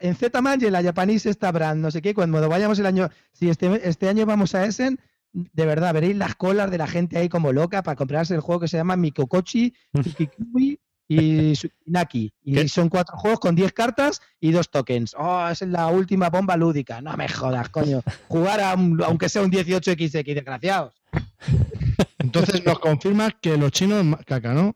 [0.00, 3.10] en Z-Man y en la Japanese esta brand, no sé qué, cuando vayamos el año,
[3.32, 4.98] si este, este año vamos a Essen,
[5.32, 8.60] de verdad, veréis las colas de la gente ahí como loca para comprarse el juego
[8.62, 12.32] que se llama Mikokochi, Tsukikui y Tsukinaki.
[12.42, 12.68] Y ¿Qué?
[12.68, 15.14] son cuatro juegos con 10 cartas y dos tokens.
[15.18, 17.00] Oh, esa es la última bomba lúdica.
[17.00, 18.02] No me jodas, coño.
[18.28, 20.94] Jugar a un- aunque sea un 18XX, desgraciados.
[22.18, 24.74] Entonces nos confirmas que los chinos caca, ¿no?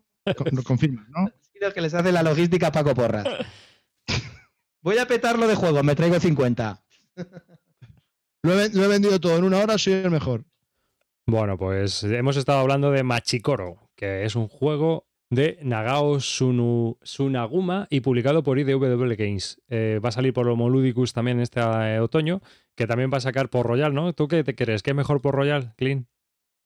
[0.53, 1.29] Nos confirmas, ¿no?
[1.61, 3.25] Los que les hace la logística a Paco Porras.
[4.81, 6.83] Voy a petarlo de juego, me traigo 50.
[8.43, 10.45] Lo he, ven- lo he vendido todo en una hora, soy el mejor.
[11.27, 17.87] Bueno, pues hemos estado hablando de Machikoro, que es un juego de Nagao Sunu- Sunaguma
[17.89, 19.61] y publicado por IDW Games.
[19.69, 22.43] Eh, va a salir por Homo Ludicus también este eh, otoño,
[22.75, 24.13] que también va a sacar por Royal, ¿no?
[24.13, 24.83] ¿Tú qué te crees?
[24.83, 26.07] ¿Qué es mejor por Royal, Clean?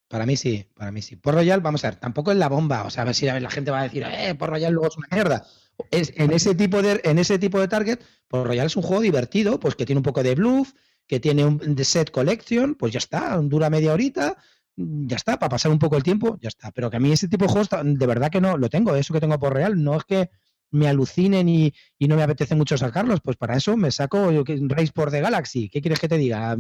[0.09, 1.16] Para mí sí, para mí sí.
[1.16, 2.85] Por Royal, vamos a ver, tampoco es la bomba.
[2.85, 4.97] O sea, a ver si la gente va a decir, eh, por Royal luego es
[4.97, 5.44] una mierda.
[5.90, 9.03] Es, en, ese tipo de, en ese tipo de target, por Royal es un juego
[9.03, 10.73] divertido, pues que tiene un poco de bluff,
[11.07, 14.37] que tiene un set collection, pues ya está, dura media horita,
[14.77, 16.70] ya está, para pasar un poco el tiempo, ya está.
[16.73, 19.15] Pero que a mí ese tipo de juegos, de verdad que no, lo tengo, eso
[19.15, 20.31] que tengo por Royal, no es que
[20.70, 24.93] me alucinen y, y no me apetece mucho sacarlos, pues para eso me saco Race
[24.93, 26.57] por the Galaxy, ¿qué quieres que te diga?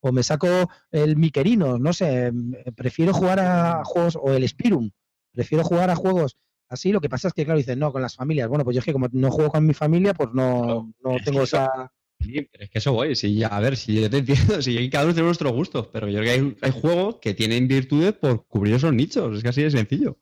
[0.00, 2.32] O me saco el Miquerino, no sé,
[2.74, 4.90] prefiero jugar a juegos, o el Spirum,
[5.32, 6.36] prefiero jugar a juegos
[6.68, 8.80] así, lo que pasa es que, claro, dicen, no, con las familias, bueno, pues yo
[8.80, 11.92] es que como no juego con mi familia, pues no, no tengo esa...
[12.24, 13.14] Sí, pero es que eso voy.
[13.14, 16.08] Sí, ya, a ver, si yo te entiendo, si cada uno tiene nuestros gustos, pero
[16.08, 19.36] yo creo que hay, hay juegos que tienen virtudes por cubrir esos nichos.
[19.36, 20.18] Es que así de sencillo.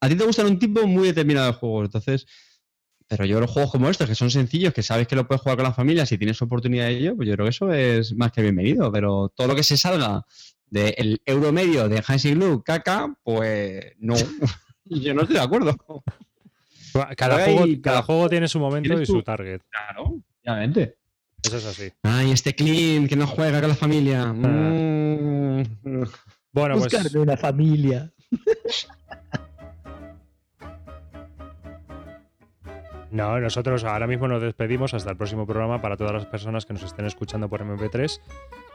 [0.00, 2.26] A ti te gustan un tipo muy determinado de juegos, entonces.
[3.08, 5.56] Pero yo los juegos como estos, que son sencillos, que sabes que lo puedes jugar
[5.58, 8.32] con la familia si tienes oportunidad de ello, pues yo creo que eso es más
[8.32, 8.90] que bienvenido.
[8.90, 10.24] Pero todo lo que se salga
[10.66, 14.14] del euro medio de Hansi Glue, caca, pues no.
[14.86, 15.76] yo no estoy de acuerdo.
[17.16, 19.60] Cada juego, cada cada juego tiene su momento y su target.
[19.68, 20.96] Claro, obviamente.
[21.42, 21.90] Eso es así.
[22.02, 24.32] Ay, este clean que no juega con la familia.
[24.32, 25.64] Mm.
[26.52, 28.12] Bueno, pues Buscarme una familia.
[33.10, 36.74] no, nosotros ahora mismo nos despedimos hasta el próximo programa para todas las personas que
[36.74, 38.20] nos estén escuchando por MP3.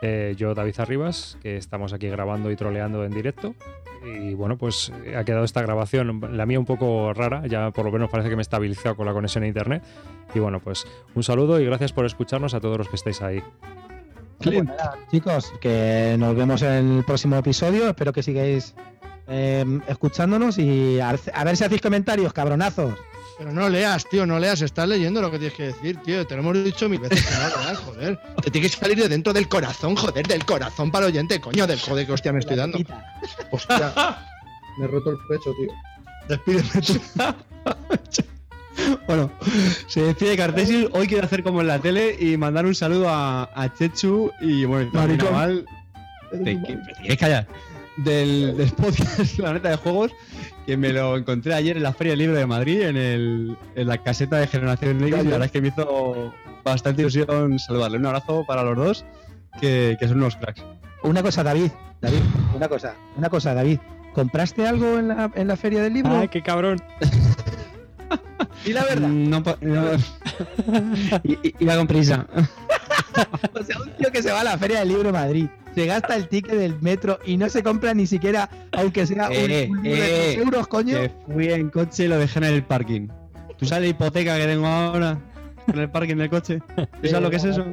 [0.02, 3.56] Eh, yo, David Arribas, que estamos aquí grabando y troleando en directo.
[4.06, 7.86] Y bueno, pues eh, ha quedado esta grabación, la mía un poco rara, ya por
[7.86, 9.84] lo menos parece que me he estabilizado con la conexión a internet.
[10.34, 13.42] Y bueno, pues un saludo y gracias por escucharnos a todos los que estáis ahí.
[14.46, 17.90] Nada, chicos, que nos vemos en el próximo episodio.
[17.90, 18.76] Espero que sigáis
[19.28, 21.12] eh, escuchándonos y a
[21.44, 22.94] ver si hacéis comentarios, cabronazos.
[23.38, 26.26] Pero no leas, tío, no leas, estás leyendo lo que tienes que decir, tío.
[26.26, 28.20] Te lo hemos dicho mil veces que no leas, joder.
[28.44, 31.68] Te tienes que salir de dentro del corazón, joder, del corazón para el oyente, coño,
[31.68, 32.80] del joder que hostia me estoy dando.
[33.52, 33.94] Hostia,
[34.80, 35.72] me he roto el pecho, tío.
[36.28, 37.00] Despídeme tú.
[39.08, 39.32] Bueno,
[39.88, 40.90] se despide Cartesius.
[40.94, 44.66] Hoy quiero hacer como en la tele y mandar un saludo a, a Chechu y
[44.66, 45.66] bueno, Maricón.
[46.32, 47.48] Te, te tienes que callar.
[47.98, 50.12] Del, del podcast La Neta de Juegos,
[50.68, 53.88] que me lo encontré ayer en la Feria del Libro de Madrid, en, el, en
[53.88, 56.34] la caseta de Generación X, y la verdad es que me hizo
[56.66, 57.98] bastante ilusión saludarle.
[57.98, 59.06] Un abrazo para los dos,
[59.62, 60.62] que, que son unos cracks.
[61.04, 61.72] Una cosa, David,
[62.02, 62.20] David,
[62.54, 63.80] una cosa, una cosa, David.
[64.14, 66.18] ¿Compraste algo en la, en la feria del libro?
[66.18, 66.82] ¡Ay, qué cabrón!
[68.66, 69.08] y la verdad.
[69.08, 69.92] No, no.
[71.60, 72.28] Iba con prisa.
[73.60, 75.48] O sea, un tío que se va a la feria del libro de Madrid,
[75.78, 79.36] se gasta el ticket del metro y no se compra ni siquiera, aunque sea un,
[79.36, 80.98] Eh, un de eh, euros, coño.
[80.98, 83.08] Que fui en coche y lo dejé en el parking.
[83.60, 85.20] ¿Tú sabes la hipoteca que tengo ahora
[85.68, 86.62] en el parking del coche?
[86.76, 87.64] ¿Tú sabes lo que es eso?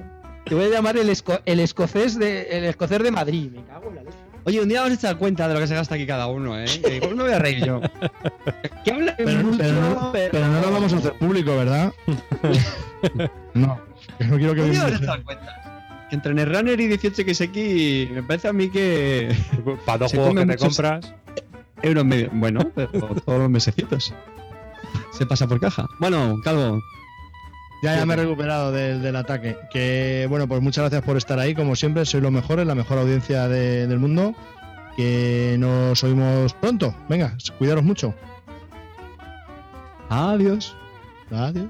[0.44, 3.50] Te voy a llamar el, esco- el escocés de el escocés de Madrid.
[3.52, 4.18] Me cago en la leche.
[4.44, 6.58] Oye, un día vamos a echar cuenta de lo que se gasta aquí cada uno,
[6.60, 6.66] ¿eh?
[6.66, 7.80] Que me voy a reír yo.
[8.84, 11.90] ¿Qué habla Pero, mucho, pero no, pero no lo vamos a hacer público, ¿verdad?
[13.54, 13.80] no,
[14.20, 15.60] no quiero que Un me día vamos a echar cuenta.
[16.10, 19.34] Entre Netrunner y 18XX me parece a mí que
[19.86, 21.14] Para dos juegos que te compras.
[21.82, 22.30] euro en medio.
[22.32, 22.90] Bueno, pero
[23.24, 24.14] todos los mesecitos.
[25.12, 25.86] Se pasa por caja.
[26.00, 26.80] Bueno, Calvo,
[27.82, 29.56] Ya, ya me he recuperado del, del ataque.
[29.72, 31.54] Que bueno, pues muchas gracias por estar ahí.
[31.54, 34.34] Como siempre, sois los mejores, la mejor audiencia de- del mundo.
[34.96, 36.94] Que nos oímos pronto.
[37.08, 38.14] Venga, cuidaros mucho.
[40.08, 40.76] adiós.
[41.30, 41.66] Adiós.